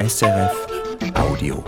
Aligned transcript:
SRF 0.00 0.68
Audio. 1.14 1.64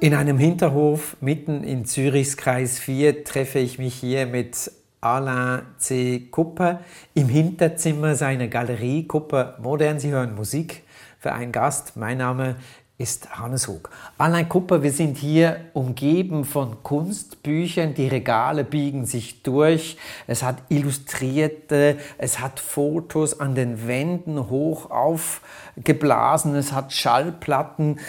In 0.00 0.14
einem 0.14 0.38
Hinterhof 0.38 1.18
mitten 1.20 1.62
in 1.62 1.84
Zürichs 1.84 2.38
Kreis 2.38 2.78
4 2.78 3.24
treffe 3.24 3.58
ich 3.58 3.78
mich 3.78 3.94
hier 3.94 4.24
mit 4.24 4.72
Alain 5.02 5.66
C. 5.76 6.28
Kupper 6.30 6.80
im 7.12 7.28
Hinterzimmer 7.28 8.14
seiner 8.14 8.48
Galerie 8.48 9.06
Kupper 9.06 9.58
Modern. 9.60 10.00
Sie 10.00 10.12
hören 10.12 10.34
Musik 10.34 10.82
für 11.18 11.34
einen 11.34 11.52
Gast. 11.52 11.98
Mein 11.98 12.16
Name 12.18 12.56
ist 13.00 13.38
Hannes 13.38 13.66
Hug. 13.66 13.88
Alain 14.18 14.46
Kupper, 14.46 14.82
wir 14.82 14.92
sind 14.92 15.16
hier 15.16 15.56
umgeben 15.72 16.44
von 16.44 16.82
Kunstbüchern. 16.82 17.94
Die 17.94 18.08
Regale 18.08 18.62
biegen 18.62 19.06
sich 19.06 19.42
durch. 19.42 19.96
Es 20.26 20.42
hat 20.42 20.56
Illustrierte, 20.68 21.96
es 22.18 22.40
hat 22.40 22.60
Fotos 22.60 23.40
an 23.40 23.54
den 23.54 23.88
Wänden 23.88 24.50
hoch 24.50 24.90
aufgeblasen, 24.90 26.54
es 26.54 26.72
hat 26.72 26.92
Schallplatten. 26.92 28.00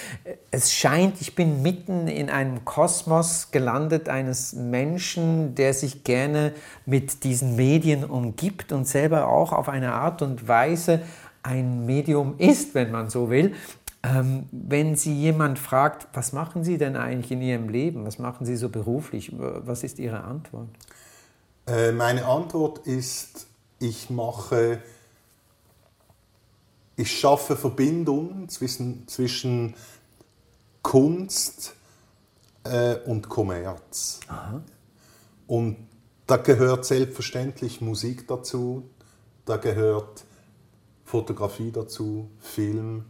Es 0.51 0.73
scheint, 0.73 1.21
ich 1.21 1.35
bin 1.35 1.61
mitten 1.61 2.09
in 2.09 2.29
einem 2.29 2.65
Kosmos 2.65 3.51
gelandet 3.51 4.09
eines 4.09 4.51
Menschen, 4.51 5.55
der 5.55 5.73
sich 5.73 6.03
gerne 6.03 6.51
mit 6.85 7.23
diesen 7.23 7.55
Medien 7.55 8.03
umgibt 8.03 8.73
und 8.73 8.85
selber 8.85 9.29
auch 9.29 9.53
auf 9.53 9.69
eine 9.69 9.93
Art 9.93 10.21
und 10.21 10.49
Weise 10.49 10.99
ein 11.43 11.85
Medium 11.85 12.35
ist, 12.37 12.75
wenn 12.75 12.91
man 12.91 13.09
so 13.09 13.29
will. 13.29 13.55
Ähm, 14.03 14.47
wenn 14.51 14.95
Sie 14.95 15.13
jemand 15.13 15.59
fragt, 15.59 16.07
was 16.13 16.33
machen 16.33 16.63
Sie 16.63 16.77
denn 16.77 16.95
eigentlich 16.95 17.31
in 17.31 17.41
Ihrem 17.41 17.69
Leben? 17.69 18.05
Was 18.05 18.17
machen 18.17 18.45
Sie 18.45 18.55
so 18.55 18.69
beruflich? 18.69 19.31
Was 19.37 19.83
ist 19.83 19.99
Ihre 19.99 20.23
Antwort? 20.23 20.69
Äh, 21.67 21.91
meine 21.91 22.25
Antwort 22.25 22.79
ist, 22.87 23.47
ich 23.79 24.09
mache, 24.09 24.81
ich 26.95 27.19
schaffe 27.19 27.55
Verbindungen 27.55 28.49
zwischen, 28.49 29.07
zwischen 29.07 29.75
Kunst 30.81 31.75
äh, 32.63 32.95
und 33.05 33.29
Kommerz. 33.29 34.19
Aha. 34.27 34.61
Und 35.45 35.77
da 36.25 36.37
gehört 36.37 36.85
selbstverständlich 36.85 37.81
Musik 37.81 38.27
dazu, 38.27 38.89
da 39.45 39.57
gehört 39.57 40.23
Fotografie 41.03 41.71
dazu, 41.71 42.29
Film, 42.39 43.05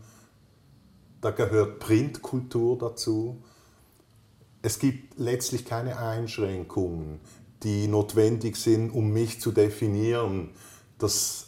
da 1.21 1.31
gehört 1.31 1.79
Printkultur 1.79 2.77
dazu. 2.77 3.41
Es 4.61 4.79
gibt 4.79 5.17
letztlich 5.17 5.65
keine 5.65 5.97
Einschränkungen, 5.97 7.19
die 7.63 7.87
notwendig 7.87 8.57
sind, 8.57 8.91
um 8.91 9.11
mich 9.11 9.39
zu 9.39 9.51
definieren. 9.51 10.49
Das 10.97 11.47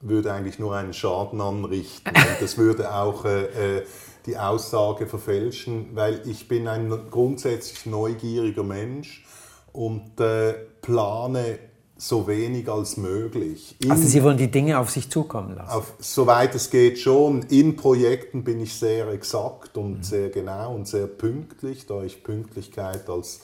würde 0.00 0.32
eigentlich 0.32 0.58
nur 0.58 0.76
einen 0.76 0.92
Schaden 0.92 1.40
anrichten 1.40 2.14
und 2.14 2.36
das 2.40 2.56
würde 2.56 2.94
auch 2.94 3.24
äh, 3.24 3.78
äh, 3.78 3.86
die 4.26 4.38
Aussage 4.38 5.06
verfälschen, 5.06 5.88
weil 5.94 6.22
ich 6.28 6.48
bin 6.48 6.68
ein 6.68 6.90
grundsätzlich 7.10 7.86
neugieriger 7.86 8.62
Mensch 8.62 9.24
und 9.72 10.20
äh, 10.20 10.52
plane 10.82 11.58
so 12.00 12.28
wenig 12.28 12.68
als 12.68 12.96
möglich. 12.96 13.74
In, 13.80 13.90
also 13.90 14.06
Sie 14.06 14.22
wollen 14.22 14.38
die 14.38 14.50
Dinge 14.50 14.78
auf 14.78 14.88
sich 14.88 15.10
zukommen 15.10 15.56
lassen? 15.56 15.70
Auf, 15.70 15.94
soweit 15.98 16.54
es 16.54 16.70
geht 16.70 16.98
schon. 16.98 17.42
In 17.48 17.74
Projekten 17.74 18.44
bin 18.44 18.60
ich 18.60 18.72
sehr 18.74 19.08
exakt 19.08 19.76
und 19.76 19.98
mhm. 19.98 20.02
sehr 20.04 20.30
genau 20.30 20.74
und 20.74 20.86
sehr 20.86 21.08
pünktlich, 21.08 21.86
da 21.86 22.04
ich 22.04 22.22
Pünktlichkeit 22.22 23.10
als 23.10 23.40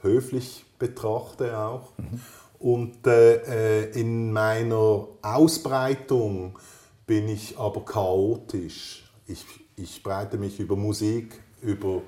höflich 0.00 0.64
betrachte 0.78 1.58
auch. 1.58 1.92
Mhm. 1.98 2.20
Und 2.58 3.06
äh, 3.06 3.84
äh 3.84 4.00
in 4.00 4.32
meiner 4.32 5.06
Ausbreitung 5.20 6.58
bin 7.06 7.28
ich 7.28 7.58
aber 7.58 7.84
chaotisch. 7.84 9.04
Ich, 9.26 9.44
ich 9.76 10.02
breite 10.02 10.38
mich 10.38 10.58
über 10.58 10.74
Musik, 10.74 11.38
über 11.60 12.00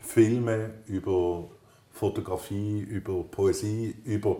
Filme, 0.00 0.70
über 0.86 1.44
Fotografie, 1.92 2.80
über 2.80 3.22
Poesie, 3.24 3.94
über 4.04 4.38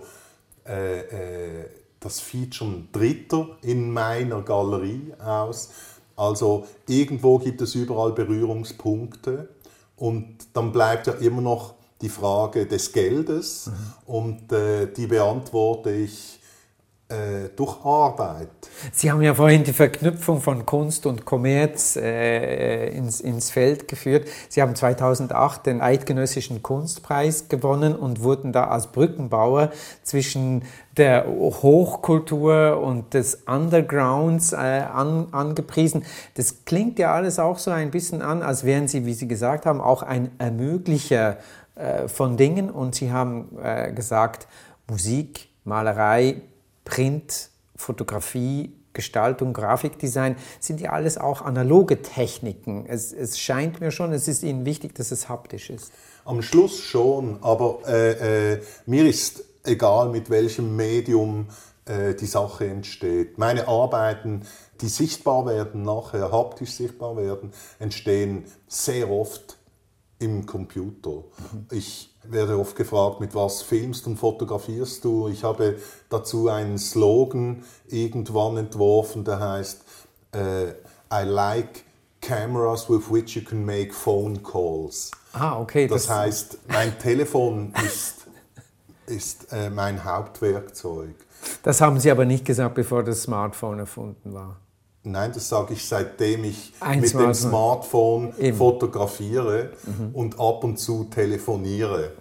äh, 0.69 1.01
äh, 1.01 1.65
das 2.01 2.21
Feature 2.21 2.83
Dritter 2.93 3.57
in 3.63 3.91
meiner 3.93 4.43
Galerie 4.43 5.13
aus. 5.19 5.71
Also 6.17 6.67
irgendwo 6.89 7.39
gibt 7.39 7.61
es 7.61 7.75
überall 7.75 8.13
Berührungspunkte 8.13 9.49
und 9.97 10.37
dann 10.53 10.73
bleibt 10.73 11.07
ja 11.07 11.15
immer 11.15 11.41
noch 11.41 11.75
die 12.01 12.09
Frage 12.09 12.67
des 12.67 12.93
Geldes 12.93 13.67
mhm. 13.67 13.73
und 14.07 14.53
äh, 14.53 14.87
die 14.93 15.07
beantworte 15.07 15.91
ich 15.93 16.39
durch 17.55 17.85
Arbeit. 17.85 18.49
Sie 18.93 19.13
haben 19.13 19.23
ja 19.23 19.33
vorhin 19.33 19.63
die 19.63 19.73
Verknüpfung 19.73 20.41
von 20.41 20.67
Kunst 20.67 21.07
und 21.07 21.25
Kommerz 21.25 21.95
äh, 21.95 22.89
ins, 22.89 23.21
ins 23.21 23.51
Feld 23.51 23.87
geführt. 23.87 24.27
Sie 24.49 24.61
haben 24.61 24.75
2008 24.75 25.67
den 25.67 25.81
Eidgenössischen 25.81 26.65
Kunstpreis 26.65 27.49
gewonnen 27.49 27.95
und 27.95 28.25
wurden 28.25 28.53
da 28.53 28.65
als 28.65 28.89
Brückenbauer 28.89 29.71
zwischen 30.03 30.65
der 30.97 31.27
Hochkultur 31.27 32.81
und 32.83 33.15
des 33.15 33.43
Undergrounds 33.47 34.53
äh, 34.53 34.57
an, 34.57 35.29
angepriesen. 35.33 36.05
Das 36.35 36.65
klingt 36.65 36.99
ja 36.99 37.15
alles 37.15 37.39
auch 37.39 37.59
so 37.59 37.71
ein 37.71 37.91
bisschen 37.91 38.23
an, 38.23 38.43
als 38.43 38.65
wären 38.65 38.89
Sie, 38.89 39.07
wie 39.07 39.15
Sie 39.15 39.29
gesagt 39.29 39.67
haben, 39.67 39.81
auch 39.81 40.03
ein 40.03 40.33
Ermöglicher 40.39 41.37
äh, 41.77 42.09
von 42.09 42.37
Dingen. 42.37 42.71
Und 42.71 42.95
Sie 42.95 43.13
haben 43.13 43.57
äh, 43.63 43.93
gesagt, 43.93 44.49
Musik, 44.89 45.49
Malerei, 45.65 46.43
Print, 46.87 47.51
Fotografie, 47.77 48.73
Gestaltung, 48.95 49.53
Grafikdesign 49.53 50.37
sind 50.59 50.81
ja 50.81 50.93
alles 50.93 51.19
auch 51.19 51.43
analoge 51.43 52.01
Techniken. 52.01 52.87
Es, 52.89 53.13
es, 53.13 53.39
scheint 53.39 53.79
mir 53.81 53.91
schon, 53.91 54.13
es 54.15 54.27
ist 54.27 54.43
Ihnen 54.43 54.65
wichtig, 54.65 54.95
dass 54.95 55.11
es 55.11 55.29
haptisch 55.29 55.69
ist. 55.69 55.93
Am 56.25 56.41
Schluss 56.41 56.81
schon, 56.81 57.43
aber 57.43 57.81
äh, 57.87 58.55
äh, 58.55 58.63
mir 58.87 59.07
ist 59.07 59.45
egal, 59.65 60.09
mit 60.09 60.31
welchem 60.31 60.75
Medium 60.77 61.49
äh, 61.85 62.15
die 62.15 62.27
Sache 62.27 62.67
entsteht. 62.67 63.37
Meine 63.37 63.69
Arbeiten, 63.69 64.47
die 64.81 64.89
sichtbar 64.89 65.45
werden, 65.45 65.83
nachher 65.83 66.33
haptisch 66.33 66.73
sichtbar 66.73 67.17
werden, 67.19 67.53
entstehen 67.79 68.45
sehr 68.67 69.11
oft 69.11 69.59
im 70.19 70.47
Computer. 70.47 71.25
Mhm. 71.53 71.67
Ich 71.71 72.16
werde 72.31 72.59
oft 72.59 72.77
gefragt, 72.77 73.21
mit 73.21 73.35
was 73.35 73.63
filmst 73.63 74.07
und 74.07 74.17
fotografierst 74.17 75.05
du? 75.05 75.29
Ich 75.29 75.45
habe 75.45 75.77
dazu 76.09 76.49
einen 76.49 76.79
Slogan 76.79 77.65
irgendwann 77.89 78.57
entworfen, 78.57 79.25
der 79.25 79.41
heißt 79.41 79.83
äh, 80.33 80.69
I 81.13 81.25
like 81.25 81.85
cameras 82.21 82.89
with 82.91 83.11
which 83.11 83.37
you 83.37 83.43
can 83.43 83.65
make 83.65 83.93
phone 83.93 84.43
calls. 84.43 85.11
Ah, 85.33 85.59
okay. 85.61 85.87
Das, 85.87 86.07
das 86.07 86.17
heißt, 86.17 86.59
mein 86.69 86.99
Telefon 86.99 87.73
ist, 87.85 88.27
ist 89.07 89.53
äh, 89.53 89.71
mein 89.71 90.03
Hauptwerkzeug. 90.05 91.15
Das 91.63 91.81
haben 91.81 92.01
Sie 92.01 92.11
aber 92.11 92.25
nicht 92.25 92.45
gesagt, 92.45 92.75
bevor 92.75 93.05
das 93.05 93.23
Smartphone 93.23 93.79
erfunden 93.79 94.33
war. 94.33 94.57
Nein, 95.07 95.31
das 95.33 95.49
sage 95.49 95.75
ich 95.75 95.87
seitdem 95.87 96.45
ich 96.45 96.73
Ein 96.81 97.01
mit 97.01 97.11
Smartphone. 97.11 97.31
dem 97.31 97.35
Smartphone 97.35 98.35
Eben. 98.39 98.57
fotografiere 98.57 99.71
mhm. 99.85 100.11
und 100.13 100.41
ab 100.41 100.65
und 100.65 100.79
zu 100.79 101.05
telefoniere. 101.05 102.13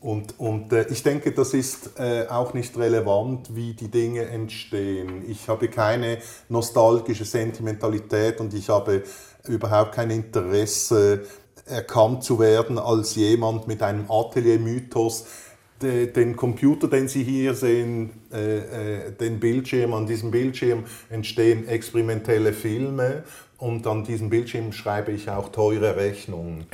Und, 0.00 0.38
und 0.38 0.72
äh, 0.72 0.86
ich 0.88 1.02
denke, 1.02 1.32
das 1.32 1.52
ist 1.54 1.98
äh, 1.98 2.26
auch 2.28 2.54
nicht 2.54 2.76
relevant, 2.76 3.54
wie 3.54 3.74
die 3.74 3.88
Dinge 3.88 4.24
entstehen. 4.26 5.24
Ich 5.28 5.48
habe 5.48 5.68
keine 5.68 6.18
nostalgische 6.48 7.24
Sentimentalität 7.24 8.40
und 8.40 8.54
ich 8.54 8.68
habe 8.68 9.02
überhaupt 9.46 9.92
kein 9.92 10.10
Interesse, 10.10 11.22
erkannt 11.66 12.24
zu 12.24 12.38
werden 12.38 12.78
als 12.78 13.14
jemand 13.14 13.66
mit 13.66 13.82
einem 13.82 14.10
Atelier-Mythos, 14.10 15.24
den 15.82 16.36
Computer, 16.36 16.88
den 16.88 17.08
Sie 17.08 17.22
hier 17.22 17.54
sehen, 17.54 18.10
äh, 18.32 18.58
äh, 18.58 19.12
den 19.12 19.40
Bildschirm, 19.40 19.94
an 19.94 20.06
diesem 20.06 20.30
Bildschirm 20.30 20.84
entstehen 21.08 21.68
experimentelle 21.68 22.52
Filme 22.52 23.24
und 23.58 23.86
an 23.86 24.04
diesem 24.04 24.30
Bildschirm 24.30 24.72
schreibe 24.72 25.12
ich 25.12 25.28
auch 25.30 25.50
teure 25.50 25.96
Rechnungen. 25.96 26.66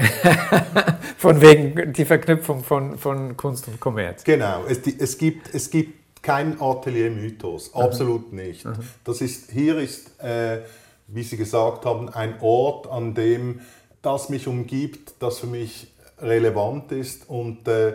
von 1.18 1.40
wegen 1.40 1.92
die 1.92 2.04
Verknüpfung 2.04 2.62
von, 2.62 2.96
von 2.98 3.36
Kunst 3.36 3.68
und 3.68 3.80
Kommerz. 3.80 4.24
Genau, 4.24 4.64
es, 4.68 4.80
es 4.86 5.18
gibt, 5.18 5.54
es 5.54 5.70
gibt 5.70 6.22
keinen 6.22 6.60
Atelier-Mythos, 6.60 7.74
absolut 7.74 8.32
mhm. 8.32 8.38
nicht. 8.38 8.64
Mhm. 8.64 8.74
Das 9.04 9.20
ist, 9.20 9.50
hier 9.50 9.78
ist, 9.78 10.20
äh, 10.22 10.60
wie 11.08 11.22
Sie 11.22 11.36
gesagt 11.36 11.84
haben, 11.84 12.08
ein 12.08 12.34
Ort, 12.40 12.90
an 12.90 13.14
dem 13.14 13.60
das 14.02 14.28
mich 14.28 14.46
umgibt, 14.46 15.14
das 15.20 15.40
für 15.40 15.46
mich 15.46 15.88
relevant 16.20 16.92
ist 16.92 17.28
und 17.28 17.66
äh, 17.68 17.94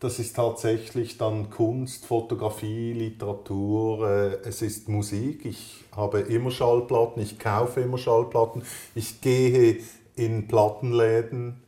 das 0.00 0.18
ist 0.18 0.36
tatsächlich 0.36 1.18
dann 1.18 1.50
Kunst, 1.50 2.06
Fotografie, 2.06 2.92
Literatur, 2.92 4.08
äh, 4.08 4.48
es 4.48 4.62
ist 4.62 4.88
Musik. 4.88 5.44
Ich 5.44 5.84
habe 5.96 6.20
immer 6.20 6.50
Schallplatten, 6.50 7.22
ich 7.22 7.38
kaufe 7.38 7.80
immer 7.80 7.98
Schallplatten, 7.98 8.62
ich 8.94 9.20
gehe 9.20 9.78
in 10.14 10.46
Plattenläden, 10.46 11.62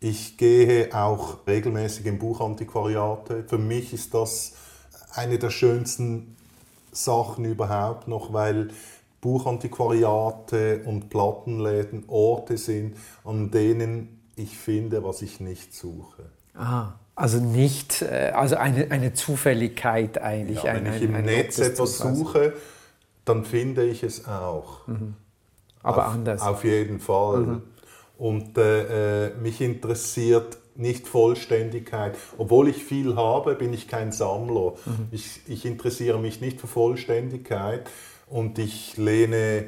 ich 0.00 0.36
gehe 0.36 0.94
auch 0.94 1.46
regelmäßig 1.46 2.06
in 2.06 2.18
Buchantiquariate. 2.18 3.44
Für 3.46 3.58
mich 3.58 3.92
ist 3.92 4.14
das 4.14 4.54
eine 5.14 5.38
der 5.38 5.50
schönsten 5.50 6.36
Sachen 6.92 7.44
überhaupt 7.44 8.08
noch, 8.08 8.32
weil 8.32 8.68
Buchantiquariate 9.20 10.82
und 10.84 11.10
Plattenläden 11.10 12.04
Orte 12.06 12.58
sind, 12.58 12.96
an 13.24 13.50
denen 13.50 14.20
ich 14.36 14.56
finde, 14.56 15.02
was 15.02 15.22
ich 15.22 15.40
nicht 15.40 15.74
suche. 15.74 16.30
Ah, 16.54 16.92
also 17.16 17.38
nicht, 17.38 18.02
äh, 18.02 18.32
also 18.34 18.56
eine, 18.56 18.90
eine 18.90 19.14
Zufälligkeit 19.14 20.18
eigentlich. 20.18 20.62
Ja, 20.62 20.72
ein, 20.72 20.84
wenn 20.84 20.94
ich 20.94 21.02
ein, 21.02 21.08
im 21.08 21.14
ein 21.16 21.24
Netz 21.24 21.58
etwas 21.58 21.98
suche, 21.98 22.52
dann 23.24 23.44
finde 23.44 23.84
ich 23.84 24.02
es 24.02 24.28
auch. 24.28 24.86
Mhm. 24.86 25.14
Aber 25.82 26.06
auf, 26.06 26.14
anders. 26.14 26.42
Mhm. 26.42 26.46
Auf 26.46 26.64
jeden 26.64 27.00
Fall. 27.00 27.62
Und 28.18 28.58
äh, 28.58 29.28
äh, 29.28 29.34
mich 29.36 29.60
interessiert 29.60 30.58
nicht 30.74 31.08
Vollständigkeit. 31.08 32.16
Obwohl 32.36 32.68
ich 32.68 32.84
viel 32.84 33.16
habe, 33.16 33.54
bin 33.54 33.72
ich 33.72 33.88
kein 33.88 34.12
Sammler. 34.12 34.74
Mhm. 34.84 35.08
Ich, 35.10 35.40
ich 35.46 35.64
interessiere 35.64 36.18
mich 36.18 36.40
nicht 36.42 36.60
für 36.60 36.66
Vollständigkeit 36.66 37.88
und 38.28 38.58
ich 38.58 38.96
lehne 38.98 39.64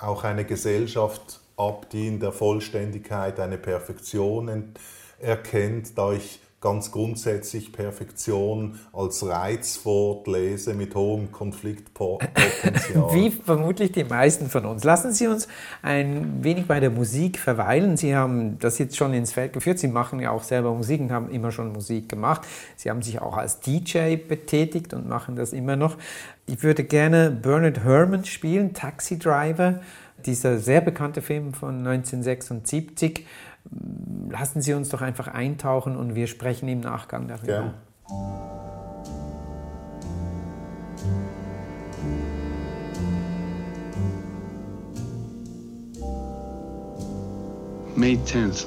auch 0.00 0.22
eine 0.22 0.44
Gesellschaft 0.44 1.40
ab, 1.56 1.90
die 1.90 2.06
in 2.06 2.20
der 2.20 2.32
Vollständigkeit 2.32 3.40
eine 3.40 3.58
Perfektion 3.58 4.74
erkennt, 5.18 5.96
da 5.98 6.12
ich 6.12 6.40
ganz 6.62 6.92
grundsätzlich 6.92 7.72
Perfektion 7.72 8.78
als 8.92 9.26
Reizwort 9.26 10.28
lese 10.28 10.74
mit 10.74 10.94
hohem 10.94 11.32
Konfliktpotenzial. 11.32 13.12
Wie 13.12 13.30
vermutlich 13.30 13.90
die 13.90 14.04
meisten 14.04 14.48
von 14.48 14.64
uns. 14.64 14.84
Lassen 14.84 15.12
Sie 15.12 15.26
uns 15.26 15.48
ein 15.82 16.44
wenig 16.44 16.66
bei 16.66 16.78
der 16.78 16.90
Musik 16.90 17.40
verweilen. 17.40 17.96
Sie 17.96 18.14
haben 18.14 18.60
das 18.60 18.78
jetzt 18.78 18.96
schon 18.96 19.12
ins 19.12 19.32
Feld 19.32 19.52
geführt. 19.52 19.80
Sie 19.80 19.88
machen 19.88 20.20
ja 20.20 20.30
auch 20.30 20.44
selber 20.44 20.72
Musik 20.72 21.00
und 21.00 21.10
haben 21.10 21.30
immer 21.30 21.50
schon 21.50 21.72
Musik 21.72 22.08
gemacht. 22.08 22.42
Sie 22.76 22.88
haben 22.88 23.02
sich 23.02 23.20
auch 23.20 23.36
als 23.36 23.58
DJ 23.58 24.14
betätigt 24.16 24.94
und 24.94 25.08
machen 25.08 25.34
das 25.34 25.52
immer 25.52 25.74
noch. 25.74 25.98
Ich 26.46 26.62
würde 26.62 26.84
gerne 26.84 27.32
Bernard 27.32 27.82
Herrmann 27.82 28.24
spielen, 28.24 28.72
Taxi 28.72 29.18
Driver, 29.18 29.80
dieser 30.24 30.58
sehr 30.58 30.80
bekannte 30.80 31.22
Film 31.22 31.54
von 31.54 31.78
1976. 31.78 33.26
Lassen 34.28 34.62
Sie 34.62 34.72
uns 34.72 34.88
doch 34.88 35.02
einfach 35.02 35.28
eintauchen 35.28 35.96
und 35.96 36.14
wir 36.14 36.26
sprechen 36.26 36.68
im 36.68 36.80
Nachgang 36.80 37.28
darüber. 37.28 37.46
Gern. 37.46 37.74
May 47.94 48.16
10th. 48.16 48.66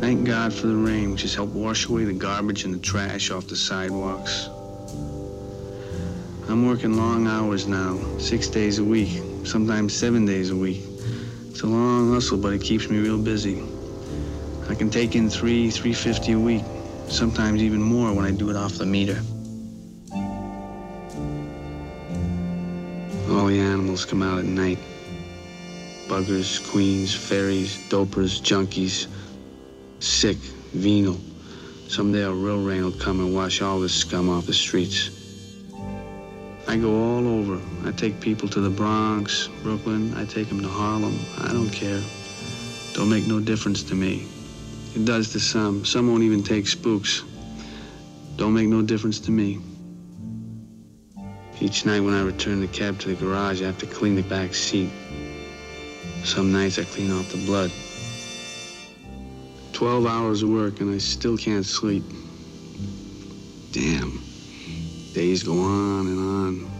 Thank 0.00 0.26
God 0.26 0.52
for 0.52 0.68
the 0.68 0.76
rain, 0.76 1.10
which 1.10 1.22
has 1.22 1.34
helped 1.34 1.54
wash 1.54 1.88
away 1.88 2.04
the 2.04 2.12
garbage 2.12 2.64
and 2.64 2.72
the 2.72 2.78
trash 2.78 3.30
off 3.30 3.46
the 3.46 3.56
sidewalks. 3.56 4.48
I'm 6.48 6.66
working 6.66 6.96
long 6.96 7.26
hours 7.26 7.66
now, 7.66 7.98
six 8.18 8.48
days 8.48 8.78
a 8.78 8.84
week, 8.84 9.20
sometimes 9.44 9.92
seven 9.92 10.24
days 10.24 10.50
a 10.50 10.56
week. 10.56 10.93
It's 11.54 11.62
a 11.62 11.68
long 11.68 12.12
hustle, 12.12 12.36
but 12.36 12.52
it 12.52 12.62
keeps 12.62 12.90
me 12.90 12.98
real 12.98 13.16
busy. 13.16 13.62
I 14.68 14.74
can 14.74 14.90
take 14.90 15.14
in 15.14 15.30
three, 15.30 15.70
three 15.70 15.94
fifty 15.94 16.32
a 16.32 16.38
week, 16.38 16.64
sometimes 17.06 17.62
even 17.62 17.80
more 17.80 18.12
when 18.12 18.24
I 18.24 18.32
do 18.32 18.50
it 18.50 18.56
off 18.56 18.72
the 18.72 18.84
meter. 18.84 19.22
All 23.30 23.46
the 23.46 23.60
animals 23.60 24.04
come 24.04 24.20
out 24.20 24.40
at 24.40 24.46
night 24.46 24.80
buggers, 26.08 26.58
queens, 26.72 27.14
fairies, 27.14 27.88
dopers, 27.88 28.42
junkies, 28.42 29.06
sick, 30.00 30.38
venal. 30.72 31.20
Someday 31.86 32.22
a 32.22 32.32
real 32.32 32.64
rain 32.64 32.82
will 32.82 32.90
come 32.90 33.20
and 33.20 33.32
wash 33.32 33.62
all 33.62 33.78
this 33.78 33.94
scum 33.94 34.28
off 34.28 34.46
the 34.46 34.52
streets. 34.52 35.23
I 36.66 36.76
go 36.76 36.90
all 36.90 37.28
over. 37.28 37.60
I 37.84 37.92
take 37.92 38.20
people 38.20 38.48
to 38.48 38.60
the 38.60 38.70
Bronx, 38.70 39.48
Brooklyn. 39.62 40.14
I 40.14 40.24
take 40.24 40.48
them 40.48 40.62
to 40.62 40.68
Harlem. 40.68 41.18
I 41.38 41.48
don't 41.48 41.70
care. 41.70 42.00
Don't 42.94 43.10
make 43.10 43.26
no 43.26 43.38
difference 43.38 43.82
to 43.84 43.94
me. 43.94 44.26
It 44.94 45.04
does 45.04 45.32
to 45.32 45.40
some. 45.40 45.84
Some 45.84 46.08
won't 46.08 46.22
even 46.22 46.42
take 46.42 46.66
spooks. 46.66 47.22
Don't 48.36 48.54
make 48.54 48.68
no 48.68 48.82
difference 48.82 49.20
to 49.20 49.30
me. 49.30 49.60
Each 51.60 51.84
night 51.84 52.00
when 52.00 52.14
I 52.14 52.22
return 52.22 52.60
the 52.60 52.68
cab 52.68 52.98
to 53.00 53.08
the 53.08 53.14
garage, 53.14 53.62
I 53.62 53.66
have 53.66 53.78
to 53.78 53.86
clean 53.86 54.16
the 54.16 54.22
back 54.22 54.54
seat. 54.54 54.90
Some 56.24 56.52
nights 56.52 56.78
I 56.78 56.84
clean 56.84 57.12
off 57.12 57.30
the 57.30 57.44
blood. 57.44 57.70
Twelve 59.72 60.06
hours 60.06 60.42
of 60.42 60.48
work 60.48 60.80
and 60.80 60.94
I 60.94 60.98
still 60.98 61.36
can't 61.36 61.66
sleep. 61.66 62.04
Damn. 63.72 64.23
Days 65.14 65.44
go 65.44 65.52
on 65.52 66.08
and 66.08 66.18
on. 66.18 66.70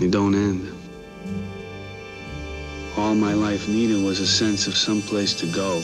They 0.00 0.08
don't 0.08 0.34
end. 0.34 0.76
All 2.96 3.14
my 3.14 3.32
life 3.32 3.68
needed 3.68 4.04
was 4.04 4.18
a 4.18 4.26
sense 4.26 4.66
of 4.66 4.76
some 4.76 5.00
place 5.00 5.32
to 5.34 5.46
go. 5.52 5.80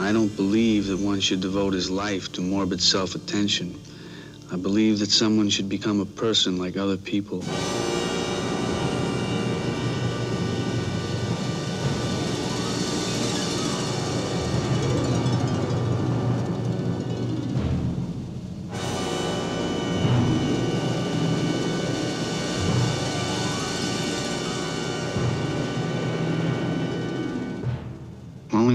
I 0.00 0.14
don't 0.14 0.34
believe 0.34 0.86
that 0.86 0.98
one 0.98 1.20
should 1.20 1.42
devote 1.42 1.74
his 1.74 1.90
life 1.90 2.32
to 2.32 2.40
morbid 2.40 2.80
self-attention. 2.80 3.78
I 4.50 4.56
believe 4.56 5.00
that 5.00 5.10
someone 5.10 5.50
should 5.50 5.68
become 5.68 6.00
a 6.00 6.06
person 6.06 6.56
like 6.56 6.78
other 6.78 6.96
people. 6.96 7.44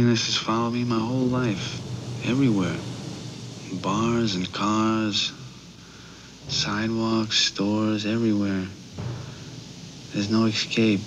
Loneliness 0.01 0.25
has 0.25 0.35
followed 0.35 0.73
me 0.73 0.83
my 0.83 0.97
whole 0.97 1.27
life, 1.27 1.79
everywhere. 2.27 2.75
In 3.69 3.77
bars 3.77 4.33
and 4.33 4.51
cars, 4.51 5.31
sidewalks, 6.47 7.37
stores, 7.37 8.07
everywhere. 8.07 8.65
There's 10.11 10.31
no 10.31 10.45
escape. 10.45 11.01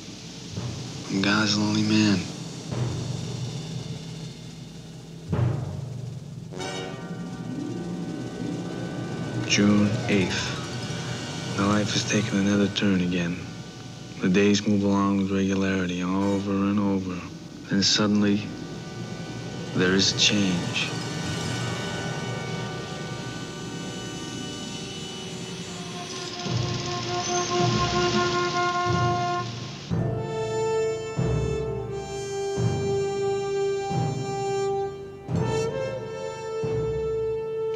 I'm 1.11 1.23
God's 1.23 1.59
lonely 1.59 1.83
man. 1.83 2.21
June 9.49 9.89
8th. 10.07 11.59
My 11.59 11.67
life 11.67 11.93
has 11.95 12.09
taken 12.09 12.47
another 12.47 12.69
turn 12.69 13.01
again. 13.01 13.37
The 14.21 14.29
days 14.29 14.65
move 14.65 14.85
along 14.85 15.17
with 15.17 15.33
regularity 15.33 16.05
over 16.05 16.53
and 16.53 16.79
over. 16.79 17.21
Then 17.69 17.83
suddenly, 17.83 18.54
there 19.75 19.93
is 19.93 20.13
change. 20.13 20.89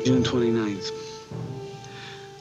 June 0.04 0.22
29th. 0.22 0.92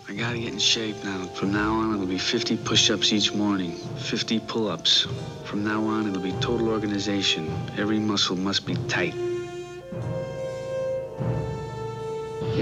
I 0.08 0.14
gotta 0.14 0.38
get 0.40 0.54
in 0.54 0.60
shape 0.60 1.04
now. 1.04 1.26
From 1.34 1.52
now 1.52 1.74
on, 1.74 1.96
it'll 1.96 2.06
be 2.06 2.20
50 2.20 2.58
push 2.58 2.92
ups 2.92 3.12
each 3.12 3.34
morning, 3.34 3.72
50 3.72 4.40
pull 4.40 4.70
ups. 4.70 5.08
From 5.46 5.64
now 5.64 5.84
on, 5.84 6.08
it'll 6.08 6.22
be 6.22 6.32
total 6.34 6.70
organization. 6.70 7.52
Every 7.78 8.00
muscle 8.00 8.36
must 8.38 8.66
be 8.66 8.76
tight. 8.88 9.27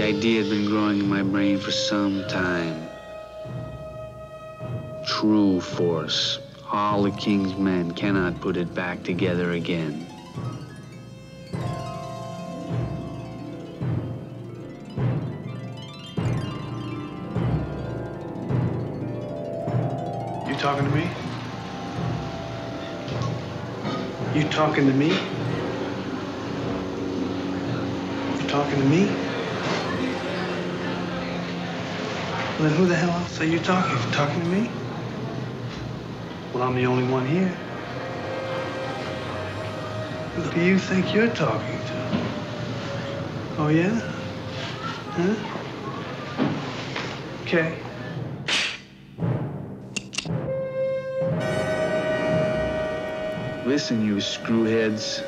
Idea 0.06 0.40
had 0.40 0.50
been 0.50 0.66
growing 0.66 1.00
in 1.00 1.08
my 1.08 1.24
brain 1.24 1.58
for 1.58 1.72
some 1.72 2.24
time. 2.28 2.88
True 5.04 5.60
force. 5.60 6.38
All 6.70 7.02
the 7.02 7.10
king's 7.10 7.56
men 7.56 7.90
cannot 7.90 8.40
put 8.40 8.56
it 8.56 8.72
back 8.72 9.02
together 9.02 9.50
again. 9.50 10.06
You 20.46 20.54
talking 20.54 20.84
to 20.84 20.90
me? 20.92 21.10
You 24.36 24.48
talking 24.48 24.86
to 24.86 24.92
me? 24.92 25.08
You 28.38 28.46
talking 28.46 28.78
to 28.78 28.84
me? 28.84 29.25
Well, 32.58 32.70
then 32.70 32.78
who 32.78 32.86
the 32.86 32.94
hell 32.94 33.10
else 33.10 33.38
are 33.38 33.44
you 33.44 33.58
talking 33.58 33.98
to? 33.98 34.12
Talking 34.12 34.40
to 34.40 34.46
me? 34.46 34.70
Well, 36.54 36.62
I'm 36.62 36.74
the 36.74 36.86
only 36.86 37.04
one 37.06 37.26
here. 37.26 37.48
Who 40.36 40.50
do 40.52 40.64
you 40.64 40.78
think 40.78 41.12
you're 41.12 41.28
talking 41.28 41.78
to? 41.78 42.26
Oh, 43.58 43.68
yeah? 43.68 44.00
Huh? 45.10 45.34
Okay. 47.42 47.76
Listen, 53.66 54.02
you 54.02 54.16
screwheads. 54.16 55.22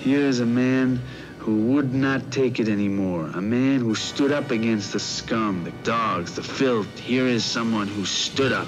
Here 0.00 0.20
is 0.20 0.40
a 0.40 0.46
man 0.46 0.98
who 1.44 1.74
would 1.74 1.92
not 1.92 2.32
take 2.32 2.58
it 2.58 2.70
anymore. 2.70 3.26
A 3.34 3.40
man 3.42 3.80
who 3.80 3.94
stood 3.94 4.32
up 4.32 4.50
against 4.50 4.94
the 4.94 4.98
scum, 4.98 5.62
the 5.62 5.72
dogs, 5.82 6.36
the 6.36 6.42
filth. 6.42 6.98
Here 6.98 7.26
is 7.26 7.44
someone 7.44 7.86
who 7.86 8.06
stood 8.06 8.50
up. 8.50 8.66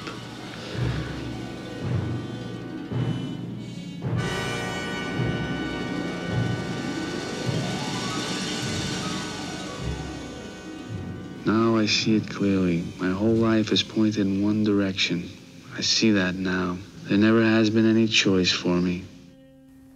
Now 11.47 11.79
I 11.79 11.87
see 11.87 12.17
it 12.17 12.29
clearly. 12.29 12.85
My 12.99 13.11
whole 13.11 13.33
life 13.33 13.73
is 13.73 13.83
pointed 13.83 14.27
in 14.27 14.45
one 14.45 14.65
direction. 14.65 15.31
I 15.75 15.81
see 15.81 16.11
that 16.11 16.35
now. 16.35 16.77
There 17.05 17.17
never 17.17 17.43
has 17.43 17.71
been 17.71 17.89
any 17.89 18.07
choice 18.07 18.53
for 18.53 18.77
me. 18.77 19.05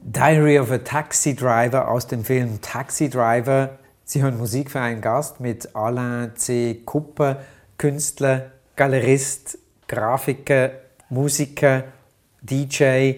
Diary 0.03 0.59
of 0.59 0.71
a 0.71 0.79
Taxi 0.79 1.35
Driver 1.35 1.89
aus 1.89 2.07
dem 2.07 2.25
Film 2.25 2.63
Taxi 2.63 3.11
Driver. 3.11 3.79
Sie 4.05 4.23
hören 4.23 4.39
Musik 4.39 4.71
für 4.71 4.81
einen 4.81 5.03
Gast 5.03 5.41
mit 5.41 5.77
Alain 5.77 6.35
C. 6.37 6.81
Kupper, 6.87 7.43
Künstler, 7.77 8.51
Galerist, 8.77 9.59
Grafiker, 9.89 10.71
Musiker, 11.11 11.85
DJ, 12.41 13.17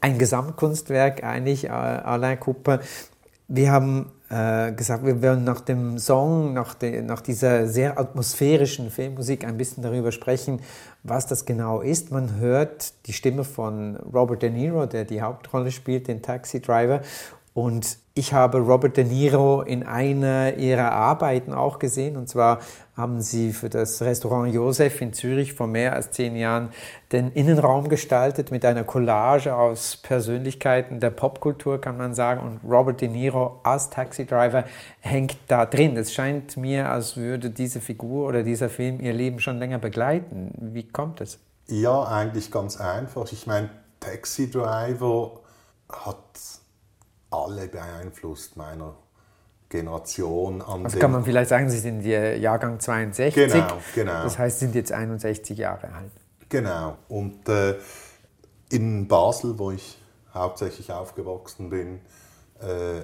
ein 0.00 0.18
Gesamtkunstwerk 0.18 1.22
eigentlich, 1.22 1.70
Alain 1.70 2.40
Kupper. 2.40 2.80
Wir 3.46 3.70
haben 3.70 4.10
äh, 4.28 4.72
gesagt, 4.72 5.04
wir 5.04 5.22
wollen 5.22 5.44
nach 5.44 5.60
dem 5.60 5.98
Song, 5.98 6.52
nach, 6.52 6.74
de, 6.74 7.02
nach 7.02 7.20
dieser 7.20 7.68
sehr 7.68 7.98
atmosphärischen 7.98 8.90
Filmmusik 8.90 9.44
ein 9.44 9.56
bisschen 9.56 9.82
darüber 9.82 10.10
sprechen, 10.10 10.60
was 11.02 11.26
das 11.26 11.44
genau 11.44 11.80
ist. 11.80 12.10
Man 12.10 12.36
hört 12.36 12.92
die 13.06 13.12
Stimme 13.12 13.44
von 13.44 13.96
Robert 13.96 14.42
De 14.42 14.50
Niro, 14.50 14.86
der 14.86 15.04
die 15.04 15.22
Hauptrolle 15.22 15.70
spielt, 15.70 16.08
den 16.08 16.22
Taxi 16.22 16.60
Driver. 16.60 17.02
Und 17.54 17.98
ich 18.14 18.32
habe 18.32 18.58
Robert 18.58 18.96
De 18.96 19.04
Niro 19.04 19.62
in 19.62 19.82
einer 19.82 20.56
ihrer 20.56 20.92
Arbeiten 20.92 21.54
auch 21.54 21.78
gesehen. 21.78 22.16
Und 22.16 22.28
zwar 22.28 22.58
haben 22.96 23.20
sie 23.20 23.52
für 23.52 23.68
das 23.68 24.00
Restaurant 24.00 24.52
Josef 24.54 25.00
in 25.02 25.12
Zürich 25.12 25.52
vor 25.52 25.66
mehr 25.66 25.92
als 25.92 26.10
zehn 26.12 26.34
Jahren 26.34 26.70
den 27.12 27.30
Innenraum 27.32 27.88
gestaltet 27.88 28.50
mit 28.50 28.64
einer 28.64 28.84
Collage 28.84 29.54
aus 29.54 29.98
Persönlichkeiten 29.98 30.98
der 30.98 31.10
Popkultur, 31.10 31.78
kann 31.80 31.98
man 31.98 32.14
sagen. 32.14 32.40
Und 32.40 32.60
Robert 32.64 33.02
De 33.02 33.08
Niro 33.08 33.60
als 33.64 33.90
Taxi 33.90 34.24
Driver 34.24 34.64
hängt 35.00 35.36
da 35.48 35.66
drin. 35.66 35.96
Es 35.96 36.14
scheint 36.14 36.56
mir, 36.56 36.88
als 36.88 37.16
würde 37.18 37.50
diese 37.50 37.80
Figur 37.80 38.26
oder 38.26 38.42
dieser 38.42 38.70
Film 38.70 39.00
ihr 39.00 39.12
Leben 39.12 39.40
schon 39.40 39.58
länger 39.58 39.78
begleiten. 39.78 40.52
Wie 40.58 40.88
kommt 40.88 41.20
es? 41.20 41.38
Ja, 41.68 42.04
eigentlich 42.04 42.50
ganz 42.50 42.80
einfach. 42.80 43.30
Ich 43.30 43.46
meine, 43.46 43.68
Taxi 44.00 44.50
Driver 44.50 45.40
hat 45.90 46.16
alle 47.30 47.68
beeinflusst 47.68 48.56
meiner 48.56 48.94
Generation. 49.76 50.62
An 50.62 50.84
also 50.84 50.98
kann 50.98 51.12
man 51.12 51.24
vielleicht 51.24 51.50
sagen, 51.50 51.68
Sie 51.68 51.78
sind 51.78 52.02
Jahrgang 52.04 52.80
62. 52.80 53.34
Genau, 53.34 53.78
genau. 53.94 54.22
Das 54.22 54.38
heißt, 54.38 54.58
Sie 54.58 54.66
sind 54.66 54.74
jetzt 54.74 54.92
61 54.92 55.58
Jahre 55.58 55.92
alt. 55.92 56.12
Genau. 56.48 56.96
Und 57.08 57.48
äh, 57.48 57.76
in 58.70 59.08
Basel, 59.08 59.58
wo 59.58 59.70
ich 59.70 59.98
hauptsächlich 60.32 60.92
aufgewachsen 60.92 61.70
bin, 61.70 62.00
äh, 62.62 62.98
äh, 62.98 63.02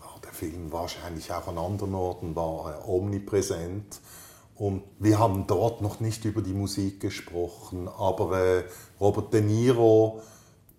war 0.00 0.20
der 0.22 0.32
Film 0.32 0.72
wahrscheinlich 0.72 1.32
auch 1.32 1.48
an 1.48 1.58
anderen 1.58 1.94
Orten 1.94 2.34
war 2.34 2.72
er 2.72 2.88
omnipräsent. 2.88 4.00
Und 4.54 4.82
wir 4.98 5.18
haben 5.18 5.46
dort 5.46 5.80
noch 5.80 6.00
nicht 6.00 6.24
über 6.24 6.42
die 6.42 6.52
Musik 6.52 7.00
gesprochen, 7.00 7.88
aber 7.88 8.38
äh, 8.38 8.64
Robert 9.00 9.32
De 9.32 9.40
Niro, 9.40 10.22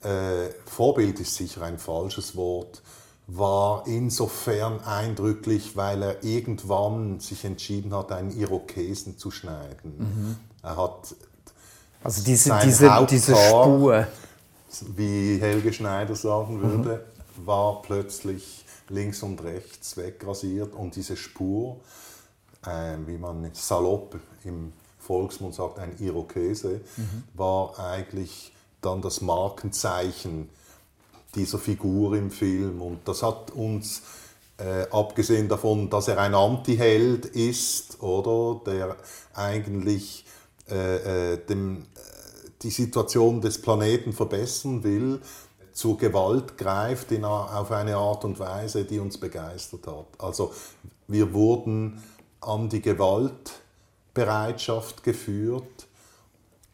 äh, 0.03 0.49
Vorbild 0.65 1.19
ist 1.19 1.35
sicher 1.35 1.63
ein 1.63 1.79
falsches 1.79 2.35
Wort, 2.35 2.81
war 3.27 3.87
insofern 3.87 4.81
eindrücklich, 4.81 5.77
weil 5.77 6.03
er 6.03 6.23
irgendwann 6.23 7.19
sich 7.19 7.45
entschieden 7.45 7.93
hat, 7.93 8.11
einen 8.11 8.31
Irokesen 8.31 9.17
zu 9.17 9.31
schneiden. 9.31 9.97
Mhm. 9.97 10.37
Er 10.63 10.77
hat 10.77 11.15
also 12.03 12.23
diese, 12.23 12.57
diese, 12.63 13.07
diese 13.09 13.35
Spur, 13.35 14.07
wie 14.95 15.37
Helge 15.39 15.71
Schneider 15.71 16.15
sagen 16.15 16.57
mhm. 16.57 16.61
würde, 16.61 17.05
mhm. 17.37 17.45
war 17.45 17.81
plötzlich 17.81 18.65
links 18.89 19.23
und 19.23 19.41
rechts 19.43 19.95
wegrasiert 19.97 20.73
und 20.73 20.95
diese 20.95 21.15
Spur, 21.15 21.79
äh, 22.65 22.97
wie 23.05 23.17
man 23.17 23.49
salopp 23.53 24.19
im 24.43 24.73
Volksmund 24.99 25.55
sagt, 25.55 25.79
ein 25.79 25.95
Irokese, 25.99 26.81
mhm. 26.97 27.23
war 27.33 27.79
eigentlich 27.79 28.51
dann 28.81 29.01
das 29.01 29.21
Markenzeichen 29.21 30.49
dieser 31.35 31.59
Figur 31.59 32.15
im 32.15 32.31
Film. 32.31 32.81
Und 32.81 33.07
das 33.07 33.23
hat 33.23 33.51
uns, 33.51 34.01
äh, 34.57 34.87
abgesehen 34.91 35.47
davon, 35.47 35.89
dass 35.89 36.07
er 36.07 36.19
ein 36.19 36.35
Antiheld 36.35 37.25
ist, 37.25 38.01
oder, 38.01 38.61
der 38.65 38.95
eigentlich 39.33 40.25
äh, 40.69 41.33
äh 41.33 41.37
dem, 41.37 41.77
äh, 41.77 41.81
die 42.61 42.69
Situation 42.69 43.41
des 43.41 43.61
Planeten 43.61 44.13
verbessern 44.13 44.83
will, 44.83 45.21
zur 45.73 45.97
Gewalt 45.97 46.57
greift 46.57 47.11
in, 47.11 47.25
auf 47.25 47.71
eine 47.71 47.95
Art 47.95 48.23
und 48.25 48.39
Weise, 48.39 48.85
die 48.85 48.99
uns 48.99 49.17
begeistert 49.17 49.87
hat. 49.87 50.05
Also 50.19 50.53
wir 51.07 51.33
wurden 51.33 52.03
an 52.41 52.69
die 52.69 52.81
Gewaltbereitschaft 52.81 55.03
geführt 55.03 55.80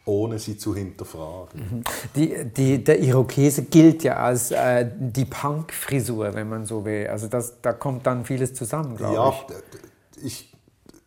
ohne 0.07 0.39
sie 0.39 0.57
zu 0.57 0.73
hinterfragen. 0.73 1.59
Mhm. 1.59 1.83
Die, 2.15 2.45
die, 2.45 2.83
der 2.83 2.99
Irokese 2.99 3.63
gilt 3.63 4.03
ja 4.03 4.15
als 4.15 4.51
äh, 4.51 4.89
die 4.97 5.25
Punk-Frisur, 5.25 6.33
wenn 6.33 6.49
man 6.49 6.65
so 6.65 6.85
will. 6.85 7.07
Also 7.07 7.27
das, 7.27 7.61
da 7.61 7.73
kommt 7.73 8.05
dann 8.07 8.25
vieles 8.25 8.53
zusammen, 8.53 8.95
glaube 8.95 9.15
ja, 9.15 9.33
ich. 10.23 10.25
ich. 10.25 10.53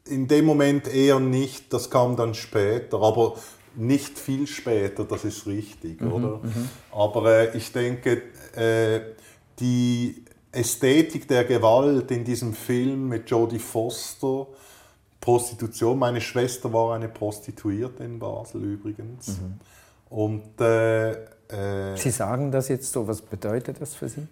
In 0.06 0.26
dem 0.26 0.44
Moment 0.44 0.92
eher 0.92 1.20
nicht, 1.20 1.72
das 1.72 1.88
kam 1.88 2.16
dann 2.16 2.34
später, 2.34 3.00
aber 3.00 3.36
nicht 3.76 4.18
viel 4.18 4.46
später, 4.48 5.04
das 5.04 5.24
ist 5.24 5.46
richtig, 5.46 6.00
mhm, 6.00 6.12
oder? 6.12 6.40
Mhm. 6.42 6.68
Aber 6.90 7.30
äh, 7.30 7.56
ich 7.56 7.72
denke, 7.72 8.22
äh, 8.56 9.00
die 9.60 10.24
Ästhetik 10.50 11.28
der 11.28 11.44
Gewalt 11.44 12.10
in 12.10 12.24
diesem 12.24 12.54
Film 12.54 13.08
mit 13.08 13.30
Jodie 13.30 13.60
Foster, 13.60 14.48
Prostitution. 15.20 15.98
Meine 15.98 16.20
Schwester 16.20 16.72
war 16.72 16.94
eine 16.94 17.08
Prostituierte 17.08 18.04
in 18.04 18.18
Basel 18.18 18.64
übrigens. 18.64 19.28
Mhm. 19.28 19.60
Und, 20.08 20.60
äh, 20.60 21.12
äh, 21.12 21.96
Sie 21.96 22.10
sagen 22.10 22.50
das 22.50 22.68
jetzt 22.68 22.92
so, 22.92 23.06
was 23.06 23.22
bedeutet 23.22 23.80
das 23.80 23.94
für 23.94 24.08
Sie? 24.08 24.26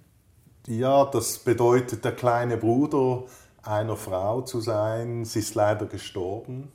Ja, 0.66 1.04
das 1.04 1.38
bedeutet 1.38 2.04
der 2.04 2.12
kleine 2.12 2.56
Bruder 2.56 3.24
einer 3.62 3.96
Frau 3.96 4.42
zu 4.42 4.60
sein. 4.60 5.24
Sie 5.24 5.38
ist 5.38 5.54
leider 5.54 5.86
gestorben, 5.86 6.72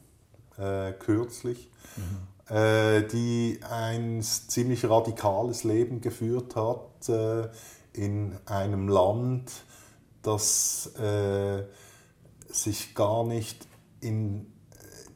äh, 0.57 0.93
kürzlich, 0.93 1.69
mhm. 1.97 2.55
äh, 2.55 3.03
die 3.03 3.59
ein 3.69 4.21
ziemlich 4.21 4.87
radikales 4.89 5.63
Leben 5.63 6.01
geführt 6.01 6.55
hat 6.55 7.09
äh, 7.09 7.49
in 7.93 8.35
einem 8.45 8.87
Land, 8.87 9.51
das 10.21 10.87
äh, 10.95 11.63
sich 12.49 12.95
gar 12.95 13.23
nicht 13.23 13.67
in 14.03 14.45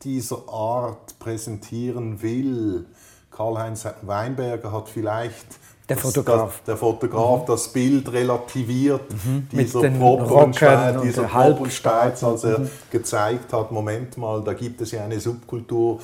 dieser 0.04 0.48
Art 0.50 1.20
präsentieren 1.20 2.22
will. 2.22 2.86
Karl-Heinz 3.32 3.86
Weinberger 4.02 4.72
hat 4.72 4.90
vielleicht 4.90 5.46
der 5.90 5.98
Fotograf, 5.98 6.58
das, 6.58 6.64
der 6.66 6.78
Fotograf 6.78 7.42
mhm. 7.44 7.46
das 7.48 7.72
Bild 7.72 8.12
relativiert, 8.12 9.10
mhm. 9.12 9.48
dieser 9.52 9.90
Probensteiz, 9.90 11.02
dieser 11.02 11.24
Probensteiz, 11.24 12.24
als 12.24 12.44
er 12.44 12.60
mhm. 12.60 12.70
gezeigt 12.92 13.54
hat, 13.54 13.72
Moment 13.72 14.18
mal, 14.18 14.44
da 14.44 14.54
gibt 14.54 14.82
es 14.82 14.92
ja 14.92 15.04
eine 15.04 15.20
Subkultur, 15.20 16.00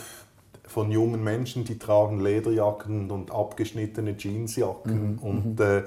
von 0.74 0.92
jungen 0.92 1.24
Menschen, 1.24 1.65
die 1.65 1.77
tragen 1.77 2.20
Lederjacken 2.20 3.12
und 3.12 3.30
abgeschnittene 3.30 4.18
Jeansjacken 4.18 5.13
mhm. 5.13 5.20
und 5.20 5.60
mhm. 5.60 5.65
äh, 5.65 5.84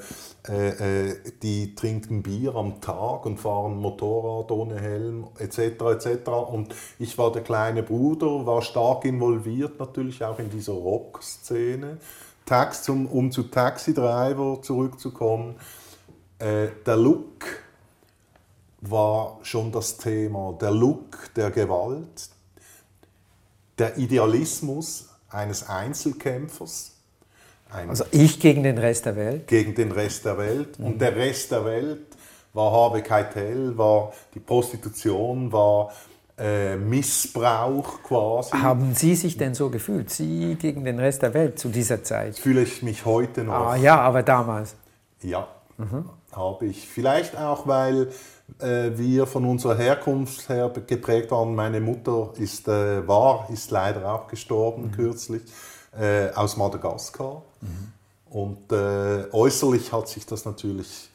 äh, 0.49 1.09
äh, 1.09 1.17
die 1.43 1.75
trinken 1.75 2.23
Bier 2.23 2.55
am 2.55 2.81
Tag 2.81 3.27
und 3.27 3.39
fahren 3.39 3.81
Motorrad 3.81 4.53
ohne 4.53 4.81
Helm 4.81 5.27
etc. 5.41 5.59
etc. 5.59 6.29
Und 6.29 6.73
ich 7.01 7.19
war 7.19 7.33
der 7.33 7.43
kleine 7.43 7.83
Bruder, 7.83 8.47
war 8.47 8.63
stark 8.63 9.05
involviert 9.05 9.81
natürlich 9.81 10.23
auch 10.23 10.39
in 10.39 10.51
dieser 10.51 10.75
Rock-Szene. 10.75 11.99
Tax, 12.45 12.89
um, 12.89 13.07
um 13.07 13.33
zu 13.33 13.43
Taxi 13.43 13.93
Driver 13.93 14.63
zurückzukommen, 14.63 15.57
äh, 16.39 16.69
der 16.87 16.97
Look 16.97 17.45
war 18.83 19.41
schon 19.43 19.73
das 19.73 19.97
Thema. 19.97 20.57
Der 20.61 20.71
Look 20.71 21.35
der 21.35 21.51
Gewalt, 21.51 22.36
der 23.79 23.99
Idealismus 23.99 25.09
eines 25.29 25.69
Einzelkämpfers. 25.69 26.93
also 27.71 28.05
ich 28.11 28.41
gegen 28.41 28.63
den 28.63 28.79
Rest 28.79 29.07
der 29.07 29.17
Welt? 29.17 29.47
Gegen 29.47 29.75
den 29.75 29.93
Rest 29.93 30.25
der 30.25 30.39
Welt. 30.39 30.79
Mhm. 30.79 30.87
Und 30.87 31.01
der 31.01 31.17
Rest 31.17 31.51
der 31.51 31.65
Welt 31.65 32.17
war 32.53 32.73
Harvey 32.73 33.03
Keitel, 33.03 33.77
war 33.77 34.13
die 34.35 34.41
Prostitution, 34.41 35.53
war 35.53 35.93
äh, 36.39 36.77
Missbrauch 36.77 38.03
quasi. 38.03 38.51
Haben 38.53 38.95
Sie 38.95 39.15
sich 39.15 39.37
denn 39.37 39.55
so 39.55 39.71
gefühlt, 39.71 40.11
Sie 40.11 40.57
gegen 40.57 40.85
den 40.85 40.99
Rest 40.99 41.23
der 41.23 41.35
Welt 41.35 41.59
zu 41.59 41.69
dieser 41.69 42.03
Zeit? 42.03 42.39
Fühle 42.39 42.63
ich 42.63 42.83
mich 42.83 43.05
heute 43.05 43.45
noch. 43.45 43.55
Ah 43.55 43.77
ja, 43.77 44.01
aber 44.01 44.23
damals. 44.23 44.77
Ja, 45.23 45.49
habe 46.33 46.67
ich. 46.67 46.87
Vielleicht 46.87 47.37
auch, 47.37 47.67
weil 47.67 48.09
wir 48.59 49.27
von 49.27 49.45
unserer 49.45 49.77
Herkunft 49.77 50.49
her 50.49 50.71
geprägt 50.87 51.31
waren. 51.31 51.55
Meine 51.55 51.81
Mutter 51.81 52.33
ist, 52.39 52.69
äh, 52.69 53.07
war, 53.07 53.49
ist 53.53 53.71
leider 53.71 54.11
auch 54.13 54.29
gestorben 54.29 54.93
kürzlich, 54.93 55.43
äh, 55.99 56.31
aus 56.35 56.57
Madagaskar. 56.57 57.43
Und 58.31 58.71
äh, 58.73 59.25
äußerlich 59.33 59.93
hat 59.93 60.09
sich 60.09 60.27
das 60.27 60.45
natürlich 60.45 61.11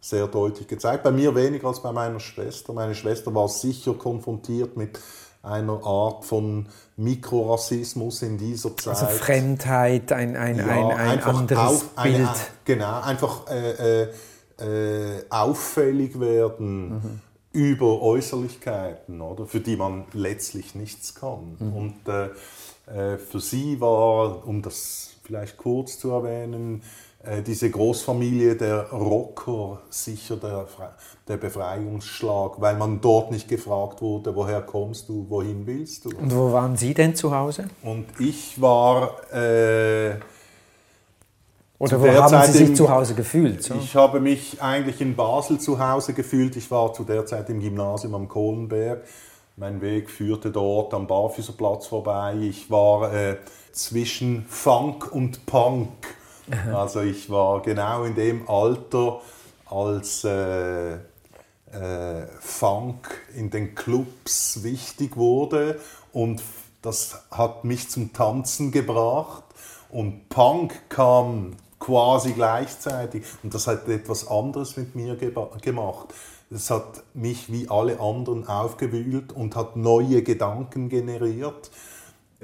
sehr 0.00 0.26
deutlich 0.28 0.68
gezeigt. 0.68 1.02
Bei 1.02 1.10
mir 1.10 1.34
weniger 1.34 1.68
als 1.68 1.80
bei 1.82 1.90
meiner 1.92 2.20
Schwester. 2.20 2.72
Meine 2.72 2.94
Schwester 2.94 3.34
war 3.34 3.48
sicher 3.48 3.94
konfrontiert 3.94 4.76
mit 4.76 4.98
einer 5.42 5.84
Art 5.84 6.24
von 6.24 6.66
Mikrorassismus 6.96 8.22
in 8.22 8.38
dieser 8.38 8.76
Zeit. 8.76 8.94
Also 9.02 9.06
Fremdheit, 9.06 10.12
ein, 10.12 10.36
ein, 10.36 10.58
Ja, 10.58 10.66
ein, 10.66 10.90
ein 10.90 11.22
anderes 11.22 11.58
auf- 11.58 11.84
eine- 11.96 12.16
Bild. 12.18 12.28
genau, 12.64 13.00
einfach 13.00 13.42
äh, 14.58 15.22
auffällig 15.30 16.18
werden 16.18 17.20
über 17.52 18.02
Äußerlichkeiten, 18.02 19.20
oder, 19.20 19.46
für 19.46 19.60
die 19.60 19.76
man 19.76 20.04
letztlich 20.12 20.74
nichts 20.74 21.14
kann. 21.14 21.56
Und 21.58 22.06
äh, 22.06 22.28
äh, 22.86 23.18
für 23.18 23.40
sie 23.40 23.80
war, 23.80 24.46
um 24.46 24.60
das 24.60 25.16
vielleicht 25.24 25.56
kurz 25.56 25.98
zu 25.98 26.10
erwähnen, 26.10 26.82
äh, 27.24 27.42
diese 27.42 27.70
Großfamilie 27.70 28.56
der 28.56 28.90
Rocker 28.90 29.80
sicher 29.90 30.36
der, 30.36 30.66
der 31.26 31.36
Befreiungsschlag, 31.38 32.60
weil 32.60 32.76
man 32.76 33.00
dort 33.00 33.32
nicht 33.32 33.48
gefragt 33.48 34.00
wurde, 34.00 34.36
woher 34.36 34.62
kommst 34.62 35.08
du, 35.08 35.26
wohin 35.28 35.66
willst 35.66 36.04
du. 36.04 36.10
Und 36.10 36.34
wo 36.34 36.52
waren 36.52 36.76
Sie 36.76 36.94
denn 36.94 37.16
zu 37.16 37.34
Hause? 37.34 37.68
Und 37.82 38.06
ich 38.20 38.60
war 38.60 39.16
äh, 39.32 40.16
Oder 41.78 41.90
Zu 41.98 42.02
wo 42.02 42.08
haben 42.08 42.46
Sie 42.46 42.52
sich 42.58 42.68
im- 42.68 42.74
zu 42.76 42.88
Hause 42.88 43.14
gefühlt? 43.14 43.62
So? 43.62 43.74
Ich 43.74 43.94
habe 43.94 44.20
mich 44.20 44.62
eigentlich 44.62 45.00
in 45.00 45.14
Basel 45.14 45.58
zu 45.60 45.78
Hause 45.78 46.14
gefühlt. 46.14 46.56
Ich 46.56 46.70
war 46.70 46.92
zu 46.94 47.04
der 47.04 47.26
Zeit 47.26 47.50
im 47.50 47.60
Gymnasium 47.60 48.14
am 48.14 48.28
Kohlenberg. 48.28 49.04
Mein 49.56 49.80
Weg 49.80 50.08
führte 50.10 50.50
dort 50.50 50.94
am 50.94 51.06
Barfüßerplatz 51.06 51.86
vorbei. 51.86 52.34
Ich 52.40 52.70
war 52.70 53.12
äh, 53.12 53.36
zwischen 53.72 54.46
Funk 54.48 55.12
und 55.12 55.44
Punk. 55.46 55.88
Also 56.72 57.00
ich 57.00 57.28
war 57.28 57.60
genau 57.62 58.04
in 58.04 58.14
dem 58.14 58.48
Alter, 58.48 59.20
als 59.68 60.22
äh, 60.24 60.92
äh, 60.94 60.98
Funk 62.40 63.08
in 63.34 63.50
den 63.50 63.74
Clubs 63.74 64.62
wichtig 64.62 65.16
wurde 65.16 65.80
und 66.12 66.40
das 66.82 67.18
hat 67.32 67.64
mich 67.64 67.90
zum 67.90 68.12
Tanzen 68.12 68.70
gebracht 68.70 69.42
und 69.90 70.28
Punk 70.28 70.88
kam 70.88 71.54
quasi 71.86 72.32
gleichzeitig 72.32 73.24
und 73.44 73.54
das 73.54 73.68
hat 73.68 73.88
etwas 73.88 74.26
anderes 74.26 74.76
mit 74.76 74.96
mir 74.96 75.14
gemacht. 75.14 76.12
Es 76.50 76.68
hat 76.68 77.04
mich 77.14 77.52
wie 77.52 77.68
alle 77.68 78.00
anderen 78.00 78.48
aufgewühlt 78.48 79.32
und 79.32 79.54
hat 79.54 79.76
neue 79.76 80.22
Gedanken 80.22 80.88
generiert. 80.88 81.70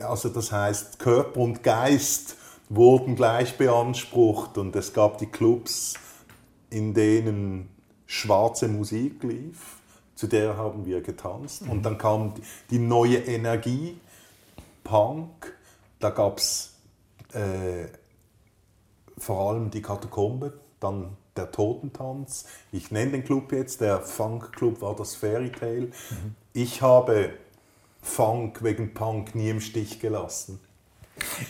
Also 0.00 0.28
das 0.28 0.52
heißt, 0.52 1.00
Körper 1.00 1.40
und 1.40 1.64
Geist 1.64 2.36
wurden 2.68 3.16
gleich 3.16 3.58
beansprucht 3.58 4.58
und 4.58 4.76
es 4.76 4.92
gab 4.92 5.18
die 5.18 5.26
Clubs, 5.26 5.94
in 6.70 6.94
denen 6.94 7.68
schwarze 8.06 8.68
Musik 8.68 9.24
lief, 9.24 9.76
zu 10.14 10.28
der 10.28 10.56
haben 10.56 10.86
wir 10.86 11.00
getanzt. 11.00 11.62
Und 11.68 11.82
dann 11.82 11.98
kam 11.98 12.34
die 12.70 12.78
neue 12.78 13.18
Energie, 13.18 13.98
Punk, 14.84 15.52
da 15.98 16.10
gab 16.10 16.38
es 16.38 16.74
äh, 17.32 17.88
vor 19.22 19.50
allem 19.50 19.70
die 19.70 19.82
Katakombe, 19.82 20.52
dann 20.80 21.16
der 21.36 21.52
Totentanz. 21.52 22.44
Ich 22.72 22.90
nenne 22.90 23.12
den 23.12 23.24
Club 23.24 23.52
jetzt, 23.52 23.80
der 23.80 24.00
Funk-Club 24.00 24.82
war 24.82 24.96
das 24.96 25.14
Fairy 25.14 25.52
Tale. 25.52 25.88
Ich 26.52 26.82
habe 26.82 27.30
Funk 28.02 28.64
wegen 28.64 28.94
Punk 28.94 29.36
nie 29.36 29.50
im 29.50 29.60
Stich 29.60 30.00
gelassen. 30.00 30.58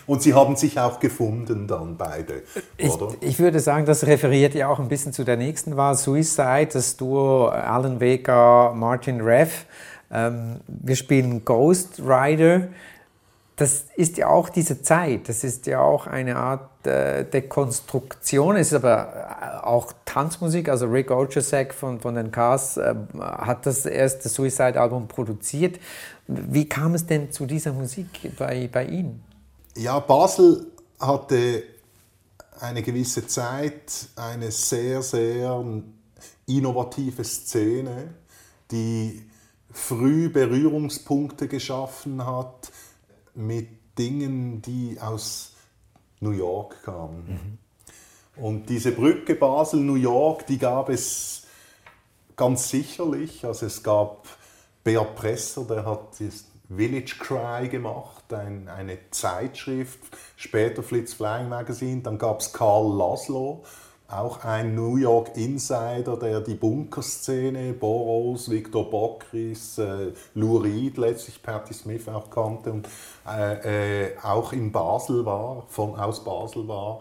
Und 0.07 0.23
sie 0.23 0.35
haben 0.35 0.57
sich 0.57 0.79
auch 0.79 1.01
gefunden 1.01 1.67
dann 1.67 1.97
beide, 1.97 2.43
Ich, 2.77 2.91
oder? 2.91 3.15
ich 3.21 3.39
würde 3.39 3.59
sagen, 3.61 3.87
das 3.87 4.05
referiert 4.07 4.55
ja 4.55 4.69
auch 4.69 4.79
ein 4.79 4.89
bisschen 4.89 5.15
zu 5.15 5.25
der 5.25 5.39
nächsten 5.39 5.77
Wahl, 5.77 5.95
Suicide, 5.95 6.69
das 6.73 6.97
Duo 6.99 7.47
Alan 7.49 8.01
Vega, 8.01 8.73
Martin 8.75 9.23
Reff. 9.23 9.65
Ähm, 10.11 10.61
wir 10.67 10.97
spielen 10.97 11.45
Ghost 11.45 12.01
Rider. 12.01 12.69
Das 13.57 13.85
ist 13.97 14.17
ja 14.17 14.29
auch 14.29 14.49
diese 14.49 14.83
Zeit, 14.83 15.29
das 15.29 15.45
ist 15.45 15.67
ja 15.67 15.81
auch 15.81 16.07
eine 16.07 16.37
Art 16.37 16.87
äh, 16.87 17.25
Dekonstruktion, 17.25 18.57
es 18.57 18.69
ist 18.69 18.75
aber 18.75 19.61
äh, 19.63 19.67
auch 19.67 19.93
Tanzmusik, 20.07 20.71
also 20.71 20.87
Rick 20.87 21.11
Ocasek 21.11 21.75
von, 21.75 22.01
von 22.01 22.15
den 22.15 22.33
Cars 22.33 22.79
äh, 22.79 22.95
hat 23.21 23.67
das 23.67 23.85
erste 23.85 24.31
Suicide-Album 24.31 25.07
produziert. 25.07 25.79
Wie 26.27 26.67
kam 26.67 26.95
es 26.95 27.07
denn 27.07 27.31
zu 27.31 27.45
dieser 27.45 27.73
Musik 27.73 28.37
bei, 28.39 28.69
bei 28.73 28.87
Ihnen? 28.87 29.23
Ja, 29.77 30.01
Basel 30.01 30.67
hatte 30.99 31.63
eine 32.61 32.83
gewisse 32.83 33.27
Zeit 33.27 34.07
eine 34.17 34.51
sehr, 34.51 35.03
sehr 35.03 35.63
innovative 36.47 37.25
Szene, 37.25 38.15
die 38.71 39.23
früh 39.71 40.31
Berührungspunkte 40.31 41.49
geschaffen 41.49 42.25
hat 42.25 42.72
mit 43.35 43.69
Dingen, 43.99 44.63
die 44.63 44.99
aus 45.01 45.53
New 46.21 46.31
York 46.31 46.83
kamen. 46.85 47.59
Und 48.37 48.69
diese 48.69 48.93
Brücke 48.93 49.35
Basel-New 49.35 49.97
York, 49.97 50.47
die 50.47 50.59
gab 50.59 50.89
es 50.89 51.43
ganz 52.37 52.71
sicherlich. 52.71 53.45
Also 53.45 53.67
es 53.67 53.83
gab 53.83 54.27
Bert 54.85 55.15
Presser, 55.15 55.65
der 55.65 55.85
hat 55.85 56.19
das 56.19 56.47
Village 56.75 57.17
Cry 57.19 57.69
gemacht, 57.69 58.33
ein, 58.33 58.69
eine 58.69 58.99
Zeitschrift, 59.11 60.01
später 60.37 60.83
Flitz 60.83 61.13
Flying 61.13 61.49
Magazine. 61.49 62.01
Dann 62.01 62.19
gab 62.19 62.41
es 62.41 62.53
Karl 62.53 62.97
Laszlo, 62.97 63.65
auch 64.13 64.45
ein 64.45 64.75
New 64.75 64.97
York 64.97 65.37
Insider, 65.37 66.17
der 66.17 66.41
die 66.41 66.55
Bunkerszene, 66.55 67.73
Boros, 67.73 68.51
Victor 68.51 68.89
Bockris, 68.91 69.79
äh, 69.79 70.13
Lou 70.35 70.59
Reed, 70.59 70.99
letztlich 70.99 71.43
Patti 71.43 71.75
Smith 71.75 72.09
auch 72.09 72.31
kannte 72.31 72.73
und 72.73 72.89
äh, 73.27 74.07
äh, 74.07 74.19
auch 74.23 74.53
in 74.53 74.71
Basel 74.71 75.25
war, 75.25 75.65
von 75.69 75.97
aus 75.97 76.23
Basel 76.23 76.69
war. 76.69 77.01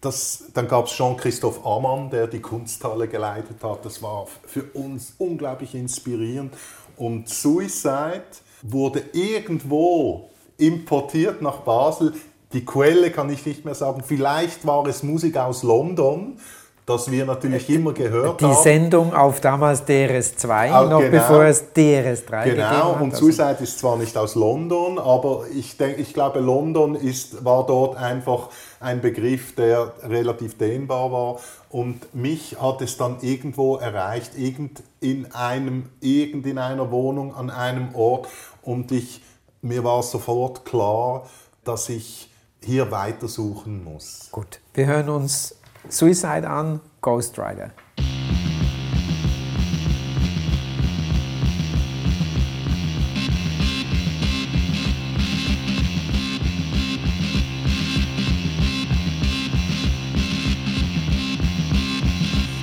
Das, 0.00 0.44
dann 0.52 0.68
gab 0.68 0.86
es 0.86 0.92
Jean-Christophe 0.92 1.66
Ammann, 1.66 2.10
der 2.10 2.26
die 2.26 2.40
Kunsthalle 2.40 3.08
geleitet 3.08 3.62
hat. 3.62 3.84
Das 3.86 4.02
war 4.02 4.26
für 4.44 4.64
uns 4.74 5.14
unglaublich 5.16 5.74
inspirierend. 5.74 6.54
Und 6.96 7.28
Suicide 7.28 8.24
wurde 8.62 9.02
irgendwo 9.12 10.28
importiert 10.58 11.40
nach 11.40 11.60
Basel. 11.60 12.12
Die 12.54 12.64
Quelle 12.64 13.10
kann 13.10 13.28
ich 13.30 13.44
nicht 13.44 13.64
mehr 13.64 13.74
sagen. 13.74 14.02
Vielleicht 14.06 14.66
war 14.66 14.86
es 14.86 15.02
Musik 15.02 15.36
aus 15.36 15.62
London, 15.62 16.38
das 16.86 17.10
wir 17.10 17.24
natürlich 17.24 17.68
immer 17.70 17.92
gehört 17.94 18.40
Die 18.42 18.44
haben. 18.44 18.62
Sendung 18.62 19.14
auf 19.14 19.40
damals 19.40 19.84
DRS2, 19.86 20.50
Ah, 20.70 20.84
noch 20.84 21.00
genau. 21.00 21.10
bevor 21.10 21.44
es 21.44 21.64
DRS3 21.74 22.44
gegeben 22.44 22.56
Genau, 22.62 22.92
und 23.00 23.12
Also- 23.14 23.24
Suicide 23.26 23.56
ist 23.60 23.78
zwar 23.78 23.96
nicht 23.96 24.16
aus 24.16 24.34
London, 24.34 24.98
aber 24.98 25.46
ich, 25.54 25.76
denk, 25.78 25.98
ich 25.98 26.12
glaube, 26.12 26.40
London 26.40 26.94
ist, 26.94 27.42
war 27.44 27.64
dort 27.66 27.96
einfach 27.96 28.50
ein 28.80 29.00
Begriff, 29.00 29.54
der 29.54 29.94
relativ 30.02 30.58
dehnbar 30.58 31.10
war. 31.10 31.40
Und 31.70 32.14
mich 32.14 32.56
hat 32.60 32.82
es 32.82 32.98
dann 32.98 33.16
irgendwo 33.22 33.76
erreicht, 33.76 34.32
irgend 34.36 34.82
in, 35.00 35.32
einem, 35.32 35.88
irgend 36.00 36.46
in 36.46 36.58
einer 36.58 36.90
Wohnung, 36.90 37.34
an 37.34 37.48
einem 37.50 37.94
Ort. 37.94 38.28
Und 38.62 38.92
ich, 38.92 39.22
mir 39.62 39.82
war 39.84 40.02
sofort 40.02 40.64
klar, 40.66 41.26
dass 41.64 41.88
ich 41.88 42.28
hier 42.64 42.90
weitersuchen 42.90 43.84
muss. 43.84 44.28
Gut, 44.32 44.60
wir 44.72 44.86
hören 44.86 45.08
uns 45.08 45.54
Suicide 45.88 46.48
an, 46.48 46.80
Ghost 47.00 47.38
Rider. 47.38 47.70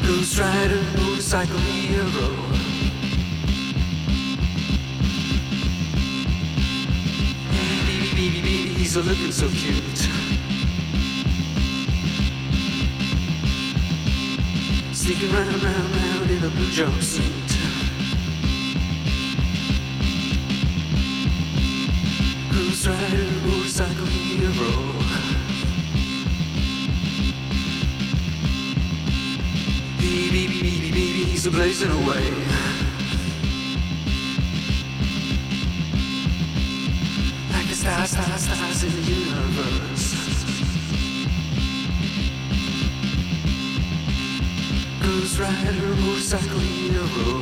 Ghost 0.06 0.40
Rider, 0.40 0.82
motorcycle 0.98 1.81
he's 8.82 8.96
a 8.96 9.02
looking 9.04 9.32
so 9.32 9.48
cute. 9.50 9.98
Sneaking 14.92 15.32
round, 15.32 15.64
round, 15.64 15.96
round 15.96 16.32
in 16.32 16.44
a 16.44 16.50
blue 16.50 16.72
jumpsuit. 16.72 17.50
Ghost 22.52 22.88
Rider, 22.88 23.32
motorcycle 23.46 24.06
hero. 24.08 24.72
Beep, 30.00 30.32
beep, 30.32 30.62
beep, 30.64 30.94
beep, 30.94 31.28
he's 31.28 31.46
a 31.46 31.52
blazing 31.52 31.92
away. 31.92 32.71
Stars, 37.92 38.12
stars, 38.12 38.42
stars 38.42 38.84
in 38.86 38.92
the 38.92 39.02
universe. 39.02 40.16
Ghost 45.02 45.40
Rider, 45.40 45.96
motorcycle 46.00 46.60
hero. 46.60 47.42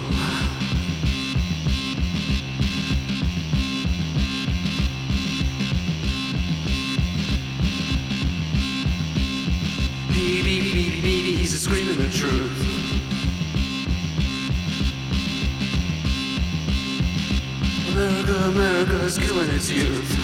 Beep, 10.11 10.43
beep, 10.45 11.03
beep, 11.03 11.37
he's 11.37 11.61
screaming 11.61 11.97
the 11.97 12.09
truth. 12.09 12.79
America, 17.91 18.33
America's 18.45 19.17
killing 19.19 19.49
its 19.51 19.69
youth. 19.69 20.18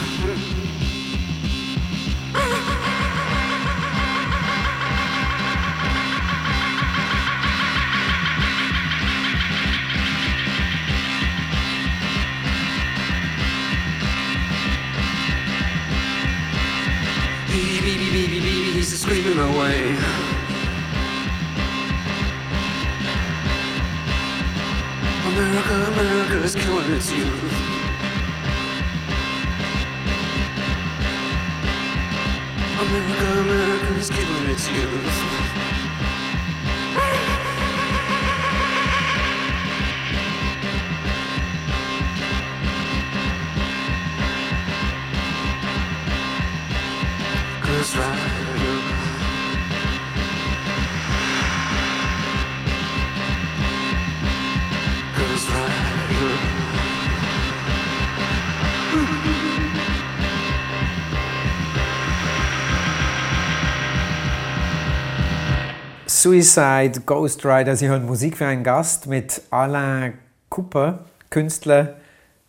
Suicide 66.25 67.01
Ghost 67.05 67.45
Rider. 67.45 67.75
Sie 67.75 67.87
hören 67.87 68.07
Musik 68.07 68.37
für 68.37 68.47
einen 68.47 68.63
Gast 68.63 69.05
mit 69.05 69.43
Alain 69.51 70.13
Cooper, 70.49 71.05
Künstler, 71.29 71.97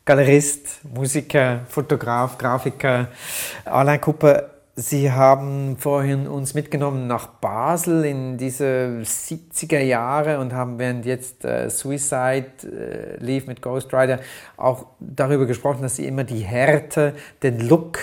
Galerist, 0.07 0.81
Musiker, 0.95 1.61
Fotograf, 1.69 2.39
Grafiker. 2.39 3.09
Alain 3.67 4.01
Cooper, 4.01 4.49
Sie 4.77 5.13
haben 5.13 5.77
vorhin 5.77 6.27
uns 6.27 6.55
mitgenommen 6.55 7.07
nach 7.07 7.27
Basel 7.27 8.07
in 8.07 8.39
diese 8.39 9.03
70er 9.03 9.81
Jahre 9.81 10.39
und 10.39 10.55
haben 10.55 10.79
während 10.79 11.05
jetzt 11.05 11.45
äh, 11.45 11.69
Suicide 11.69 12.47
äh, 12.65 13.23
lief 13.23 13.47
mit 13.47 13.61
Ghost 13.61 13.93
Rider 13.93 14.21
auch 14.57 14.87
darüber 15.01 15.45
gesprochen, 15.45 15.83
dass 15.83 15.97
Sie 15.97 16.07
immer 16.07 16.25
die 16.25 16.41
Härte, 16.41 17.15
den 17.43 17.61
Look 17.61 17.99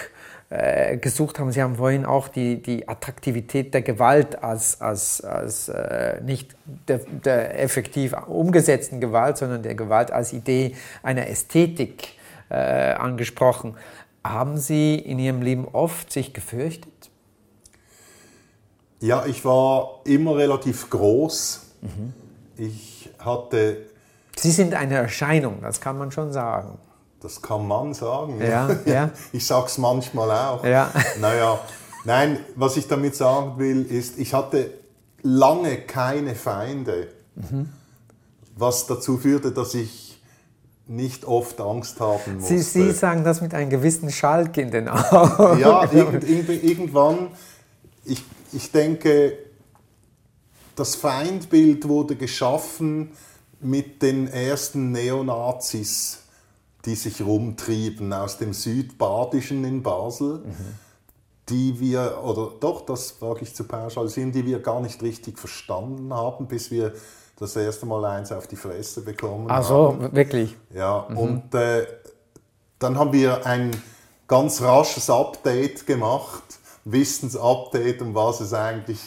äh, 0.54 0.98
gesucht 0.98 1.40
haben. 1.40 1.52
Sie 1.52 1.64
haben 1.64 1.78
vorhin 1.78 2.06
auch 2.06 2.28
die, 2.28 2.62
die 2.62 2.88
Attraktivität 2.88 3.74
der 3.74 3.82
Gewalt 3.82 4.44
als, 4.44 4.80
als, 4.82 5.20
als 5.22 5.68
äh, 5.68 6.22
nicht 6.22 6.56
der, 6.88 7.00
der 7.00 7.60
effektiv 7.60 8.14
umgesetzten 8.28 9.02
Gewalt, 9.02 9.38
sondern 9.38 9.64
der 9.64 9.74
Gewalt 9.74 10.12
als 10.12 10.32
Idee 10.32 10.76
einer 11.02 11.28
Ästhetik 11.28 12.10
äh, 12.50 12.56
angesprochen. 12.56 13.78
Haben 14.24 14.60
Sie 14.60 14.94
in 14.94 15.18
Ihrem 15.18 15.42
Leben 15.42 15.68
oft 15.72 16.12
sich 16.12 16.36
gefürchtet? 16.36 17.10
Ja, 19.00 19.26
ich 19.26 19.44
war 19.44 20.02
immer 20.06 20.38
relativ 20.38 20.88
groß. 20.92 21.66
Ich 22.58 23.10
hatte, 23.18 23.88
Sie 24.36 24.52
sind 24.52 24.76
eine 24.76 24.98
Erscheinung, 24.98 25.64
das 25.64 25.82
kann 25.82 25.98
man 25.98 26.12
schon 26.12 26.32
sagen. 26.32 26.78
Das 27.24 27.42
kann 27.42 27.68
man 27.68 27.94
sagen. 27.94 28.40
Ja, 28.42 28.70
ja. 28.86 29.12
Ich 29.32 29.48
sag's 29.48 29.78
manchmal 29.78 30.30
auch. 30.32 30.64
Ja. 30.66 30.92
Naja, 31.20 31.60
nein, 32.04 32.40
was 32.56 32.78
ich 32.78 32.88
damit 32.88 33.16
sagen 33.16 33.58
will, 33.58 33.86
ist, 33.86 34.20
ich 34.20 34.34
hatte 34.34 34.72
lange 35.22 35.78
keine 35.78 36.36
Feinde, 36.36 37.08
was 38.58 38.86
dazu 38.88 39.18
führte, 39.18 39.52
dass 39.52 39.74
ich 39.74 40.22
nicht 40.86 41.24
oft 41.24 41.62
Angst 41.62 42.02
haben 42.02 42.40
musste. 42.40 42.60
Sie, 42.60 42.62
Sie 42.62 42.92
sagen 42.92 43.24
das 43.24 43.40
mit 43.40 43.54
einem 43.54 43.70
gewissen 43.70 44.12
Schalk 44.12 44.58
in 44.58 44.70
den 44.70 44.90
Augen. 44.90 45.60
Ja, 45.60 45.90
irgend, 45.90 46.28
irgend, 46.28 46.64
irgendwann, 46.64 47.30
ich, 48.04 48.22
ich 48.52 48.70
denke, 48.72 49.38
das 50.76 50.96
Feindbild 50.96 51.88
wurde 51.88 52.18
geschaffen 52.18 53.12
mit 53.62 54.02
den 54.02 54.28
ersten 54.28 54.92
Neonazis, 54.92 56.23
die 56.86 56.96
sich 56.96 57.22
rumtrieben 57.22 58.12
aus 58.14 58.38
dem 58.38 58.54
Südbadischen 58.54 59.64
in 59.64 59.84
Basel, 59.84 60.44
die 61.50 61.80
wir, 61.80 62.20
oder 62.24 62.52
doch, 62.60 62.86
das 62.86 63.22
wage 63.22 63.42
ich 63.44 63.56
zu 63.56 63.66
pauschalisieren, 63.66 64.32
die 64.32 64.46
wir 64.46 64.60
gar 64.60 64.80
nicht 64.82 65.02
richtig 65.02 65.38
verstanden 65.38 66.14
haben, 66.14 66.48
bis 66.48 66.72
wir 66.72 66.94
das 67.38 67.56
erste 67.56 67.86
Mal 67.86 68.06
eins 68.06 68.32
auf 68.32 68.48
die 68.48 68.56
Fresse 68.56 69.02
bekommen 69.02 69.48
Ach 69.50 69.70
haben. 69.70 70.02
so, 70.02 70.16
wirklich. 70.16 70.56
Ja, 70.74 71.00
und 71.00 71.54
äh, 71.54 71.86
dann 72.80 72.98
haben 72.98 73.14
wir 73.14 73.46
ein 73.46 73.72
ganz 74.28 74.62
rasches 74.62 75.10
Update 75.10 75.86
gemacht, 75.86 76.44
Wissensupdate, 76.86 78.02
um 78.02 78.14
was 78.14 78.40
es 78.40 78.54
eigentlich 78.54 79.00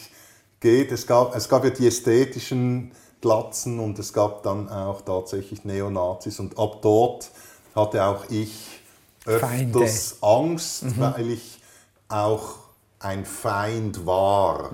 geht. 0.60 0.92
Es 0.92 1.06
gab, 1.06 1.34
es 1.36 1.48
gab 1.48 1.64
ja 1.64 1.70
die 1.70 1.86
ästhetischen 1.86 2.92
Glatzen 3.20 3.78
und 3.80 3.98
es 3.98 4.12
gab 4.12 4.42
dann 4.42 4.68
auch 4.68 5.02
tatsächlich 5.02 5.64
Neonazis 5.64 6.38
und 6.40 6.58
ab 6.58 6.80
dort 6.82 7.30
hatte 7.76 8.04
auch 8.04 8.24
ich 8.30 8.80
öfters 9.24 10.18
Angst, 10.22 10.84
weil 10.98 11.30
ich 11.30 11.60
auch 12.08 12.56
ein 12.98 13.24
Feind 13.24 14.06
war, 14.06 14.70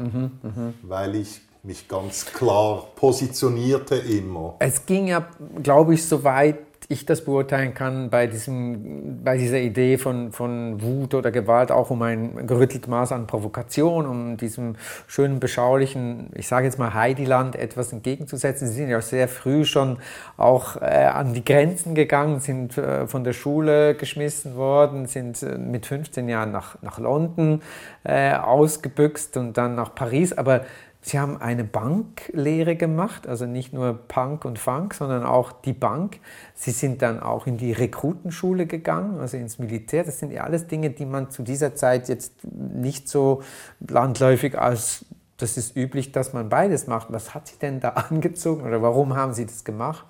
weil 0.82 1.16
ich 1.16 1.40
mich 1.62 1.88
ganz 1.88 2.26
klar 2.26 2.86
positionierte 2.96 3.96
immer. 3.96 4.56
Es 4.58 4.84
ging 4.84 5.06
ja, 5.08 5.26
glaube 5.62 5.94
ich, 5.94 6.04
soweit 6.04 6.58
ich 6.88 7.06
das 7.06 7.24
beurteilen 7.24 7.74
kann, 7.74 8.10
bei, 8.10 8.26
diesem, 8.26 9.22
bei 9.24 9.36
dieser 9.36 9.58
Idee 9.58 9.98
von, 9.98 10.32
von 10.32 10.82
Wut 10.82 11.14
oder 11.14 11.30
Gewalt 11.30 11.70
auch 11.70 11.90
um 11.90 12.02
ein 12.02 12.46
gerüttelt 12.46 12.88
Maß 12.88 13.12
an 13.12 13.26
Provokation, 13.26 14.06
um 14.06 14.36
diesem 14.36 14.76
schönen, 15.06 15.40
beschaulichen, 15.40 16.30
ich 16.34 16.48
sage 16.48 16.66
jetzt 16.66 16.78
mal 16.78 16.94
Heidiland 16.94 17.56
etwas 17.56 17.92
entgegenzusetzen. 17.92 18.68
Sie 18.68 18.74
sind 18.74 18.88
ja 18.88 19.00
sehr 19.00 19.28
früh 19.28 19.64
schon 19.64 19.98
auch 20.36 20.76
äh, 20.76 20.84
an 20.84 21.34
die 21.34 21.44
Grenzen 21.44 21.94
gegangen, 21.94 22.40
sind 22.40 22.76
äh, 22.78 23.06
von 23.06 23.24
der 23.24 23.32
Schule 23.32 23.94
geschmissen 23.94 24.56
worden, 24.56 25.06
sind 25.06 25.42
äh, 25.42 25.58
mit 25.58 25.86
15 25.86 26.28
Jahren 26.28 26.52
nach, 26.52 26.80
nach 26.82 26.98
London 26.98 27.62
äh, 28.04 28.34
ausgebüxt 28.34 29.36
und 29.36 29.56
dann 29.56 29.74
nach 29.74 29.94
Paris. 29.94 30.32
Aber 30.32 30.62
Sie 31.04 31.18
haben 31.18 31.36
eine 31.36 31.64
Banklehre 31.64 32.76
gemacht, 32.76 33.26
also 33.26 33.44
nicht 33.44 33.72
nur 33.72 33.92
Punk 33.92 34.44
und 34.44 34.60
Funk, 34.60 34.94
sondern 34.94 35.24
auch 35.24 35.50
die 35.50 35.72
Bank. 35.72 36.20
Sie 36.54 36.70
sind 36.70 37.02
dann 37.02 37.18
auch 37.18 37.48
in 37.48 37.56
die 37.56 37.72
Rekrutenschule 37.72 38.66
gegangen, 38.66 39.18
also 39.18 39.36
ins 39.36 39.58
Militär. 39.58 40.04
Das 40.04 40.20
sind 40.20 40.30
ja 40.30 40.44
alles 40.44 40.68
Dinge, 40.68 40.90
die 40.90 41.04
man 41.04 41.30
zu 41.30 41.42
dieser 41.42 41.74
Zeit 41.74 42.08
jetzt 42.08 42.32
nicht 42.44 43.08
so 43.08 43.42
landläufig 43.80 44.56
als 44.58 45.04
das 45.38 45.56
ist 45.56 45.76
üblich, 45.76 46.12
dass 46.12 46.32
man 46.32 46.48
beides 46.48 46.86
macht. 46.86 47.08
Was 47.10 47.34
hat 47.34 47.48
Sie 47.48 47.58
denn 47.60 47.80
da 47.80 47.88
angezogen 48.10 48.62
oder 48.62 48.80
warum 48.80 49.16
haben 49.16 49.34
Sie 49.34 49.44
das 49.44 49.64
gemacht? 49.64 50.06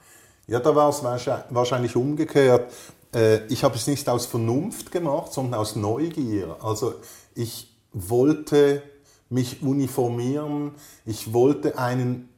Ja, 0.47 0.61
da 0.61 0.77
war 0.77 0.91
es 0.91 1.03
wahrscheinlich 1.03 1.97
umgekehrt. 1.97 2.71
Äh, 3.15 3.47
Ich 3.47 3.65
habe 3.65 3.77
es 3.77 3.87
nicht 3.87 4.09
aus 4.11 4.27
Vernunft 4.27 4.93
gemacht, 4.93 5.33
sondern 5.33 5.59
aus 5.59 5.75
Neugier. 5.75 6.57
Also 6.63 6.95
ich 7.35 7.75
wollte 7.95 8.83
mich 9.33 9.63
uniformieren, 9.63 10.73
ich 11.07 11.33
wollte 11.33 11.79
einen 11.79 12.29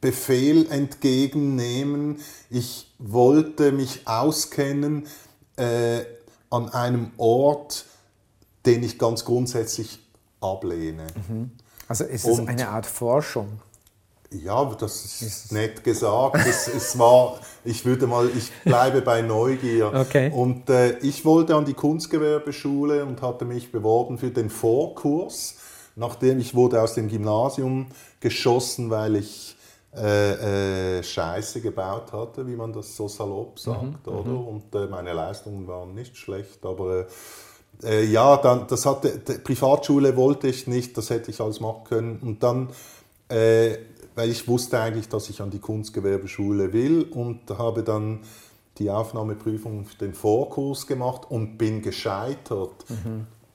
Befehl 0.00 0.70
entgegennehmen, 0.70 2.20
ich 2.50 2.94
wollte 2.98 3.72
mich 3.72 4.06
auskennen 4.06 5.06
äh, 5.56 6.00
an 6.50 6.68
einem 6.68 7.10
Ort, 7.16 7.86
den 8.64 8.82
ich 8.82 8.98
ganz 8.98 9.24
grundsätzlich 9.24 9.98
ablehne. 10.40 11.06
Also 11.88 12.04
ist 12.04 12.26
es 12.26 12.38
Und- 12.38 12.48
eine 12.48 12.68
Art 12.68 12.86
Forschung. 12.86 13.60
Ja, 14.30 14.64
das 14.74 15.22
ist 15.22 15.52
nett 15.52 15.84
gesagt. 15.84 16.44
Es, 16.46 16.66
es 16.66 16.98
war, 16.98 17.38
ich 17.64 17.84
würde 17.84 18.08
mal, 18.08 18.28
ich 18.36 18.50
bleibe 18.64 19.00
bei 19.00 19.22
Neugier. 19.22 19.92
Okay. 19.94 20.30
Und 20.32 20.68
äh, 20.68 20.98
ich 20.98 21.24
wollte 21.24 21.54
an 21.54 21.64
die 21.64 21.74
Kunstgewerbeschule 21.74 23.04
und 23.06 23.22
hatte 23.22 23.44
mich 23.44 23.70
beworben 23.70 24.18
für 24.18 24.30
den 24.30 24.50
Vorkurs, 24.50 25.54
nachdem 25.96 26.38
ich 26.38 26.54
wurde 26.54 26.80
aus 26.80 26.94
dem 26.94 27.08
Gymnasium 27.08 27.86
geschossen, 28.20 28.90
weil 28.90 29.16
ich 29.16 29.56
äh, 29.96 30.98
äh, 30.98 31.02
Scheiße 31.02 31.62
gebaut 31.62 32.12
hatte, 32.12 32.46
wie 32.46 32.54
man 32.54 32.70
das 32.70 32.94
so 32.94 33.08
salopp 33.08 33.58
sagt, 33.58 34.06
oder? 34.06 34.46
Und 34.46 34.74
äh, 34.74 34.86
meine 34.88 35.14
Leistungen 35.14 35.66
waren 35.66 35.94
nicht 35.94 36.18
schlecht, 36.18 36.66
aber 36.66 37.06
äh, 37.82 38.00
äh, 38.00 38.04
ja, 38.04 38.36
dann, 38.36 38.66
das 38.68 38.84
hatte, 38.84 39.18
die 39.18 39.38
Privatschule 39.38 40.14
wollte 40.14 40.48
ich 40.48 40.66
nicht, 40.66 40.98
das 40.98 41.08
hätte 41.08 41.30
ich 41.30 41.40
alles 41.40 41.60
machen 41.60 41.84
können. 41.84 42.18
Und 42.20 42.42
dann, 42.42 42.68
weil 43.28 44.30
ich 44.30 44.46
wusste 44.46 44.78
eigentlich, 44.78 45.08
dass 45.08 45.28
ich 45.30 45.42
an 45.42 45.50
die 45.50 45.58
Kunstgewerbeschule 45.58 46.72
will 46.72 47.02
und 47.10 47.50
habe 47.58 47.82
dann 47.82 48.20
die 48.78 48.88
Aufnahmeprüfung 48.88 49.86
den 50.00 50.14
Vorkurs 50.14 50.86
gemacht 50.86 51.22
und 51.28 51.58
bin 51.58 51.82
gescheitert. 51.82 52.84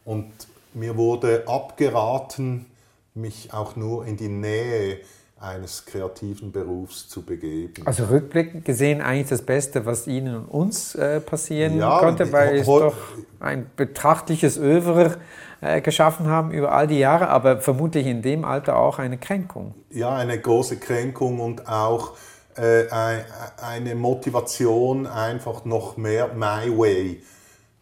Und 0.04 0.34
mir 0.74 0.96
wurde 0.98 1.44
abgeraten, 1.48 2.66
mich 3.14 3.54
auch 3.54 3.76
nur 3.76 4.06
in 4.06 4.18
die 4.18 4.30
Nähe 4.30 5.00
eines 5.40 5.86
kreativen 5.86 6.52
Berufs 6.52 7.10
zu 7.10 7.24
begeben. 7.24 7.86
Also 7.86 8.06
rückblickend 8.06 8.64
gesehen 8.64 9.02
eigentlich 9.02 9.30
das 9.30 9.42
Beste, 9.42 9.86
was 9.86 10.06
Ihnen 10.08 10.36
und 10.36 10.46
uns 10.46 10.94
äh, 10.96 11.20
passieren 11.20 11.78
Ja, 11.80 12.00
konnte, 12.00 12.32
weil 12.32 12.64
ho- 12.66 12.80
doch 12.80 12.96
ein 13.40 13.66
betrachtliches 13.76 14.58
Övre 14.60 15.18
äh, 15.62 15.82
geschaffen 15.82 16.28
haben 16.28 16.52
über 16.52 16.72
all 16.72 16.86
die 16.88 17.00
Jahre, 17.00 17.30
aber 17.30 17.60
vermutlich 17.60 18.06
in 18.06 18.22
dem 18.22 18.46
Alter 18.46 18.78
auch 18.78 19.00
eine 19.00 19.18
Kränkung. 19.18 19.74
ja, 19.90 20.16
eine 20.16 20.40
große 20.40 20.78
Kränkung 20.78 21.40
und 21.40 21.68
auch 21.68 22.14
äh, 22.56 22.88
ein- 22.92 23.26
eine 23.62 23.96
Motivation, 23.96 25.08
einfach 25.08 25.66
noch 25.66 25.98
mehr 25.98 26.30
my 26.36 26.70
way 26.78 27.24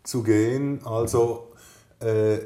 zu 0.04 0.24
gehen. 0.24 0.80
Also 0.86 1.50
äh, 2.00 2.38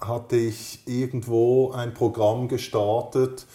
hatte 0.00 0.36
ich 0.36 0.80
irgendwo 0.86 1.72
ein 1.72 1.94
Programm 1.94 2.48
gestartet, 2.48 3.46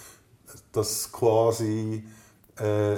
das 0.72 1.12
quasi 1.12 2.04
äh, 2.60 2.94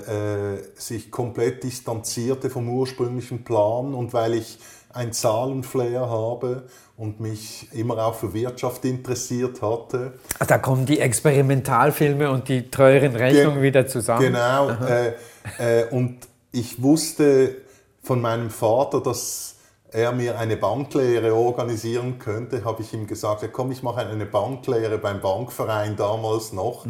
äh, 0.56 0.64
sich 0.76 1.12
komplett 1.12 1.64
distanzierte 1.64 2.50
vom 2.50 2.70
ursprünglichen 2.70 3.44
Plan 3.44 3.94
und 3.94 4.14
weil 4.14 4.34
ich 4.34 4.60
ein 4.94 5.14
Zahlenflair 5.14 6.02
habe 6.10 6.64
und 6.98 7.20
mich 7.22 7.70
immer 7.72 7.98
auch 8.06 8.16
für 8.16 8.34
Wirtschaft 8.34 8.84
interessiert 8.86 9.62
hatte, 9.62 10.14
Also 10.38 10.50
da 10.50 10.58
kommen 10.58 10.86
die 10.86 11.00
Experimentalfilme 11.00 12.30
und 12.30 12.48
die 12.50 12.70
teuren 12.70 13.16
Rechnungen 13.16 13.56
Ge- 13.56 13.64
wieder 13.64 13.88
zusammen. 13.88 14.22
Genau. 14.22 14.70
Äh, 14.70 15.14
äh, 15.60 15.86
und 15.92 16.18
ich 16.52 16.82
wusste 16.82 17.56
von 18.04 18.20
meinem 18.20 18.50
Vater, 18.50 19.00
dass 19.02 19.51
er 19.92 20.12
mir 20.14 20.40
eine 20.40 20.58
Banklehre 20.58 21.36
organisieren 21.36 22.18
könnte. 22.18 22.64
Habe 22.64 22.82
ich 22.82 22.94
ihm 22.94 23.08
gesagt, 23.08 23.42
ja, 23.42 23.50
komm, 23.50 23.72
ich 23.72 23.84
mache 23.84 24.06
eine 24.06 24.26
Banklehre 24.26 24.98
beim 24.98 25.22
Bankverein 25.22 25.96
damals 25.96 26.54
noch. 26.54 26.86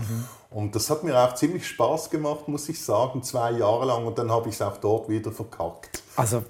Und 0.50 0.76
das 0.76 0.90
hat 0.90 1.04
mir 1.04 1.18
auch 1.18 1.34
ziemlich 1.34 1.68
Spaß 1.68 2.10
gemacht, 2.10 2.48
muss 2.48 2.68
ich 2.70 2.84
sagen, 2.84 3.24
zwei 3.24 3.52
Jahre 3.52 3.86
lang. 3.86 4.06
Und 4.06 4.18
dann 4.18 4.32
habe 4.32 4.50
ich 4.50 4.56
es 4.56 4.62
auch 4.62 4.78
dort 4.78 5.10
wieder 5.10 5.32
verkackt. 5.32 6.04
Also 6.16 6.44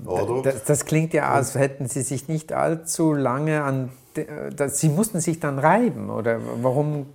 das, 0.43 0.63
das 0.65 0.85
klingt 0.85 1.13
ja, 1.13 1.29
als 1.29 1.55
hätten 1.55 1.87
Sie 1.87 2.01
sich 2.01 2.27
nicht 2.27 2.51
allzu 2.51 3.13
lange 3.13 3.63
an... 3.63 3.91
Sie 4.67 4.89
mussten 4.89 5.21
sich 5.21 5.39
dann 5.39 5.57
reiben, 5.57 6.09
oder 6.09 6.39
warum? 6.61 7.05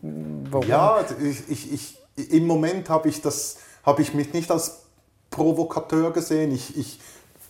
warum? 0.51 0.67
Ja, 0.67 1.05
ich, 1.23 1.51
ich, 1.51 1.73
ich, 2.17 2.33
im 2.33 2.47
Moment 2.47 2.89
habe 2.89 3.11
ich, 3.11 3.21
das, 3.21 3.59
habe 3.85 4.01
ich 4.01 4.15
mich 4.15 4.33
nicht 4.33 4.51
als 4.51 4.85
Provokateur 5.29 6.11
gesehen. 6.13 6.53
Ich, 6.53 6.79
ich 6.79 7.01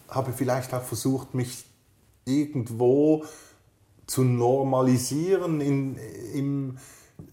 habe 0.09 0.33
vielleicht 0.33 0.75
auch 0.75 0.83
versucht, 0.83 1.35
mich 1.35 1.65
irgendwo 2.27 3.25
zu 4.07 4.23
normalisieren 4.25 5.61
in, 5.61 5.97
im 6.35 6.79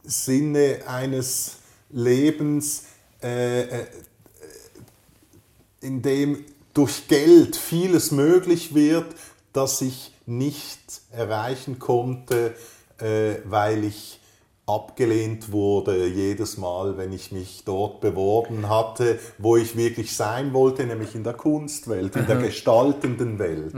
Sinne 0.03 0.81
eines 0.87 1.57
Lebens, 1.89 2.85
äh, 3.21 3.63
äh, 3.63 3.85
in 5.81 6.01
dem 6.01 6.45
durch 6.73 7.07
Geld 7.07 7.55
vieles 7.55 8.11
möglich 8.11 8.73
wird, 8.73 9.13
das 9.51 9.81
ich 9.81 10.13
nicht 10.25 11.01
erreichen 11.11 11.79
konnte, 11.79 12.55
äh, 12.99 13.35
weil 13.45 13.83
ich 13.83 14.19
abgelehnt 14.65 15.51
wurde 15.51 16.07
jedes 16.07 16.57
Mal, 16.57 16.97
wenn 16.97 17.11
ich 17.11 17.33
mich 17.33 17.63
dort 17.65 17.99
beworben 17.99 18.69
hatte, 18.69 19.19
wo 19.37 19.57
ich 19.57 19.75
wirklich 19.75 20.15
sein 20.15 20.53
wollte, 20.53 20.85
nämlich 20.85 21.15
in 21.15 21.25
der 21.25 21.33
Kunstwelt, 21.33 22.15
in 22.15 22.27
der 22.27 22.37
gestaltenden 22.37 23.39
Welt, 23.39 23.73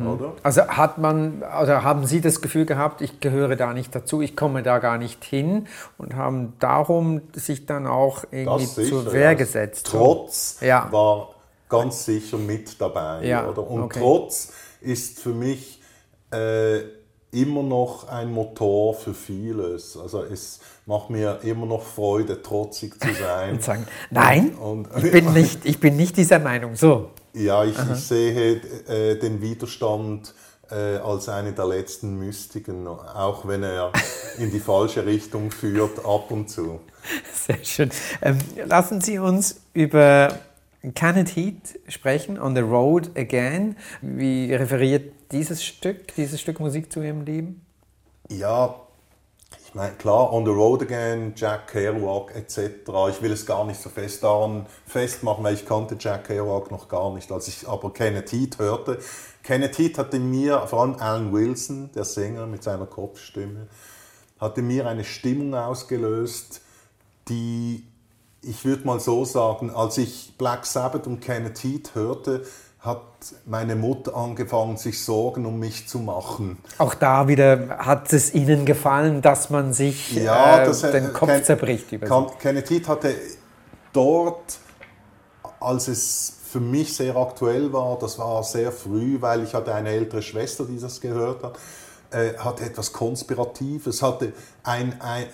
oder? 0.00 0.32
Also 0.42 0.62
hat 0.68 0.96
man, 0.96 1.42
oder 1.42 1.84
haben 1.84 2.06
Sie 2.06 2.22
das 2.22 2.40
Gefühl 2.40 2.64
gehabt, 2.64 3.02
ich 3.02 3.20
gehöre 3.20 3.56
da 3.56 3.74
nicht 3.74 3.94
dazu, 3.94 4.22
ich 4.22 4.34
komme 4.34 4.62
da 4.62 4.78
gar 4.78 4.96
nicht 4.96 5.22
hin 5.22 5.66
und 5.98 6.14
haben 6.14 6.54
darum 6.60 7.20
sich 7.34 7.66
dann 7.66 7.86
auch 7.86 8.24
irgendwie 8.30 8.64
sicher, 8.64 8.88
zur 8.88 9.12
Wehr 9.12 9.34
gesetzt? 9.34 9.86
Trotz 9.90 10.60
Ja. 10.62 10.88
war 10.90 11.34
ganz 11.68 12.06
sicher 12.06 12.38
mit 12.38 12.80
dabei. 12.80 13.26
Ja, 13.26 13.48
Oder? 13.48 13.68
Und 13.70 13.82
okay. 13.82 14.00
Trotz 14.00 14.52
ist 14.80 15.20
für 15.20 15.34
mich 15.34 15.80
äh, 16.32 16.80
immer 17.32 17.62
noch 17.62 18.08
ein 18.08 18.30
Motor 18.30 18.94
für 18.94 19.14
vieles. 19.14 19.96
Also 19.96 20.22
es 20.22 20.60
macht 20.86 21.10
mir 21.10 21.40
immer 21.42 21.66
noch 21.66 21.82
Freude, 21.82 22.42
trotzig 22.42 23.00
zu 23.00 23.08
sein. 23.14 23.50
Und 23.52 23.62
sagen, 23.62 23.86
nein, 24.10 24.50
Und- 24.54 24.88
ich, 25.02 25.10
bin 25.10 25.32
nicht, 25.32 25.64
ich 25.64 25.80
bin 25.80 25.96
nicht 25.96 26.16
dieser 26.16 26.38
Meinung. 26.38 26.76
So, 26.76 27.10
Ja, 27.32 27.64
ich, 27.64 27.76
ich 27.92 28.00
sehe 28.00 28.60
äh, 28.86 29.18
den 29.18 29.40
Widerstand 29.40 30.34
äh, 30.70 30.96
als 30.98 31.28
eine 31.28 31.52
der 31.52 31.66
letzten 31.66 32.18
Mystiken, 32.18 32.86
auch 32.86 33.48
wenn 33.48 33.62
er 33.62 33.92
in 34.38 34.50
die 34.50 34.60
falsche 34.60 35.04
Richtung 35.06 35.50
führt, 35.50 36.04
ab 36.04 36.30
und 36.30 36.50
zu. 36.50 36.80
sehr 37.46 37.64
schön. 37.64 37.90
Ähm, 38.20 38.38
lassen 38.66 39.00
Sie 39.00 39.18
uns 39.18 39.56
über 39.72 40.38
Can 40.94 41.16
It 41.16 41.28
Heat 41.36 41.78
sprechen, 41.88 42.40
On 42.40 42.56
the 42.56 42.62
Road 42.62 43.16
Again. 43.16 43.76
Wie 44.00 44.52
referiert 44.52 45.12
dieses 45.30 45.62
Stück, 45.62 46.14
dieses 46.16 46.40
Stück 46.40 46.58
Musik 46.58 46.92
zu 46.92 47.02
Ihrem 47.02 47.22
Leben? 47.22 47.64
Ja, 48.28 48.74
ich 49.64 49.74
meine, 49.74 49.94
klar, 49.94 50.32
On 50.32 50.44
the 50.44 50.50
Road 50.50 50.82
Again, 50.82 51.34
Jack 51.36 51.68
Kerouac 51.68 52.34
etc. 52.34 52.58
Ich 53.10 53.22
will 53.22 53.32
es 53.32 53.46
gar 53.46 53.64
nicht 53.64 53.80
so 53.80 53.90
fest 53.90 54.22
daran 54.24 54.66
festmachen, 54.86 55.44
weil 55.44 55.54
ich 55.54 55.64
kannte 55.64 55.96
Jack 55.98 56.24
Kerouac 56.24 56.70
noch 56.70 56.88
gar 56.88 57.14
nicht. 57.14 57.30
Als 57.30 57.48
ich 57.48 57.68
aber 57.68 57.92
Kenneth 57.92 58.32
Heat 58.32 58.58
hörte, 58.58 58.98
Kenneth 59.42 59.78
Heat 59.78 59.98
hatte 59.98 60.18
mir, 60.18 60.66
vor 60.66 60.82
allem 60.82 60.96
Alan 60.96 61.32
Wilson, 61.32 61.90
der 61.94 62.04
Sänger 62.04 62.46
mit 62.46 62.62
seiner 62.62 62.86
Kopfstimme, 62.86 63.68
hatte 64.40 64.60
mir 64.60 64.86
eine 64.88 65.04
Stimmung 65.04 65.54
ausgelöst, 65.54 66.60
die, 67.28 67.86
ich 68.42 68.64
würde 68.64 68.84
mal 68.86 69.00
so 69.00 69.24
sagen, 69.24 69.70
als 69.70 69.98
ich 69.98 70.34
Black 70.38 70.66
Sabbath 70.66 71.06
und 71.06 71.20
Kenneth 71.20 71.62
Heat 71.62 71.94
hörte, 71.94 72.44
hat 72.80 73.00
meine 73.46 73.76
Mutter 73.76 74.16
angefangen, 74.16 74.76
sich 74.76 75.04
Sorgen 75.04 75.46
um 75.46 75.60
mich 75.60 75.86
zu 75.86 76.00
machen. 76.00 76.58
Auch 76.78 76.94
da 76.94 77.28
wieder 77.28 77.78
hat 77.78 78.12
es 78.12 78.34
Ihnen 78.34 78.64
gefallen, 78.66 79.22
dass 79.22 79.50
man 79.50 79.72
sich 79.72 80.14
Ja, 80.16 80.62
äh, 80.62 80.66
das, 80.66 80.82
äh, 80.82 80.90
den 80.90 81.12
Kopf 81.12 81.28
Ken- 81.28 81.44
zerbricht 81.44 81.92
über 81.92 82.06
Ken- 82.08 82.38
Kenneth 82.40 82.70
Heat 82.70 82.88
hatte 82.88 83.14
dort, 83.92 84.58
als 85.60 85.86
es 85.86 86.38
für 86.50 86.58
mich 86.60 86.94
sehr 86.96 87.16
aktuell 87.16 87.72
war, 87.72 87.98
das 88.00 88.18
war 88.18 88.42
sehr 88.42 88.72
früh, 88.72 89.18
weil 89.20 89.44
ich 89.44 89.54
hatte 89.54 89.72
eine 89.74 89.90
ältere 89.90 90.20
Schwester, 90.22 90.64
die 90.64 90.78
das 90.80 91.00
gehört 91.00 91.42
hat, 91.44 91.58
äh, 92.10 92.36
hatte 92.38 92.64
etwas 92.64 92.92
Konspiratives, 92.92 94.02
hatte 94.02 94.32
ein, 94.64 95.00
ein, 95.00 95.26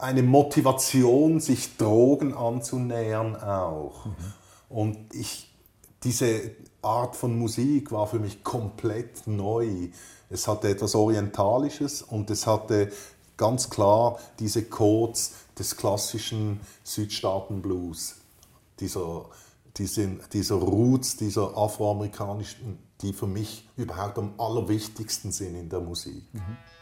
eine 0.00 0.22
Motivation, 0.22 1.40
sich 1.40 1.76
Drogen 1.76 2.34
anzunähern 2.34 3.36
auch. 3.36 4.06
Und 4.68 5.14
ich, 5.14 5.52
diese 6.02 6.52
Art 6.82 7.16
von 7.16 7.38
Musik 7.38 7.92
war 7.92 8.06
für 8.06 8.18
mich 8.18 8.42
komplett 8.42 9.26
neu. 9.26 9.88
Es 10.30 10.48
hatte 10.48 10.68
etwas 10.68 10.94
Orientalisches 10.94 12.02
und 12.02 12.30
es 12.30 12.46
hatte 12.46 12.90
ganz 13.36 13.68
klar 13.68 14.18
diese 14.38 14.64
Codes 14.64 15.32
des 15.58 15.76
klassischen 15.76 16.60
Südstaaten-Blues, 16.84 18.16
dieser, 18.78 19.26
diesen, 19.76 20.20
dieser 20.32 20.56
Roots, 20.56 21.16
dieser 21.16 21.56
afroamerikanischen, 21.56 22.78
die 23.02 23.12
für 23.12 23.26
mich 23.26 23.68
überhaupt 23.76 24.18
am 24.18 24.34
allerwichtigsten 24.38 25.32
sind 25.32 25.54
in 25.56 25.68
der 25.68 25.80
Musik. 25.80 26.24
travel 26.32 26.79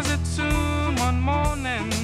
was 0.00 0.10
it 0.12 0.20
two 0.34 1.02
one 1.02 1.20
morning? 1.20 1.99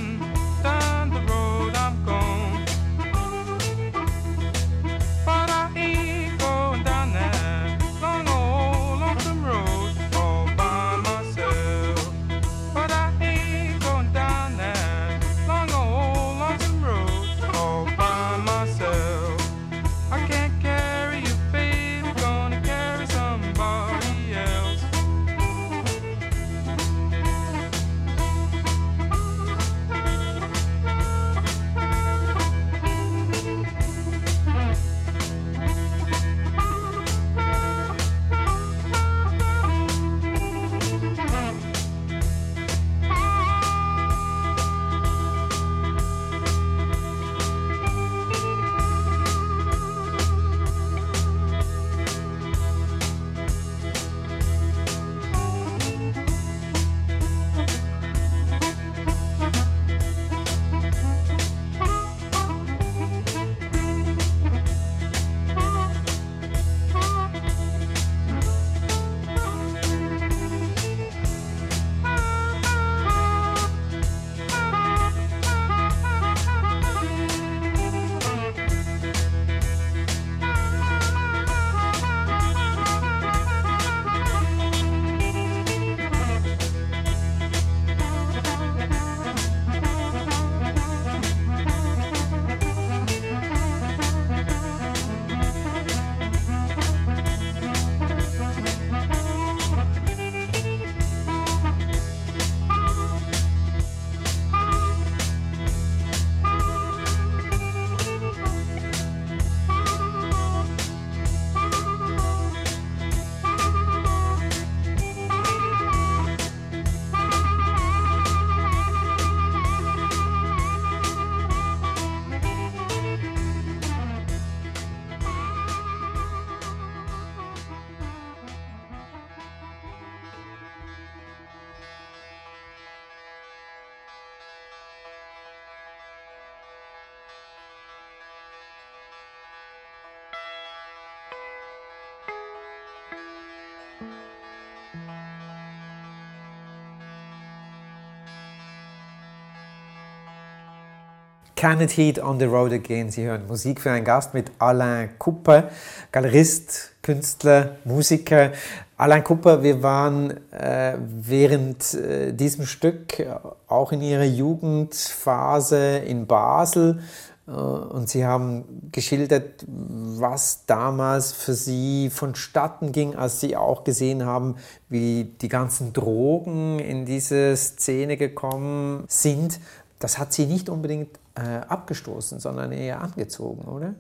Cannot 151.57 151.93
Heat 151.93 152.23
on 152.23 152.39
the 152.39 152.45
Road 152.45 152.71
Again. 152.71 153.11
Sie 153.11 153.25
hören 153.25 153.47
Musik 153.47 153.81
für 153.81 153.91
einen 153.91 154.05
Gast 154.05 154.35
mit 154.35 154.53
Alain 154.59 155.19
Kupper, 155.19 155.71
Galerist, 156.13 156.91
Künstler, 157.01 157.77
Musiker. 157.85 158.53
Alain 158.99 159.25
Kupper, 159.25 159.63
wir 159.63 159.83
waren 159.83 160.35
äh, 160.53 160.99
während 161.01 161.95
äh, 161.95 162.33
diesem 162.35 162.67
Stück 162.67 163.27
auch 163.69 163.93
in 163.93 164.03
Ihrer 164.03 164.25
Jugendphase 164.25 165.97
in 165.99 166.27
Basel 166.27 167.01
äh, 167.49 167.51
und 167.53 168.11
Sie 168.11 168.27
haben 168.27 168.91
geschildert, 168.93 169.65
was 169.67 170.67
damals 170.67 171.33
für 171.33 171.55
Sie 171.55 172.11
vonstatten 172.11 172.93
ging, 172.93 173.17
als 173.17 173.41
Sie 173.41 173.57
auch 173.57 173.83
gesehen 173.83 174.27
haben, 174.27 174.57
wie 174.91 175.25
die 175.41 175.49
ganzen 175.49 175.95
Drogen 175.95 176.81
in 176.81 177.07
diese 177.07 177.57
Szene 177.57 178.19
gekommen 178.19 179.05
sind. 179.09 179.59
Das 179.99 180.19
hat 180.19 180.35
Sie 180.35 180.45
nicht 180.45 180.69
unbedingt 180.69 181.19
äh, 181.37 181.61
abgestoßen, 181.69 182.41
sondern 182.41 182.73
eher 182.73 183.01
angezogen, 183.01 183.63
oder? 183.65 183.95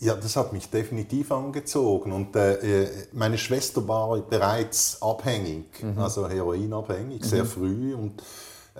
Ja, 0.00 0.14
das 0.14 0.36
hat 0.36 0.52
mich 0.52 0.70
definitiv 0.70 1.32
angezogen. 1.32 2.12
Und 2.12 2.36
äh, 2.36 2.88
meine 3.12 3.36
Schwester 3.36 3.86
war 3.88 4.16
bereits 4.18 5.02
abhängig, 5.02 5.82
mhm. 5.82 5.98
also 5.98 6.28
heroinabhängig, 6.28 7.24
sehr 7.24 7.44
mhm. 7.44 7.48
früh. 7.48 7.94
Und 7.94 8.22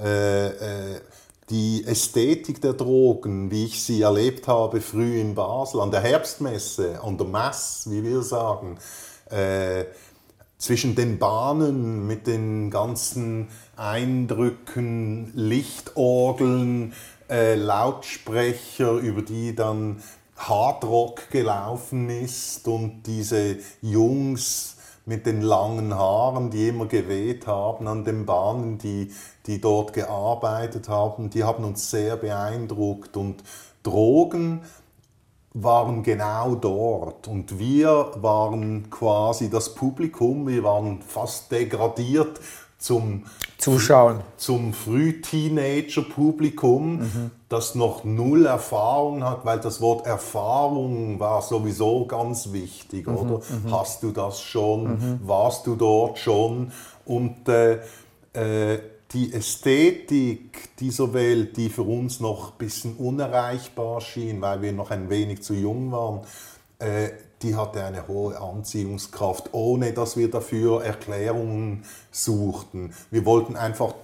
äh, 0.01 0.49
äh, 0.49 1.01
die 1.51 1.85
Ästhetik 1.87 2.61
der 2.61 2.75
Drogen, 2.75 3.51
wie 3.51 3.65
ich 3.65 3.83
sie 3.83 4.03
erlebt 4.03 4.47
habe 4.47 4.81
früh 4.81 5.19
in 5.19 5.35
Basel, 5.35 5.81
an 5.81 5.91
der 5.91 6.03
Herbstmesse, 6.03 7.01
an 7.03 7.17
der 7.17 7.27
Mess, 7.27 7.87
wie 7.91 8.05
wir 8.05 8.23
sagen, 8.23 8.79
äh, 9.31 9.87
zwischen 10.59 10.95
den 10.95 11.19
Bahnen 11.19 12.07
mit 12.07 12.27
den 12.27 12.71
ganzen 12.71 13.49
Eindrücken, 13.77 15.33
Lichtorgeln, 15.35 16.93
äh, 17.29 17.55
Lautsprecher, 17.55 18.93
über 18.93 19.23
die 19.23 19.55
dann 19.55 20.03
Hardrock 20.37 21.31
gelaufen 21.31 22.09
ist 22.11 22.69
und 22.69 23.03
diese 23.07 23.57
Jungs 23.83 24.77
mit 25.05 25.27
den 25.27 25.41
langen 25.41 25.95
Haaren, 25.95 26.51
die 26.51 26.69
immer 26.69 26.87
geweht 26.87 27.47
haben 27.47 27.89
an 27.89 28.05
den 28.05 28.27
Bahnen, 28.27 28.79
die, 28.79 29.11
die 29.47 29.61
dort 29.61 29.95
gearbeitet 29.95 30.89
haben, 30.89 31.31
die 31.31 31.45
haben 31.45 31.65
uns 31.65 31.91
sehr 31.91 32.17
beeindruckt. 32.17 33.17
Und 33.17 33.43
Drogen 33.83 34.61
waren 35.55 36.03
genau 36.03 36.55
dort. 36.55 37.27
Und 37.27 37.59
wir 37.59 38.13
waren 38.17 38.91
quasi 38.91 39.49
das 39.49 39.75
Publikum, 39.75 40.47
wir 40.47 40.63
waren 40.63 41.01
fast 41.01 41.51
degradiert 41.51 42.39
zum 42.79 43.25
Zuschauen. 43.59 44.21
zum 44.37 44.73
Früh-Teenager-Publikum, 44.73 47.33
das 47.49 47.75
noch 47.75 48.05
null 48.05 48.47
Erfahrung 48.47 49.25
hat, 49.25 49.45
weil 49.45 49.59
das 49.59 49.81
Wort 49.81 50.07
Erfahrung 50.07 51.19
war 51.19 51.43
sowieso 51.43 52.07
ganz 52.07 52.53
wichtig, 52.53 53.09
oder? 53.09 53.41
Hast 53.71 54.05
du 54.05 54.13
das 54.13 54.41
schon? 54.41 55.19
Warst 55.25 55.67
du 55.67 55.75
dort 55.75 56.19
schon? 56.19 56.71
Und 57.05 57.49
äh, 57.49 57.81
äh, 58.33 58.79
die 59.13 59.33
Ästhetik 59.33 60.77
dieser 60.79 61.15
Welt, 61.15 61.57
die 61.57 61.71
für 61.71 61.83
uns 61.83 62.21
noch 62.21 62.53
ein 62.53 62.59
bisschen 62.59 62.97
unerreichbar 62.97 64.01
schien, 64.01 64.41
weil 64.41 64.63
wir 64.63 64.73
noch 64.73 64.91
ein 64.91 65.09
wenig 65.09 65.43
zu 65.43 65.55
jung 65.55 65.91
waren, 65.91 66.21
äh, 66.79 67.09
die 67.43 67.55
hatte 67.55 67.85
eine 67.85 68.09
hohe 68.09 68.41
Anziehungskraft, 68.41 69.51
ohne 69.53 69.93
dass 69.93 70.17
wir 70.17 70.31
dafür 70.31 70.85
Erklärungen 70.85 71.85
suchten. 72.11 72.93
Wir 73.11 73.25
wollten 73.25 73.57
einfach 73.57 73.95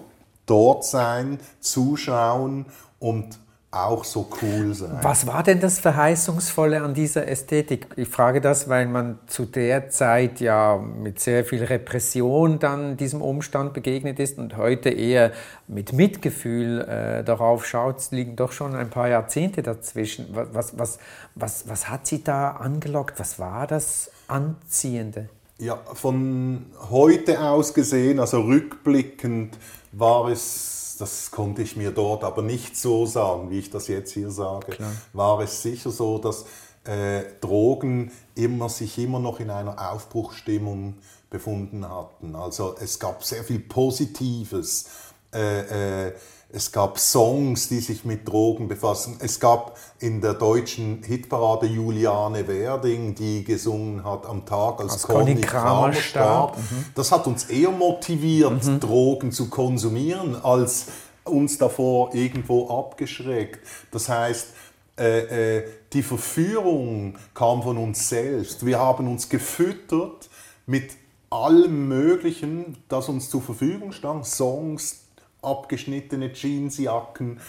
dort 0.46 0.84
sein, 0.84 1.38
zuschauen 1.60 2.66
und 2.98 3.38
auch 3.74 4.04
so 4.04 4.28
cool 4.42 4.74
sein. 4.74 4.98
Was 5.02 5.26
war 5.26 5.42
denn 5.42 5.60
das 5.60 5.78
Verheißungsvolle 5.78 6.82
an 6.82 6.94
dieser 6.94 7.26
Ästhetik? 7.26 7.86
Ich 7.96 8.08
frage 8.08 8.40
das, 8.40 8.68
weil 8.68 8.86
man 8.86 9.18
zu 9.26 9.44
der 9.44 9.88
Zeit 9.90 10.40
ja 10.40 10.76
mit 10.76 11.20
sehr 11.20 11.44
viel 11.44 11.64
Repression 11.64 12.58
dann 12.58 12.96
diesem 12.96 13.20
Umstand 13.20 13.72
begegnet 13.72 14.18
ist 14.20 14.38
und 14.38 14.56
heute 14.56 14.90
eher 14.90 15.32
mit 15.66 15.92
Mitgefühl 15.92 16.80
äh, 16.82 17.24
darauf 17.24 17.66
schaut. 17.66 17.98
Es 17.98 18.10
liegen 18.10 18.36
doch 18.36 18.52
schon 18.52 18.74
ein 18.74 18.90
paar 18.90 19.08
Jahrzehnte 19.08 19.62
dazwischen. 19.62 20.26
Was, 20.32 20.48
was, 20.52 20.78
was, 20.78 20.98
was, 21.34 21.68
was 21.68 21.88
hat 21.88 22.06
Sie 22.06 22.22
da 22.22 22.52
angelockt? 22.52 23.18
Was 23.18 23.38
war 23.38 23.66
das 23.66 24.10
Anziehende? 24.28 25.28
Ja, 25.58 25.78
von 25.94 26.66
heute 26.90 27.40
aus 27.40 27.74
gesehen, 27.74 28.18
also 28.18 28.40
rückblickend, 28.40 29.56
war 29.92 30.28
es, 30.28 30.83
das 30.96 31.30
konnte 31.30 31.62
ich 31.62 31.76
mir 31.76 31.90
dort 31.90 32.24
aber 32.24 32.42
nicht 32.42 32.76
so 32.76 33.06
sagen, 33.06 33.50
wie 33.50 33.58
ich 33.58 33.70
das 33.70 33.88
jetzt 33.88 34.12
hier 34.12 34.30
sage, 34.30 34.76
war 35.12 35.40
es 35.40 35.62
sicher 35.62 35.90
so, 35.90 36.18
dass 36.18 36.44
äh, 36.84 37.24
Drogen 37.40 38.12
immer, 38.34 38.68
sich 38.68 38.98
immer 38.98 39.18
noch 39.18 39.40
in 39.40 39.50
einer 39.50 39.92
Aufbruchstimmung 39.92 40.98
befunden 41.30 41.88
hatten. 41.88 42.36
Also 42.36 42.76
es 42.80 42.98
gab 42.98 43.24
sehr 43.24 43.42
viel 43.42 43.60
Positives. 43.60 44.86
Äh, 45.32 46.06
äh, 46.06 46.12
es 46.54 46.70
gab 46.70 46.98
Songs, 46.98 47.68
die 47.68 47.80
sich 47.80 48.04
mit 48.04 48.28
Drogen 48.28 48.68
befassen. 48.68 49.16
Es 49.18 49.40
gab 49.40 49.76
in 49.98 50.20
der 50.20 50.34
deutschen 50.34 51.02
Hitparade 51.02 51.66
Juliane 51.66 52.46
Werding, 52.46 53.14
die 53.14 53.42
gesungen 53.42 54.04
hat 54.04 54.24
am 54.26 54.46
Tag, 54.46 54.80
als, 54.80 54.92
Als 54.92 55.02
Conny 55.02 55.34
Kramer 55.40 55.90
Kramer 55.90 55.92
starb. 55.94 56.58
Das 56.94 57.10
hat 57.10 57.26
uns 57.26 57.44
eher 57.44 57.72
motiviert, 57.72 58.62
Drogen 58.80 59.32
zu 59.32 59.50
konsumieren, 59.50 60.36
als 60.44 60.86
uns 61.24 61.58
davor 61.58 62.14
irgendwo 62.14 62.68
abgeschreckt. 62.68 63.66
Das 63.90 64.08
heißt, 64.08 64.48
äh, 64.96 65.58
äh, 65.58 65.64
die 65.92 66.04
Verführung 66.04 67.16
kam 67.34 67.64
von 67.64 67.78
uns 67.78 68.08
selbst. 68.08 68.64
Wir 68.64 68.78
haben 68.78 69.08
uns 69.08 69.28
gefüttert 69.28 70.30
mit 70.66 70.92
allem 71.30 71.88
Möglichen, 71.88 72.76
das 72.88 73.08
uns 73.08 73.28
zur 73.28 73.42
Verfügung 73.42 73.90
stand. 73.90 74.24
Songs, 74.24 75.03
abgeschnittene 75.44 76.32
Jeansjacken, 76.32 77.40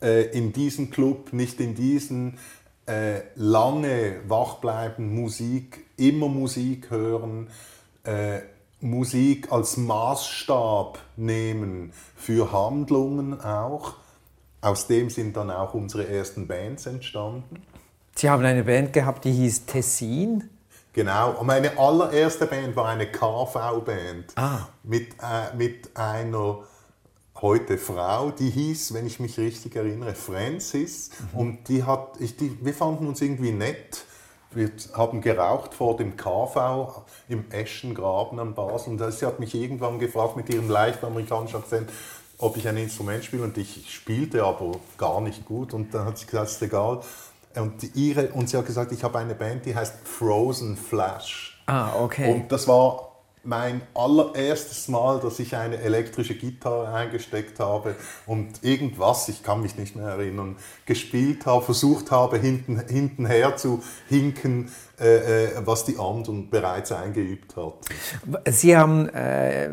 äh, 0.00 0.30
in 0.30 0.52
diesen 0.52 0.90
Club, 0.90 1.32
nicht 1.32 1.60
in 1.60 1.74
diesen. 1.74 2.38
Äh, 2.86 3.20
lange 3.36 4.20
wach 4.26 4.56
bleiben, 4.56 5.14
Musik, 5.14 5.86
immer 5.96 6.28
Musik 6.28 6.90
hören, 6.90 7.48
äh, 8.04 8.40
Musik 8.80 9.52
als 9.52 9.76
Maßstab 9.76 10.98
nehmen 11.16 11.92
für 12.16 12.50
Handlungen 12.50 13.40
auch. 13.40 13.94
Aus 14.62 14.86
dem 14.86 15.10
sind 15.10 15.36
dann 15.36 15.50
auch 15.50 15.74
unsere 15.74 16.08
ersten 16.08 16.46
Bands 16.46 16.86
entstanden. 16.86 17.62
Sie 18.14 18.28
haben 18.28 18.44
eine 18.44 18.64
Band 18.64 18.92
gehabt, 18.92 19.24
die 19.24 19.32
hieß 19.32 19.66
Tessin. 19.66 20.48
Genau, 20.92 21.32
und 21.38 21.46
meine 21.46 21.78
allererste 21.78 22.46
Band 22.46 22.74
war 22.74 22.88
eine 22.88 23.06
KV-Band 23.06 24.32
Ah. 24.36 24.68
mit, 24.82 25.12
äh, 25.22 25.56
mit 25.56 25.96
einer 25.96 26.58
heute 27.42 27.78
Frau, 27.78 28.30
die 28.30 28.50
hieß, 28.50 28.94
wenn 28.94 29.06
ich 29.06 29.20
mich 29.20 29.38
richtig 29.38 29.76
erinnere, 29.76 30.14
Francis. 30.14 31.10
Und 31.32 31.68
die 31.68 31.84
hat, 31.84 32.20
ich, 32.20 32.36
die, 32.36 32.56
wir 32.64 32.74
fanden 32.74 33.06
uns 33.06 33.20
irgendwie 33.20 33.52
nett. 33.52 34.04
Wir 34.52 34.70
haben 34.94 35.20
geraucht 35.20 35.74
vor 35.74 35.96
dem 35.96 36.16
KV 36.16 37.04
im 37.28 37.50
Eschengraben 37.50 38.38
am 38.40 38.54
Basel. 38.54 38.90
Und 38.92 39.12
sie 39.12 39.24
hat 39.24 39.38
mich 39.38 39.54
irgendwann 39.54 39.98
gefragt 39.98 40.36
mit 40.36 40.52
ihrem 40.52 40.68
leicht 40.68 41.02
amerikanischen 41.04 41.56
Akzent, 41.56 41.88
ob 42.38 42.56
ich 42.56 42.66
ein 42.66 42.76
Instrument 42.76 43.24
spiele. 43.24 43.44
Und 43.44 43.56
ich 43.58 43.92
spielte 43.92 44.44
aber 44.44 44.72
gar 44.98 45.20
nicht 45.20 45.44
gut. 45.44 45.72
Und 45.72 45.94
dann 45.94 46.06
hat 46.06 46.18
sie 46.18 46.26
gesagt, 46.26 46.50
ist 46.50 46.62
egal. 46.62 47.00
Und, 47.54 47.96
ihre, 47.96 48.28
und 48.28 48.48
sie 48.48 48.56
hat 48.56 48.66
gesagt, 48.66 48.92
ich 48.92 49.02
habe 49.02 49.18
eine 49.18 49.34
Band, 49.34 49.66
die 49.66 49.74
heißt 49.74 50.06
Frozen 50.06 50.76
Flash. 50.76 51.62
Ah, 51.66 51.92
okay. 52.00 52.32
Und 52.32 52.52
das 52.52 52.66
war 52.66 53.09
mein 53.42 53.80
allererstes 53.94 54.88
Mal, 54.88 55.20
dass 55.20 55.38
ich 55.38 55.56
eine 55.56 55.78
elektrische 55.78 56.34
Gitarre 56.34 56.92
eingesteckt 56.92 57.58
habe 57.58 57.94
und 58.26 58.62
irgendwas, 58.62 59.28
ich 59.28 59.42
kann 59.42 59.62
mich 59.62 59.76
nicht 59.76 59.96
mehr 59.96 60.08
erinnern, 60.08 60.56
gespielt 60.86 61.46
habe, 61.46 61.64
versucht 61.64 62.10
habe, 62.10 62.38
hinten, 62.38 62.80
hintenher 62.88 63.56
zu 63.56 63.82
hinken, 64.08 64.70
äh, 65.00 65.46
äh, 65.46 65.50
was 65.64 65.84
die 65.84 65.98
anderen 65.98 66.50
bereits 66.50 66.92
eingeübt 66.92 67.56
hat. 67.56 67.74
Sie 68.48 68.76
haben 68.76 69.08
äh, 69.08 69.70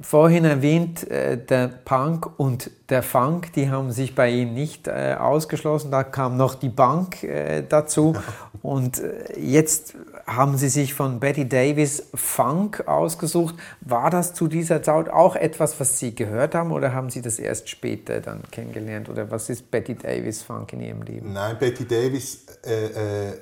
vorhin 0.00 0.44
erwähnt, 0.44 1.08
äh, 1.08 1.38
der 1.38 1.68
Punk 1.68 2.38
und 2.38 2.70
der 2.88 3.02
Funk, 3.02 3.52
die 3.52 3.70
haben 3.70 3.92
sich 3.92 4.14
bei 4.14 4.30
Ihnen 4.30 4.54
nicht 4.54 4.88
äh, 4.88 5.16
ausgeschlossen. 5.18 5.90
Da 5.90 6.02
kam 6.04 6.36
noch 6.36 6.54
die 6.54 6.68
Bank 6.68 7.22
äh, 7.22 7.62
dazu. 7.62 8.14
Und 8.62 8.98
äh, 8.98 9.38
jetzt 9.38 9.94
haben 10.26 10.56
Sie 10.56 10.68
sich 10.68 10.94
von 10.94 11.20
Betty 11.20 11.48
Davis 11.48 12.04
Funk 12.14 12.86
ausgesucht. 12.86 13.54
War 13.80 14.10
das 14.10 14.34
zu 14.34 14.48
dieser 14.48 14.82
Zeit 14.82 15.08
auch 15.08 15.36
etwas, 15.36 15.78
was 15.80 15.98
Sie 15.98 16.14
gehört 16.14 16.54
haben 16.54 16.72
oder 16.72 16.92
haben 16.92 17.10
Sie 17.10 17.22
das 17.22 17.38
erst 17.38 17.68
später 17.68 18.20
dann 18.20 18.42
kennengelernt? 18.50 19.08
Oder 19.08 19.30
was 19.30 19.50
ist 19.50 19.70
Betty 19.70 19.94
Davis 19.94 20.42
Funk 20.42 20.72
in 20.72 20.80
Ihrem 20.80 21.02
Leben? 21.02 21.32
Nein, 21.32 21.58
Betty 21.58 21.86
Davis 21.86 22.44
äh, 22.64 22.86
äh, 22.86 23.28
äh, 23.30 23.36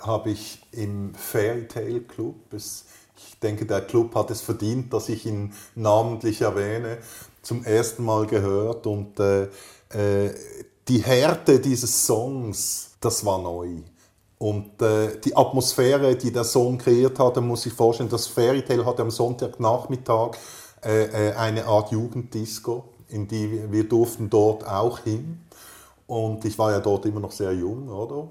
habe 0.00 0.30
ich 0.30 0.62
im 0.72 1.14
Fairy 1.14 1.66
Tale 1.66 2.00
Club. 2.00 2.52
Es, 2.52 2.86
ich 3.16 3.38
denke, 3.40 3.66
der 3.66 3.82
Club 3.82 4.14
hat 4.14 4.30
es 4.30 4.40
verdient, 4.40 4.92
dass 4.92 5.08
ich 5.08 5.26
ihn 5.26 5.52
namentlich 5.74 6.42
erwähne. 6.42 6.98
Zum 7.42 7.64
ersten 7.64 8.04
Mal 8.04 8.26
gehört 8.26 8.86
und 8.86 9.18
äh, 9.18 9.44
äh, 9.90 10.34
die 10.88 10.98
Härte 10.98 11.60
dieses 11.60 12.06
Songs, 12.06 12.92
das 13.00 13.24
war 13.24 13.40
neu. 13.40 13.68
Und 14.40 14.80
äh, 14.80 15.20
die 15.20 15.36
Atmosphäre, 15.36 16.16
die 16.16 16.32
der 16.32 16.44
Song 16.44 16.78
kreiert 16.78 17.18
hatte, 17.18 17.42
muss 17.42 17.66
ich 17.66 17.74
vorstellen, 17.74 18.08
das 18.08 18.26
Fairy 18.26 18.62
Tale 18.62 18.86
hatte 18.86 19.02
am 19.02 19.10
Sonntagnachmittag 19.10 20.38
äh, 20.82 21.28
äh, 21.28 21.34
eine 21.34 21.66
Art 21.66 21.92
Jugenddisco, 21.92 22.84
in 23.08 23.28
die 23.28 23.70
wir, 23.70 23.86
durften 23.86 24.30
dort 24.30 24.66
auch 24.66 25.00
hin. 25.00 25.42
Und 26.06 26.42
ich 26.46 26.58
war 26.58 26.72
ja 26.72 26.80
dort 26.80 27.04
immer 27.04 27.20
noch 27.20 27.32
sehr 27.32 27.52
jung, 27.52 27.90
oder? 27.90 28.30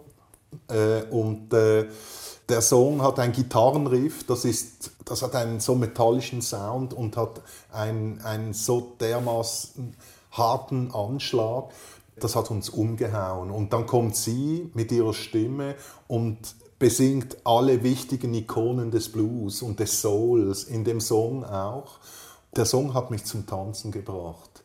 Äh, 0.68 1.04
und 1.12 1.54
äh, 1.54 1.86
der 2.50 2.62
Song 2.64 3.04
hat 3.04 3.20
ein 3.20 3.32
Gitarrenriff, 3.32 4.26
das, 4.26 4.46
ist, 4.46 4.90
das 5.06 5.22
hat 5.22 5.36
einen 5.36 5.60
so 5.60 5.76
metallischen 5.76 6.42
Sound 6.42 6.92
und 6.92 7.18
hat 7.18 7.40
einen, 7.72 8.20
einen 8.22 8.54
so 8.54 8.94
dermaßen 9.00 9.96
harten 10.32 10.92
Anschlag. 10.92 11.66
Das 12.20 12.36
hat 12.36 12.52
uns 12.52 12.70
umgehauen. 12.70 13.52
Und 13.52 13.74
dann 13.74 13.86
kommt 13.86 14.16
sie 14.16 14.70
mit 14.74 14.92
ihrer 14.92 15.14
Stimme 15.14 15.76
und 16.08 16.38
besingt 16.78 17.38
alle 17.44 17.84
wichtigen 17.84 18.34
Ikonen 18.34 18.92
des 18.92 19.12
Blues 19.12 19.62
und 19.62 19.80
des 19.80 20.02
Souls 20.02 20.64
in 20.64 20.84
dem 20.84 21.02
Song 21.02 21.44
auch. 21.44 22.00
Der 22.56 22.66
Song 22.66 22.94
hat 22.94 23.12
mich 23.12 23.26
zum 23.26 23.46
Tanzen 23.46 23.92
gebracht. 23.92 24.64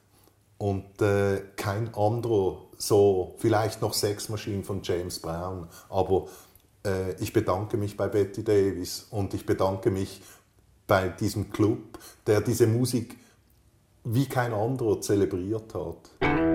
Und 0.59 1.03
äh, 1.03 1.43
kein 1.57 1.93
anderer 1.95 2.59
so, 2.79 3.35
vielleicht 3.39 3.83
noch 3.83 3.95
Sex 3.95 4.29
Machine 4.29 4.63
von 4.63 4.81
James 4.83 5.19
Brown. 5.19 5.69
Aber 5.89 6.27
äh, 6.85 7.13
ich 7.21 7.33
bedanke 7.33 7.77
mich 7.77 7.97
bei 7.97 8.09
Betty 8.09 8.45
Davis 8.45 9.07
und 9.11 9.35
ich 9.35 9.45
bedanke 9.45 9.91
mich 9.91 10.23
bei 10.87 11.09
diesem 11.09 11.51
Club, 11.51 11.99
der 12.27 12.41
diese 12.41 12.67
Musik 12.67 13.19
wie 14.05 14.27
kein 14.27 14.53
anderer 14.53 15.01
zelebriert 15.01 15.75
hat. 15.75 16.54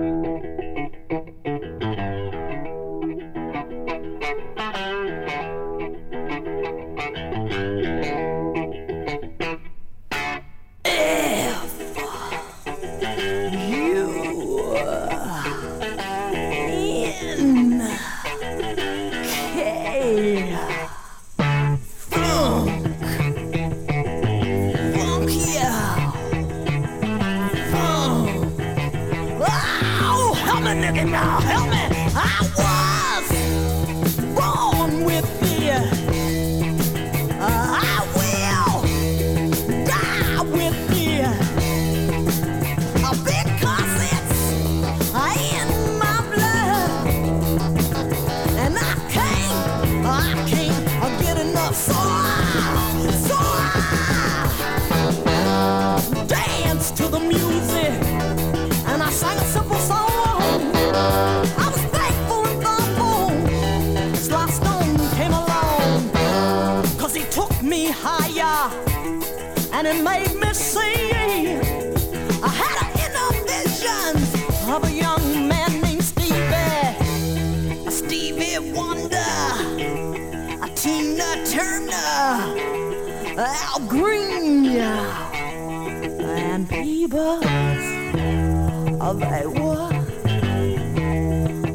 Oh, 89.22 89.26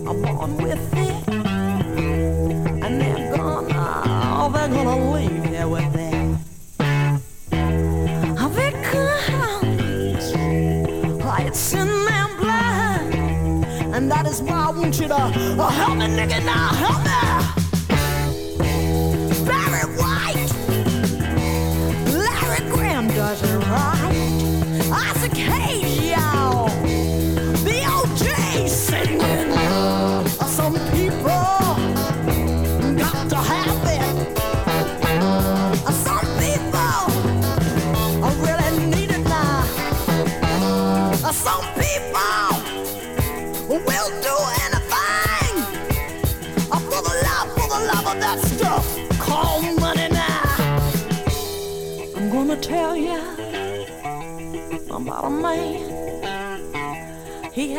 were 0.04 0.14
born 0.14 0.58
with 0.58 0.94
it, 0.94 1.28
and 2.84 3.02
they're 3.02 3.36
gonna, 3.36 4.04
oh, 4.38 4.52
they're 4.52 4.68
gonna 4.68 5.12
leave 5.12 5.46
here 5.46 5.68
with 5.68 5.96
it. 5.96 6.38
Oh, 8.40 8.50
they 8.50 8.72
comes, 8.90 10.34
oh, 10.36 11.38
in 11.74 11.88
their 12.06 12.28
and 13.96 14.12
that 14.12 14.26
is 14.26 14.42
why 14.42 14.66
I 14.66 14.70
want 14.72 15.00
you 15.00 15.08
to 15.08 15.16
uh, 15.16 15.70
help 15.70 15.98
me, 15.98 16.08
nigga, 16.08 16.44
now 16.46 16.74
help 16.74 17.04
me. 17.04 17.35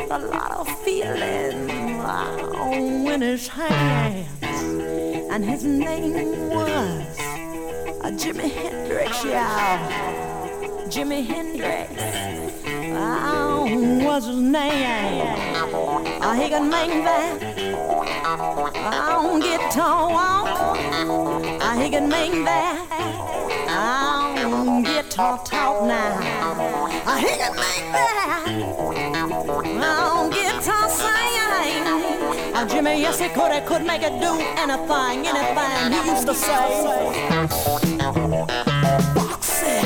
Had 0.08 0.20
a 0.22 0.26
lot 0.26 0.52
of 0.52 0.68
feeling 0.84 1.98
wow, 1.98 2.70
in 2.72 3.20
his 3.20 3.48
hands, 3.48 4.28
and 4.40 5.44
his 5.44 5.64
name 5.64 6.48
was 6.48 7.18
uh, 7.18 8.10
Jimi 8.12 8.48
Hendrix, 8.48 9.24
y'all. 9.24 9.78
Jimi 10.88 11.26
Hendrix. 11.26 11.90
Oh, 12.94 13.66
what's 14.04 14.26
his 14.26 14.36
name? 14.36 15.26
Uh, 16.22 16.34
he 16.34 16.48
can 16.50 16.70
make 16.70 16.90
that 17.04 17.42
on 19.12 19.40
guitar. 19.40 20.76
Uh, 21.60 21.80
he 21.80 21.90
can 21.90 22.08
make 22.08 22.32
that 22.44 23.66
on 23.68 24.84
guitar 24.84 25.42
talk 25.44 25.82
now. 25.84 26.16
Uh, 27.06 27.16
he 27.16 27.26
can 27.36 27.56
make 27.56 27.92
that 27.92 29.05
on 29.82 30.30
guitar 30.30 30.88
sing. 30.88 31.12
Uh, 32.54 32.66
Jimmy, 32.66 33.00
yes, 33.00 33.18
he 33.18 33.28
could. 33.28 33.52
He 33.52 33.60
could 33.60 33.84
make 33.84 34.02
it 34.02 34.18
do 34.20 34.32
anything, 34.56 35.26
anything. 35.26 35.92
He 35.92 36.10
used 36.10 36.26
to 36.26 36.34
say, 36.34 37.06
Foxy, 39.14 39.76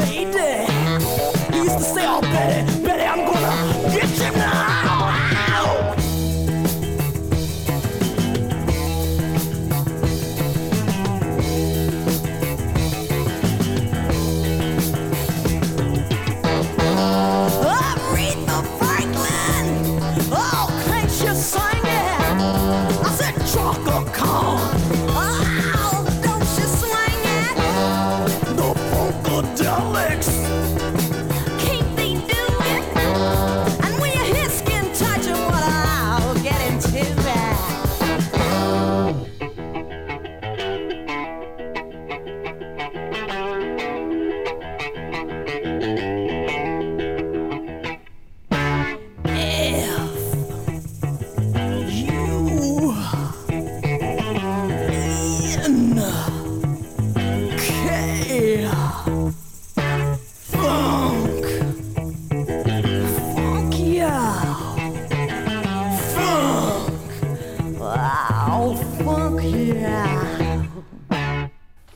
lady. 0.00 0.66
He 1.52 1.58
used 1.58 1.78
to 1.78 1.84
say, 1.84 2.04
Oh, 2.06 2.20
Betty, 2.20 2.73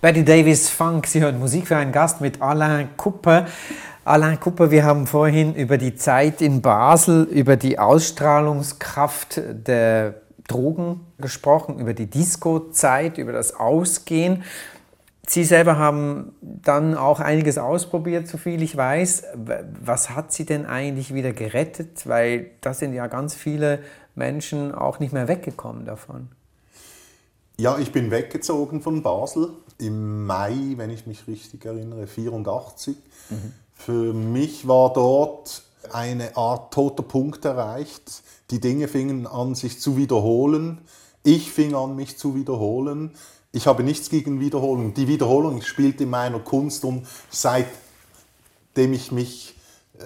Betty 0.09 0.25
Davis 0.25 0.71
Funk, 0.71 1.07
Sie 1.07 1.21
hören 1.21 1.39
Musik 1.39 1.69
für 1.69 1.77
einen 1.77 1.93
Gast 1.93 2.23
mit 2.23 2.41
Alain 2.41 2.97
Kupper. 2.97 3.45
Alain 4.07 4.41
Kupper, 4.41 4.71
wir 4.71 4.83
haben 4.83 5.07
vorhin 5.07 5.55
über 5.55 5.77
die 5.77 5.97
Zeit 5.97 6.41
in 6.41 6.63
Basel, 6.63 7.25
über 7.25 7.57
die 7.57 7.79
Ausstrahlungskraft 7.79 9.39
der 9.67 10.15
Drogen 10.47 11.01
gesprochen, 11.19 11.79
über 11.79 11.93
die 11.93 12.07
Disco-Zeit, 12.07 13.19
über 13.19 13.33
das 13.33 13.55
Ausgehen. 13.55 14.45
Sie 15.27 15.45
selber 15.45 15.77
haben 15.77 16.33
dann 16.41 16.97
auch 16.97 17.21
einiges 17.21 17.59
ausprobiert, 17.59 18.29
so 18.29 18.39
viel 18.39 18.63
ich 18.63 18.79
weiß. 18.79 19.25
Was 19.85 20.09
hat 20.09 20.33
Sie 20.33 20.47
denn 20.47 20.65
eigentlich 20.65 21.13
wieder 21.13 21.35
gerettet? 21.35 22.09
Weil 22.09 22.53
da 22.63 22.73
sind 22.73 22.95
ja 22.95 23.09
ganz 23.09 23.35
viele 23.35 23.81
Menschen 24.15 24.75
auch 24.75 25.01
nicht 25.01 25.13
mehr 25.13 25.29
weggekommen 25.29 25.85
davon. 25.85 26.31
Ja, 27.61 27.77
ich 27.77 27.91
bin 27.91 28.13
weggezogen 28.13 28.83
von 28.83 29.03
Basel 29.03 29.51
im 29.79 30.27
Mai, 30.27 30.75
wenn 30.77 30.91
ich 30.91 31.09
mich 31.09 31.27
richtig 31.27 31.65
erinnere, 31.65 32.07
84. 32.07 32.97
Für 33.75 34.13
mich 34.15 34.69
war 34.69 34.93
dort 34.93 35.63
eine 35.93 36.37
Art 36.37 36.73
toter 36.73 37.03
Punkt 37.03 37.45
erreicht. 37.45 38.23
Die 38.53 38.61
Dinge 38.61 38.87
fingen 38.87 39.27
an, 39.27 39.57
sich 39.57 39.81
zu 39.81 39.97
wiederholen. 39.97 40.83
Ich 41.25 41.51
fing 41.51 41.75
an, 41.75 41.97
mich 41.97 42.17
zu 42.17 42.37
wiederholen. 42.37 43.17
Ich 43.51 43.67
habe 43.67 43.83
nichts 43.83 44.09
gegen 44.09 44.39
Wiederholung. 44.39 44.95
Die 44.95 45.09
Wiederholung 45.09 45.61
spielt 45.63 46.01
in 46.01 46.11
meiner 46.11 46.39
Kunst 46.39 46.85
und 46.85 47.09
seitdem 47.29 47.73
ich 48.93 49.11
mich 49.11 49.57
äh, 49.99 50.05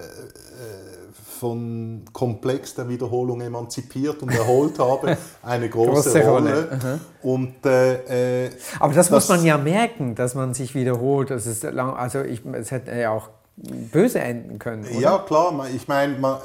von 1.43 2.05
Komplex 2.13 2.73
der 2.73 2.87
Wiederholung 2.87 3.41
emanzipiert 3.41 4.21
und 4.23 4.29
erholt 4.29 4.79
habe, 4.79 5.17
eine 5.43 5.67
große, 5.67 6.09
Große 6.09 6.23
Rolle. 6.25 6.69
Rolle, 6.69 6.99
Und 7.21 7.65
äh, 7.65 8.45
äh, 8.45 8.49
Aber 8.79 8.93
das, 8.93 9.09
muss 9.09 9.27
man 9.27 9.43
ja 9.43 9.57
merken, 9.57 10.15
dass 10.15 10.35
man 10.35 10.53
sich 10.53 10.73
wiederholt. 10.73 11.31
Das 11.31 11.45
ist 11.45 11.63
lang, 11.63 11.95
also 11.97 12.21
ich, 12.21 12.45
es 12.53 12.71
hätte 12.71 12.97
ja 12.97 13.11
auch 13.11 13.27
böse 13.57 14.19
enden 14.19 14.57
können. 14.57 14.85
Oder? 14.85 14.99
Ja, 15.01 15.17
klar. 15.17 15.67
Ich 15.75 15.89
meine, 15.89 16.17
man, 16.17 16.37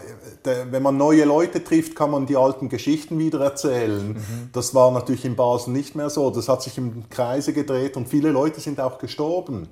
wenn 0.42 0.82
man 0.82 0.96
neue 0.96 1.24
Leute 1.24 1.62
trifft, 1.62 1.94
kann 1.94 2.10
man 2.10 2.26
die 2.26 2.36
alten 2.36 2.68
Geschichten 2.68 3.20
wieder 3.20 3.38
erzählen. 3.38 4.16
Das 4.52 4.74
war 4.74 4.90
natürlich 4.90 5.24
in 5.24 5.36
Basel 5.36 5.72
nicht 5.72 5.94
mehr 5.94 6.10
so. 6.10 6.28
Das 6.30 6.48
hat 6.48 6.60
sich 6.64 6.76
im 6.76 7.08
Kreise 7.08 7.52
gedreht 7.52 7.96
und 7.96 8.08
viele 8.08 8.32
Leute 8.32 8.58
sind 8.58 8.80
auch 8.80 8.98
gestorben 8.98 9.68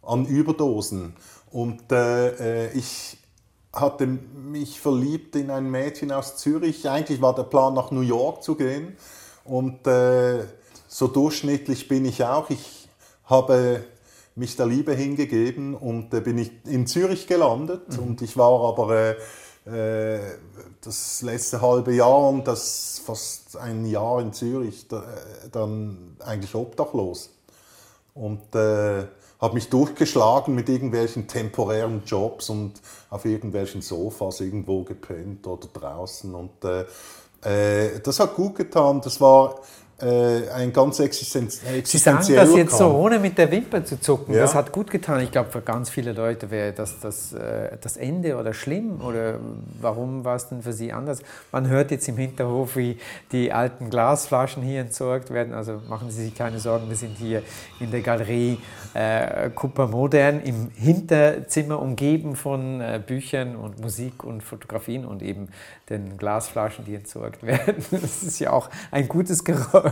an 0.00 0.26
Überdosen. 0.26 1.14
Und 1.50 1.90
äh, 1.90 2.66
äh, 2.66 2.78
ich 2.78 3.19
hatte 3.72 4.06
mich 4.06 4.80
verliebt 4.80 5.36
in 5.36 5.50
ein 5.50 5.70
Mädchen 5.70 6.12
aus 6.12 6.36
Zürich. 6.36 6.88
Eigentlich 6.88 7.20
war 7.20 7.34
der 7.34 7.44
Plan, 7.44 7.74
nach 7.74 7.90
New 7.90 8.00
York 8.00 8.42
zu 8.42 8.56
gehen. 8.56 8.96
Und 9.44 9.86
äh, 9.86 10.44
so 10.88 11.06
durchschnittlich 11.06 11.88
bin 11.88 12.04
ich 12.04 12.24
auch. 12.24 12.50
Ich 12.50 12.88
habe 13.24 13.84
mich 14.34 14.56
der 14.56 14.66
Liebe 14.66 14.94
hingegeben 14.94 15.74
und 15.74 16.12
äh, 16.14 16.20
bin 16.20 16.38
ich 16.38 16.50
in 16.64 16.86
Zürich 16.86 17.26
gelandet. 17.26 17.96
Mhm. 17.96 18.08
Und 18.08 18.22
ich 18.22 18.36
war 18.36 18.60
aber 18.60 18.94
äh, 18.94 19.16
äh, 19.66 20.20
das 20.80 21.22
letzte 21.22 21.60
halbe 21.60 21.94
Jahr 21.94 22.28
und 22.28 22.48
das 22.48 23.02
fast 23.04 23.56
ein 23.56 23.84
Jahr 23.84 24.20
in 24.20 24.32
Zürich 24.32 24.88
da, 24.88 25.02
äh, 25.02 25.48
dann 25.52 26.16
eigentlich 26.20 26.54
obdachlos. 26.54 27.30
Und 28.14 28.54
äh, 28.54 29.06
habe 29.40 29.54
mich 29.54 29.68
durchgeschlagen 29.70 30.54
mit 30.54 30.68
irgendwelchen 30.68 31.26
temporären 31.26 32.02
Jobs 32.04 32.50
und 32.50 32.74
auf 33.08 33.24
irgendwelchen 33.24 33.80
Sofas 33.80 34.40
irgendwo 34.40 34.84
gepennt 34.84 35.46
oder 35.46 35.66
draußen. 35.72 36.34
Und 36.34 36.64
äh, 36.64 36.84
äh, 37.42 38.00
das 38.00 38.20
hat 38.20 38.34
gut 38.34 38.56
getan. 38.56 39.00
Das 39.00 39.20
war 39.20 39.60
äh, 40.02 40.48
ein 40.50 40.72
ganz 40.72 40.98
existenz 41.00 41.60
Sie 41.84 41.98
sagen 41.98 42.18
das 42.18 42.54
jetzt 42.54 42.76
so, 42.76 42.86
ohne 42.86 43.18
mit 43.18 43.36
der 43.38 43.50
Wimper 43.50 43.84
zu 43.84 44.00
zucken. 44.00 44.34
Ja. 44.34 44.40
Das 44.40 44.54
hat 44.54 44.72
gut 44.72 44.90
getan. 44.90 45.20
Ich 45.20 45.30
glaube, 45.30 45.50
für 45.50 45.60
ganz 45.60 45.90
viele 45.90 46.12
Leute 46.12 46.50
wäre 46.50 46.72
das 46.72 47.00
das, 47.00 47.32
äh, 47.32 47.76
das 47.80 47.96
Ende 47.96 48.36
oder 48.36 48.54
schlimm. 48.54 49.00
Oder 49.00 49.38
warum 49.80 50.24
war 50.24 50.36
es 50.36 50.48
denn 50.48 50.62
für 50.62 50.72
Sie 50.72 50.92
anders? 50.92 51.20
Man 51.52 51.68
hört 51.68 51.90
jetzt 51.90 52.08
im 52.08 52.16
Hinterhof, 52.16 52.76
wie 52.76 52.98
die 53.32 53.52
alten 53.52 53.90
Glasflaschen 53.90 54.62
hier 54.62 54.80
entsorgt 54.80 55.30
werden. 55.30 55.54
Also 55.54 55.80
machen 55.88 56.10
Sie 56.10 56.24
sich 56.24 56.34
keine 56.34 56.58
Sorgen, 56.58 56.88
wir 56.88 56.96
sind 56.96 57.16
hier 57.18 57.42
in 57.78 57.90
der 57.90 58.00
Galerie 58.00 58.58
äh, 58.94 59.50
Cooper 59.50 59.86
Modern 59.86 60.40
im 60.42 60.70
Hinterzimmer 60.74 61.80
umgeben 61.80 62.36
von 62.36 62.80
äh, 62.80 63.00
Büchern 63.04 63.56
und 63.56 63.80
Musik 63.80 64.24
und 64.24 64.42
Fotografien 64.42 65.04
und 65.04 65.22
eben 65.22 65.48
den 65.88 66.16
Glasflaschen, 66.16 66.84
die 66.84 66.94
entsorgt 66.94 67.42
werden. 67.46 67.84
Das 67.90 68.22
ist 68.22 68.38
ja 68.38 68.52
auch 68.52 68.70
ein 68.90 69.08
gutes 69.08 69.44
Geräusch, 69.44 69.89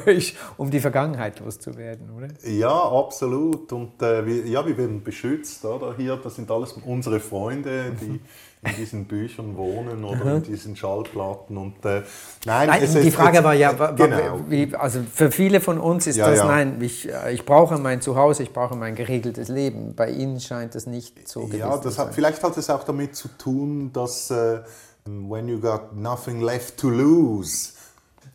um 0.57 0.70
die 0.70 0.80
Vergangenheit 0.80 1.40
loszuwerden, 1.40 2.11
oder? 2.16 2.28
Ja, 2.49 2.70
absolut. 2.90 3.72
Und 3.72 4.01
äh, 4.03 4.24
wir, 4.26 4.46
ja, 4.46 4.66
wir 4.66 4.76
werden 4.76 5.03
beschützt. 5.03 5.64
Oder? 5.64 5.94
Hier, 5.96 6.16
das 6.16 6.36
sind 6.36 6.51
alles 6.51 6.72
unsere 6.84 7.20
Freunde, 7.20 7.92
die 8.01 8.20
in 8.61 8.74
diesen 8.76 9.05
Büchern 9.05 9.57
wohnen 9.57 10.05
oder 10.05 10.36
in 10.36 10.42
diesen 10.42 10.74
Schallplatten. 10.74 11.57
Und, 11.57 11.84
äh, 11.84 12.03
nein, 12.44 12.68
Nein, 12.68 12.80
die 13.03 13.11
Frage 13.12 13.38
es- 13.38 13.44
war 13.44 13.55
ja, 13.55 13.72
genau. 13.72 14.40
wie, 14.49 14.74
also 14.74 15.01
für 15.14 15.30
viele 15.30 15.61
von 15.61 15.78
uns 15.78 16.07
ist 16.09 16.16
Ja, 16.16 16.28
das, 16.28 16.38
ja. 16.40 16.46
nein, 16.46 16.76
ich, 16.80 17.09
äh, 17.09 17.32
ich 17.32 17.44
brauche 17.44 17.78
mein 17.78 18.01
Zuhause, 18.01 18.42
ich 18.42 18.53
brauche 18.53 18.74
mein 18.74 18.96
geregeltes 18.96 19.49
Leben. 19.49 19.94
Bei 19.94 20.11
Ihnen 20.11 20.40
scheint 20.40 20.74
es 20.74 20.86
nicht 20.86 21.28
so 21.28 21.42
gewesen 21.42 21.61
Ja, 21.61 21.76
zu 21.80 21.84
das 21.88 21.99
hat, 21.99 22.07
sein. 22.07 22.14
vielleicht 22.14 22.42
hat 22.42 22.57
es 22.57 22.68
auch 22.68 22.82
damit 22.82 23.14
zu 23.14 23.28
tun, 23.38 23.92
dass 23.92 24.30
äh, 24.32 24.59
when 25.07 25.46
you 25.49 25.61
got 25.61 25.94
nothing 25.94 26.40
left 26.40 26.78
to 26.78 26.90
lose, 26.90 27.74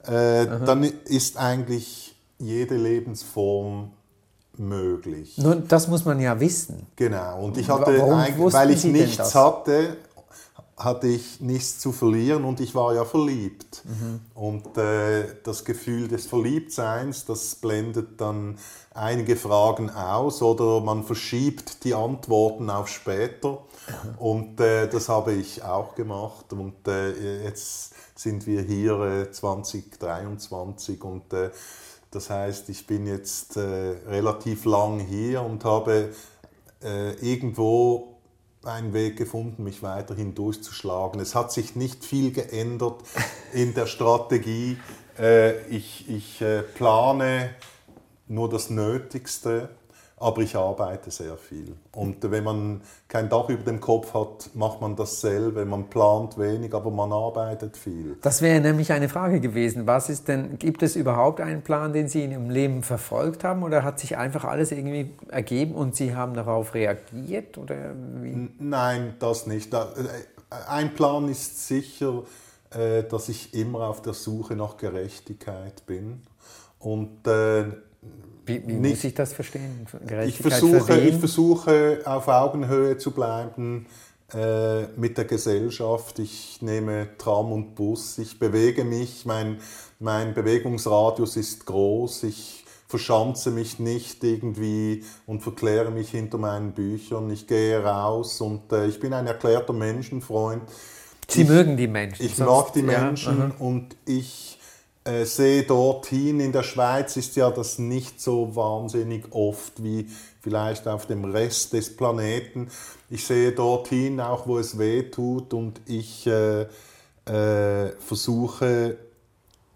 äh, 0.06 0.46
dann 0.66 0.84
ist 0.84 1.38
eigentlich 1.38 2.16
jede 2.38 2.76
Lebensform 2.76 3.92
möglich. 4.58 5.38
Nur 5.38 5.56
das 5.56 5.88
muss 5.88 6.06
man 6.06 6.20
ja 6.20 6.40
wissen. 6.40 6.88
Genau. 6.96 7.46
Und 7.46 7.58
ich 7.58 7.70
hatte, 7.70 7.98
warum 7.98 8.54
weil 8.54 8.72
ich 8.72 8.82
Sie 8.82 8.92
nichts 8.92 9.34
hatte, 9.34 9.98
hatte 10.78 11.08
ich 11.08 11.40
nichts 11.40 11.80
zu 11.80 11.92
verlieren 11.92 12.44
und 12.44 12.60
ich 12.60 12.76
war 12.76 12.94
ja 12.94 13.06
verliebt. 13.06 13.84
Mhm. 13.86 14.20
Und 14.34 14.78
äh, 14.78 15.26
das 15.44 15.64
Gefühl 15.64 16.08
des 16.08 16.26
Verliebtseins, 16.26 17.26
das 17.26 17.56
blendet 17.56 18.20
dann 18.20 18.58
einige 18.94 19.36
Fragen 19.36 19.90
aus 19.90 20.42
oder 20.42 20.82
man 20.82 21.04
verschiebt 21.04 21.84
die 21.84 21.94
Antworten 21.94 22.70
auf 22.70 22.88
später. 22.88 23.60
Und 24.18 24.60
äh, 24.60 24.88
das 24.88 25.10
habe 25.10 25.34
ich 25.34 25.64
auch 25.64 25.96
gemacht. 25.96 26.52
Und 26.54 26.88
äh, 26.88 27.44
jetzt 27.44 27.94
sind 28.24 28.48
wir 28.48 28.62
hier 28.62 29.00
äh, 29.00 29.32
2023 29.32 31.04
und 31.04 31.32
äh, 31.34 31.52
das 32.10 32.30
heißt, 32.30 32.70
ich 32.70 32.88
bin 32.88 33.06
jetzt 33.06 33.58
äh, 33.58 33.62
relativ 34.08 34.66
lang 34.66 35.00
hier 35.00 35.42
und 35.42 35.66
habe 35.66 36.10
äh, 36.82 37.12
irgendwo 37.16 38.18
einen 38.64 38.94
Weg 38.94 39.18
gefunden, 39.18 39.64
mich 39.64 39.84
weiterhin 39.84 40.36
durchzuschlagen. 40.36 41.20
Es 41.20 41.36
hat 41.36 41.52
sich 41.52 41.76
nicht 41.76 42.06
viel 42.06 42.32
geändert 42.32 43.02
in 43.52 43.74
der 43.74 43.88
Strategie. 43.88 44.78
Äh, 45.20 45.68
ich 45.68 46.10
ich 46.10 46.42
äh, 46.42 46.62
plane 46.62 47.50
nur 48.28 48.50
das 48.50 48.70
Nötigste, 48.70 49.70
aber 50.24 50.42
ich 50.42 50.56
arbeite 50.56 51.12
sehr 51.12 51.36
viel. 51.36 51.76
Und 51.92 52.32
wenn 52.32 52.46
man 52.46 52.82
kein 53.10 53.28
Dach 53.28 53.50
über 53.50 53.64
dem 53.64 53.82
Kopf 53.82 54.14
hat, 54.14 54.50
macht 54.54 54.80
man 54.80 54.96
dasselbe. 54.96 55.66
Man 55.66 55.90
plant 55.90 56.38
wenig, 56.38 56.74
aber 56.74 56.92
man 56.92 57.12
arbeitet 57.12 57.76
viel. 57.76 58.18
Das 58.22 58.42
wäre 58.42 58.62
nämlich 58.62 58.94
eine 58.94 59.10
Frage 59.10 59.42
gewesen. 59.42 59.86
Was 59.86 60.10
ist 60.10 60.30
denn, 60.30 60.58
gibt 60.58 60.82
es 60.82 60.96
überhaupt 60.96 61.42
einen 61.42 61.62
Plan, 61.62 61.92
den 61.92 62.08
Sie 62.08 62.24
in 62.24 62.32
Ihrem 62.32 62.50
Leben 62.50 62.84
verfolgt 62.84 63.44
haben 63.44 63.64
oder 63.64 63.84
hat 63.84 64.00
sich 64.00 64.16
einfach 64.16 64.46
alles 64.46 64.72
irgendwie 64.72 65.12
ergeben 65.28 65.76
und 65.76 65.94
Sie 65.96 66.16
haben 66.16 66.34
darauf 66.34 66.74
reagiert? 66.74 67.58
Oder 67.58 67.94
wie? 68.22 68.50
Nein, 68.60 69.16
das 69.20 69.46
nicht. 69.46 69.74
Äh, 69.74 69.80
Ein 70.70 70.94
Plan 70.94 71.28
ist 71.28 71.68
sicher, 71.68 72.24
äh, 72.70 73.04
dass 73.04 73.28
ich 73.28 73.54
immer 73.54 73.90
auf 73.90 74.02
der 74.02 74.14
Suche 74.14 74.56
nach 74.56 74.78
Gerechtigkeit 74.78 75.86
bin. 75.86 76.22
Und 76.80 77.28
äh, 77.28 77.66
Wie, 78.46 78.68
wie 78.68 78.74
muss 78.74 79.04
ich 79.04 79.14
das 79.14 79.34
verstehen? 79.34 79.86
ich 80.26 80.38
versuche, 80.38 81.00
ich 81.00 81.16
versuche 81.16 82.02
auf 82.06 82.28
Augenhöhe 82.28 82.98
zu 82.98 83.12
bleiben 83.12 83.86
äh, 84.34 84.84
mit 84.98 85.18
der 85.18 85.26
Gesellschaft. 85.26 86.20
Ich 86.20 86.62
nehme 86.62 87.10
Tram 87.18 87.52
und 87.52 87.76
Bus, 87.76 88.18
ich 88.18 88.40
bewege 88.40 88.84
mich, 88.84 89.26
mein, 89.26 89.60
mein 90.00 90.34
Bewegungsradius 90.34 91.38
ist 91.38 91.66
groß, 91.66 92.24
ich 92.24 92.66
verschanze 92.88 93.50
mich 93.50 93.80
nicht 93.80 94.24
irgendwie 94.24 95.04
und 95.26 95.42
verkläre 95.42 95.90
mich 95.90 96.12
hinter 96.12 96.38
meinen 96.38 96.74
Büchern. 96.74 97.30
Ich 97.32 97.48
gehe 97.48 97.84
raus 97.84 98.40
und 98.42 98.72
äh, 98.72 98.88
ich 98.88 99.00
bin 99.00 99.14
ein 99.14 99.26
erklärter 99.26 99.74
Menschenfreund. 99.74 100.62
Sie 101.28 101.42
ich, 101.42 101.48
mögen 101.48 101.78
die 101.78 101.88
Menschen. 101.88 102.26
Ich 102.26 102.38
mag 102.38 102.74
die 102.74 102.82
ja, 102.82 103.02
Menschen 103.04 103.42
aha. 103.42 103.52
und 103.60 103.96
ich 104.06 104.53
äh, 105.06 105.26
sehe 105.26 105.64
dorthin, 105.64 106.40
in 106.40 106.52
der 106.52 106.64
Schweiz 106.64 107.18
ist 107.18 107.36
ja 107.36 107.52
das 107.52 107.80
nicht 107.80 108.22
so 108.22 108.56
wahnsinnig 108.56 109.26
oft 109.32 109.84
wie 109.84 110.08
vielleicht 110.42 110.88
auf 110.88 111.06
dem 111.06 111.26
Rest 111.26 111.74
des 111.74 111.96
Planeten. 111.96 112.70
Ich 113.10 113.26
sehe 113.26 113.52
dorthin, 113.52 114.20
auch 114.20 114.48
wo 114.48 114.60
es 114.60 114.78
weh 114.78 115.04
tut 115.04 115.54
und 115.54 115.82
ich 115.86 116.28
äh, 116.28 116.68
äh, 117.26 117.92
versuche 118.00 118.98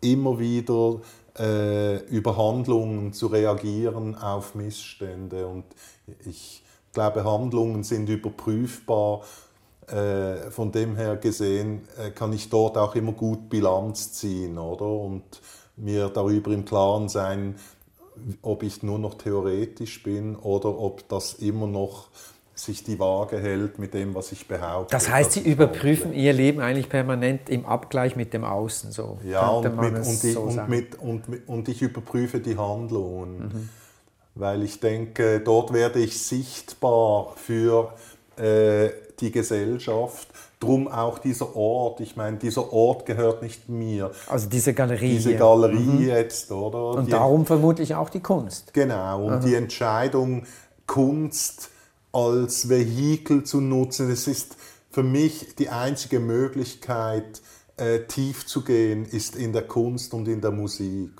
immer 0.01 0.39
wieder 0.39 1.01
äh, 1.37 1.97
über 2.07 2.37
Handlungen 2.37 3.13
zu 3.13 3.27
reagieren 3.27 4.15
auf 4.15 4.55
Missstände 4.55 5.47
und 5.47 5.65
ich 6.25 6.63
glaube, 6.93 7.23
Handlungen 7.23 7.83
sind 7.83 8.09
überprüfbar. 8.09 9.21
Äh, 9.87 10.51
von 10.51 10.71
dem 10.73 10.97
her 10.97 11.15
gesehen 11.15 11.87
äh, 11.97 12.09
kann 12.11 12.33
ich 12.33 12.49
dort 12.49 12.77
auch 12.77 12.95
immer 12.95 13.13
gut 13.13 13.49
Bilanz 13.49 14.11
ziehen, 14.13 14.57
oder? 14.57 14.85
Und 14.85 15.23
mir 15.77 16.09
darüber 16.09 16.51
im 16.51 16.65
Klaren 16.65 17.07
sein, 17.07 17.55
ob 18.41 18.63
ich 18.63 18.83
nur 18.83 18.99
noch 18.99 19.13
theoretisch 19.13 20.03
bin 20.03 20.35
oder 20.35 20.77
ob 20.77 21.07
das 21.07 21.35
immer 21.35 21.67
noch 21.67 22.09
sich 22.55 22.83
die 22.83 22.99
Waage 22.99 23.39
hält 23.39 23.77
mit 23.77 23.93
dem, 23.93 24.15
was 24.15 24.31
ich 24.31 24.47
behaupte. 24.47 24.91
Das 24.91 25.09
heißt, 25.09 25.33
Sie 25.33 25.41
überprüfen. 25.41 26.13
Ihr 26.13 26.33
Leben 26.33 26.59
eigentlich 26.59 26.89
permanent 26.89 27.49
im 27.49 27.65
Abgleich 27.65 28.15
mit 28.15 28.33
dem 28.33 28.43
Außen. 28.43 28.91
So 28.91 29.19
Ja, 29.23 29.47
und, 29.49 29.77
mit, 29.79 29.93
und, 29.93 30.23
ich, 30.23 30.33
so 30.33 30.41
und, 30.41 30.67
mit, 30.67 30.99
und, 30.99 31.23
und 31.47 31.69
ich 31.69 31.81
überprüfe 31.83 32.39
die 32.39 32.57
Handlungen, 32.57 33.37
Mhm. 33.37 33.69
weil 34.35 34.63
ich 34.63 34.79
denke, 34.79 35.39
dort 35.39 35.71
werde 35.71 35.99
ich 35.99 36.19
sichtbar 36.19 37.33
für 37.35 37.93
äh, 38.37 38.89
die 39.19 39.31
Gesellschaft. 39.31 40.27
Drum 40.59 40.87
auch 40.87 41.19
dieser 41.19 41.55
Ort. 41.55 41.99
Ich 41.99 42.15
meine, 42.15 42.37
dieser 42.37 42.73
Ort 42.73 43.05
gehört 43.05 43.43
nicht 43.43 43.69
mir. 43.69 44.11
Also 44.27 44.49
diese 44.49 44.73
Galerie 44.73 45.15
Diese. 45.15 45.35
Galerie 45.35 46.07
jetzt, 46.07 46.51
oder? 46.51 46.91
Und 46.91 47.05
Die- 47.05 47.11
darum 47.11 47.45
vermutlich 47.45 47.93
auch 47.95 48.09
die 48.09 48.21
Kunst. 48.21 48.73
Genau, 48.73 49.25
und 49.27 49.43
die 49.43 49.53
Entscheidung, 49.55 50.45
Kunst 50.87 51.69
als 52.11 52.69
Vehikel 52.69 53.43
zu 53.43 53.61
nutzen, 53.61 54.09
das 54.09 54.27
ist 54.27 54.55
für 54.89 55.03
mich 55.03 55.55
die 55.55 55.69
einzige 55.69 56.19
Möglichkeit, 56.19 57.41
äh, 57.75 57.99
tief 58.07 58.47
zu 58.47 58.63
gehen, 58.63 59.05
ist 59.05 59.35
in 59.35 59.53
der 59.53 59.61
Kunst 59.67 60.13
und 60.15 60.27
in 60.27 60.41
der 60.41 60.51
Musik. 60.51 61.11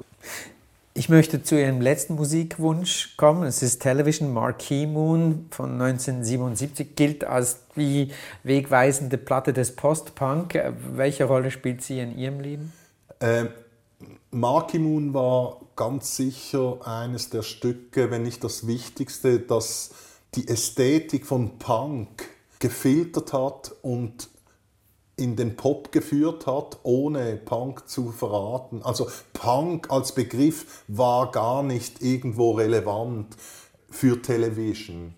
Ich 0.98 1.10
möchte 1.10 1.44
zu 1.44 1.62
Ihrem 1.62 1.80
letzten 1.80 2.16
Musikwunsch 2.16 3.16
kommen. 3.18 3.44
Es 3.44 3.62
ist 3.62 3.84
Television 3.84 4.34
Marquee 4.34 4.88
Moon 4.88 5.46
von 5.52 5.74
1977, 5.80 6.96
gilt 6.96 7.24
als 7.24 7.60
die 7.76 8.10
wegweisende 8.42 9.20
Platte 9.20 9.54
des 9.54 9.76
Post-Punk. 9.76 10.56
Äh, 10.56 10.74
Welche 10.94 11.26
Rolle 11.26 11.52
spielt 11.52 11.84
sie 11.84 12.00
in 12.00 12.18
Ihrem 12.18 12.40
Leben? 12.40 12.74
Ähm, 13.22 13.50
Marky 14.32 14.80
Moon 14.80 15.14
war 15.14 15.62
ganz 15.76 16.16
sicher 16.16 16.80
eines 16.84 17.30
der 17.30 17.44
Stücke, 17.44 18.10
wenn 18.10 18.24
nicht 18.24 18.44
das 18.44 18.66
Wichtigste, 18.66 19.40
das 19.40 19.92
die 20.34 20.48
Ästhetik 20.48 21.28
von 21.28 21.60
Punk 21.60 22.28
gefiltert 22.58 23.34
hat 23.34 23.72
und 23.84 24.30
in 25.18 25.36
den 25.36 25.56
Pop 25.56 25.92
geführt 25.92 26.46
hat, 26.46 26.78
ohne 26.84 27.36
Punk 27.36 27.90
zu 27.90 28.12
verraten. 28.12 28.82
Also 28.84 29.10
Punk 29.34 29.92
als 29.92 30.14
Begriff 30.14 30.84
war 30.88 31.32
gar 31.32 31.64
nicht 31.64 32.02
irgendwo 32.02 32.52
relevant 32.52 33.36
für 33.90 34.22
Television. 34.22 35.16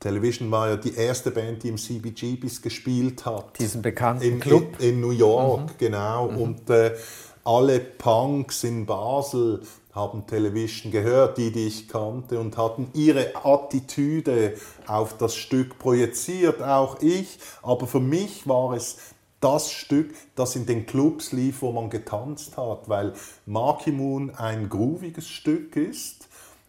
Television 0.00 0.50
war 0.50 0.70
ja 0.70 0.76
die 0.76 0.94
erste 0.94 1.30
Band, 1.30 1.62
die 1.62 1.68
im 1.68 1.76
CBGBs 1.76 2.62
gespielt 2.62 3.24
hat. 3.24 3.58
Diesen 3.58 3.82
bekannten 3.82 4.24
in, 4.24 4.40
Club. 4.40 4.80
In, 4.80 4.94
in 4.94 5.00
New 5.00 5.10
York, 5.10 5.78
genau. 5.78 6.26
Und 6.26 6.68
äh, 6.70 6.96
alle 7.44 7.80
Punks 7.80 8.64
in 8.64 8.86
Basel 8.86 9.62
haben 9.92 10.26
Television 10.26 10.90
gehört, 10.90 11.38
die, 11.38 11.52
die 11.52 11.66
ich 11.66 11.88
kannte, 11.88 12.40
und 12.40 12.56
hatten 12.56 12.88
ihre 12.94 13.34
Attitüde 13.44 14.54
auf 14.86 15.16
das 15.18 15.36
Stück 15.36 15.78
projiziert, 15.78 16.62
auch 16.62 17.00
ich. 17.00 17.38
Aber 17.62 17.86
für 17.86 18.00
mich 18.00 18.48
war 18.48 18.72
es 18.72 18.96
das 19.40 19.70
Stück, 19.70 20.14
das 20.34 20.56
in 20.56 20.66
den 20.66 20.86
Clubs 20.86 21.32
lief, 21.32 21.62
wo 21.62 21.72
man 21.72 21.90
getanzt 21.90 22.56
hat, 22.56 22.88
weil 22.88 23.12
Marky 23.44 23.90
Moon 23.90 24.30
ein 24.30 24.68
grooviges 24.68 25.28
Stück 25.28 25.76
ist 25.76 26.28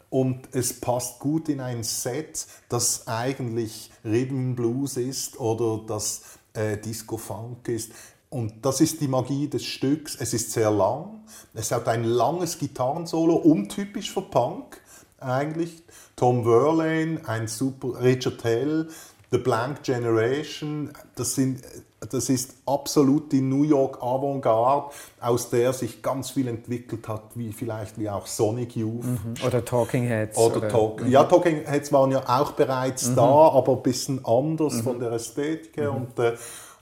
und 0.09 0.49
es 0.51 0.79
passt 0.79 1.19
gut 1.19 1.49
in 1.49 1.59
ein 1.61 1.83
Set, 1.83 2.45
das 2.69 3.07
eigentlich 3.07 3.91
Rhythm 4.03 4.55
Blues 4.55 4.97
ist 4.97 5.39
oder 5.39 5.83
das 5.87 6.23
äh, 6.53 6.77
Disco 6.77 7.17
Funk 7.17 7.67
ist. 7.67 7.91
Und 8.33 8.65
das 8.65 8.81
ist 8.81 8.99
die 8.99 9.07
Magie 9.07 9.47
des 9.47 9.63
Stücks. 9.63 10.17
Es 10.19 10.33
ist 10.33 10.51
sehr 10.51 10.71
lang. 10.71 11.19
Es 11.53 11.71
hat 11.71 11.87
ein 11.87 12.03
langes 12.03 12.57
Gitarrensolo, 12.57 13.35
untypisch 13.35 14.11
für 14.11 14.23
Punk 14.23 14.81
eigentlich. 15.19 15.83
Tom 16.15 16.43
Verlaine, 16.43 17.21
ein 17.27 17.47
super 17.47 18.01
Richard 18.01 18.43
Hell, 18.43 18.87
The 19.29 19.37
Blank 19.37 19.83
Generation. 19.83 20.91
Das, 21.15 21.35
sind, 21.35 21.61
das 22.09 22.29
ist 22.29 22.55
absolut 22.65 23.31
die 23.31 23.41
New 23.41 23.63
York 23.63 24.01
Avantgarde, 24.01 24.87
aus 25.21 25.51
der 25.51 25.71
sich 25.71 26.01
ganz 26.01 26.31
viel 26.31 26.47
entwickelt 26.47 27.07
hat, 27.07 27.35
wie 27.35 27.53
vielleicht 27.53 27.99
wie 27.99 28.09
auch 28.09 28.25
Sonic 28.25 28.75
Youth. 28.75 29.05
Oder 29.45 29.63
Talking 29.63 30.07
Heads. 30.07 30.39
Oder 30.39 30.69
Talk, 30.69 31.05
ja, 31.07 31.23
Talking 31.23 31.65
Heads 31.65 31.91
waren 31.91 32.09
ja 32.09 32.23
auch 32.27 32.53
bereits 32.53 33.13
da, 33.13 33.21
aber 33.49 33.73
ein 33.73 33.83
bisschen 33.83 34.25
anders 34.25 34.81
von 34.81 34.99
der 34.99 35.11
Ästhetik 35.11 35.77
her. 35.77 35.93
Und, 35.93 36.17
äh, 36.17 36.33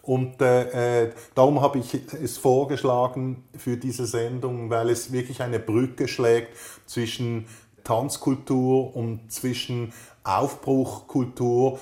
und 0.04 0.42
äh, 0.42 1.04
äh, 1.04 1.12
darum 1.36 1.62
habe 1.62 1.80
ich 1.80 1.94
es 1.94 2.38
vorgeschlagen 2.38 3.44
für 3.56 3.78
diese 3.78 4.08
Sendung, 4.08 4.70
weil 4.70 4.90
es 4.90 5.12
wirklich 5.12 5.42
eine 5.42 5.60
Brücke 5.60 6.08
schlägt 6.08 6.58
zwischen 6.88 7.46
Tanzkultur 7.84 8.96
und 8.96 9.32
zwischen 9.32 9.94
Aufbruchkultur 10.24 11.80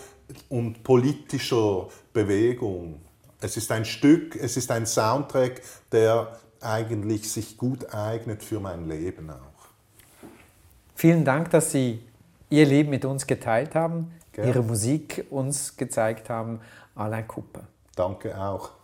und 0.49 0.83
politischer 0.83 1.87
Bewegung. 2.13 2.99
Es 3.41 3.55
ist 3.55 3.71
ein 3.71 3.85
Stück, 3.85 4.35
es 4.35 4.57
ist 4.57 4.69
ein 4.71 4.85
Soundtrack, 4.85 5.61
der 5.91 6.37
eigentlich 6.61 7.31
sich 7.31 7.57
gut 7.57 7.93
eignet 7.93 8.43
für 8.43 8.59
mein 8.59 8.87
Leben 8.87 9.29
auch. 9.29 9.69
Vielen 10.95 11.23
Dank, 11.23 11.49
dass 11.51 11.71
Sie 11.71 12.01
Ihr 12.49 12.65
Leben 12.65 12.89
mit 12.89 13.05
uns 13.05 13.27
geteilt 13.27 13.75
haben, 13.75 14.11
Gerne. 14.33 14.49
Ihre 14.49 14.63
Musik 14.63 15.25
uns 15.29 15.77
gezeigt 15.77 16.29
haben. 16.29 16.59
Alain 16.95 17.27
Cooper. 17.27 17.61
Danke 17.99 18.33
auch. 18.41 18.78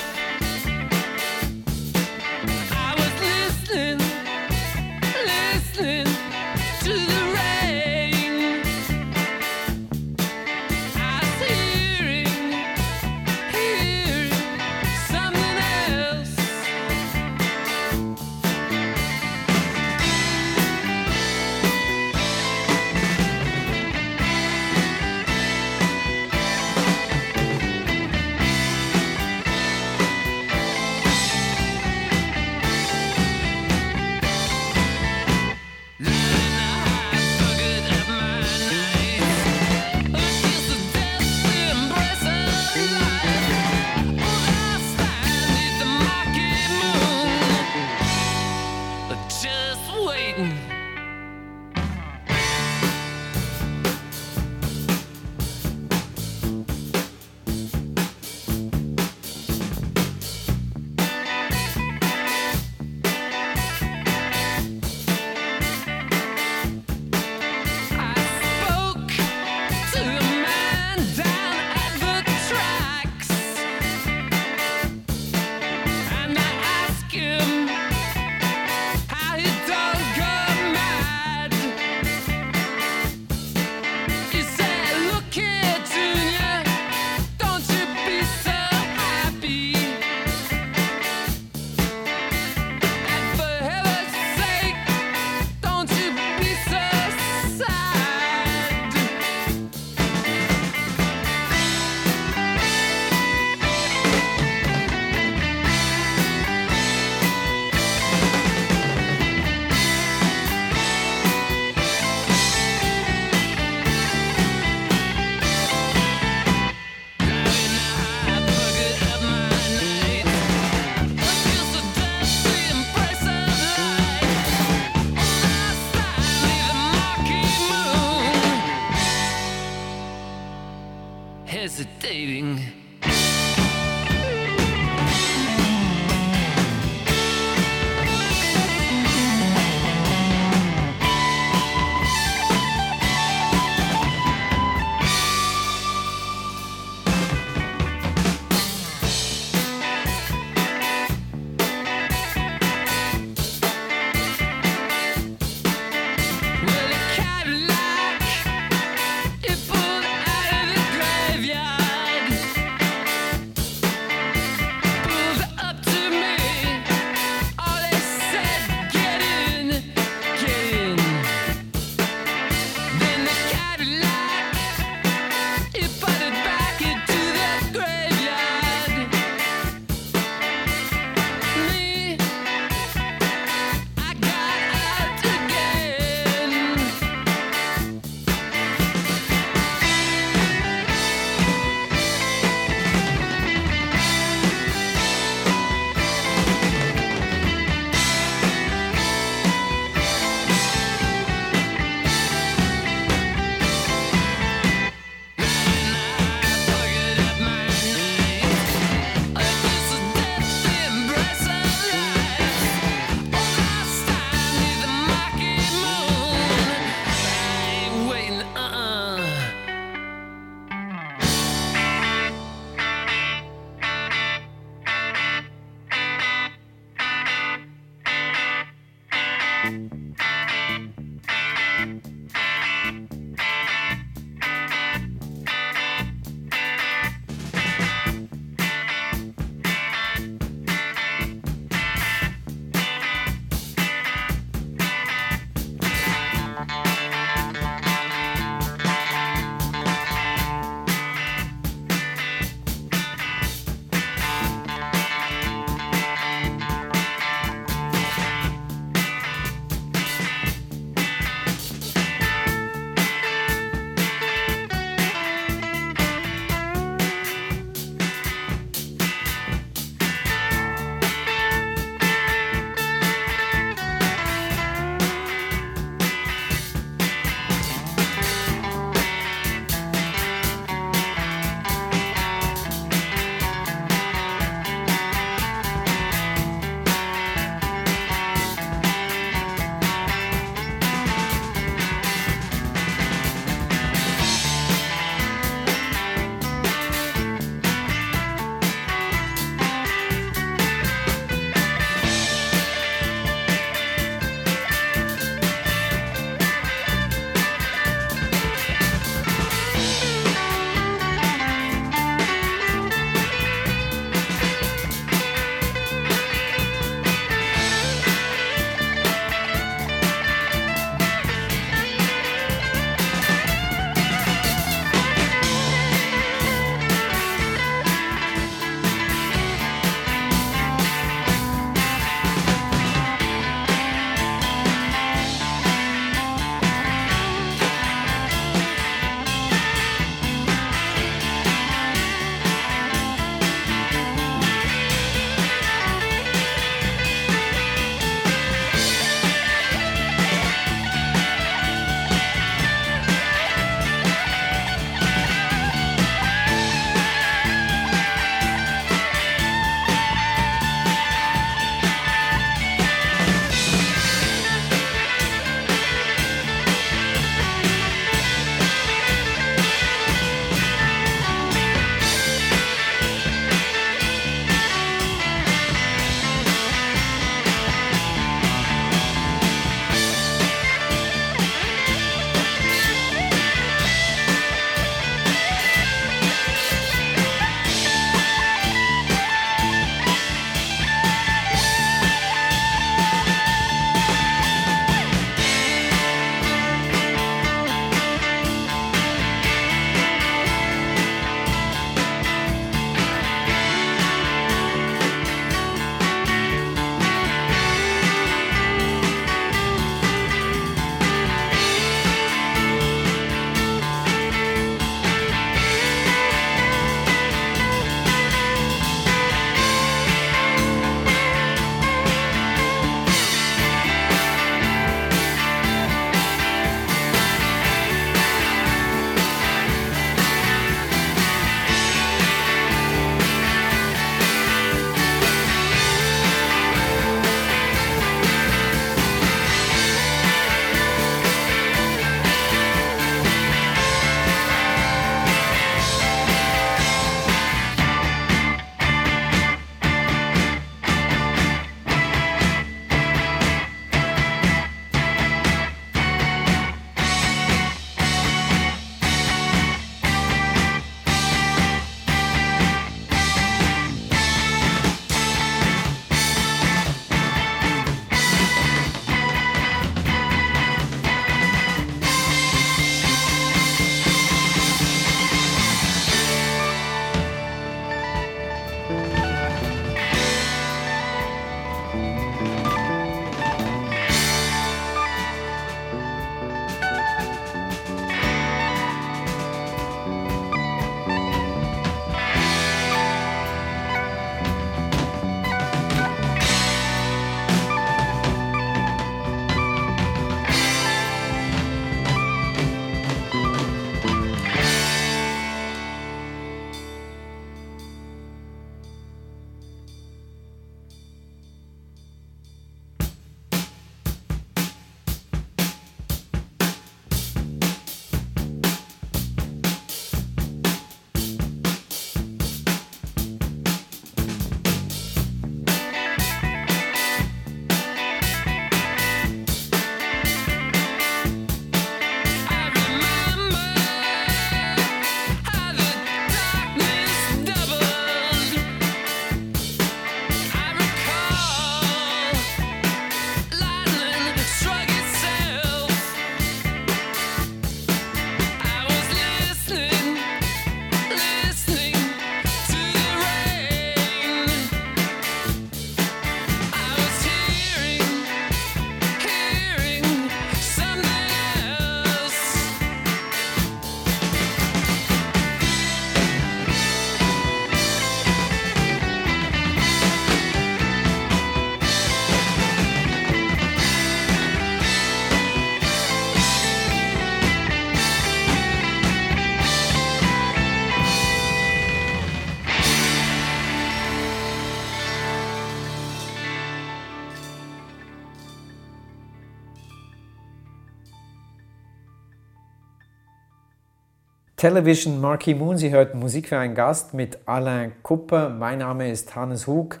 Television 594.64 595.20
Marquee 595.20 595.52
Moon. 595.52 595.76
Sie 595.76 595.90
hörten 595.90 596.18
Musik 596.18 596.48
für 596.48 596.56
einen 596.56 596.74
Gast 596.74 597.12
mit 597.12 597.36
Alain 597.44 597.92
Kupper. 598.02 598.48
Mein 598.48 598.78
Name 598.78 599.10
ist 599.10 599.36
Hannes 599.36 599.66
Hug. 599.66 600.00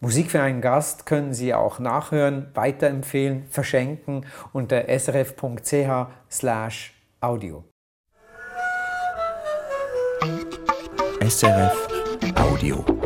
Musik 0.00 0.32
für 0.32 0.42
einen 0.42 0.60
Gast 0.60 1.06
können 1.06 1.32
Sie 1.32 1.54
auch 1.54 1.78
nachhören, 1.78 2.48
weiterempfehlen, 2.54 3.44
verschenken 3.48 4.26
unter 4.52 4.88
srf.ch 4.88 6.08
audio. 7.20 7.62
SRF 11.20 11.88
Audio. 12.34 13.03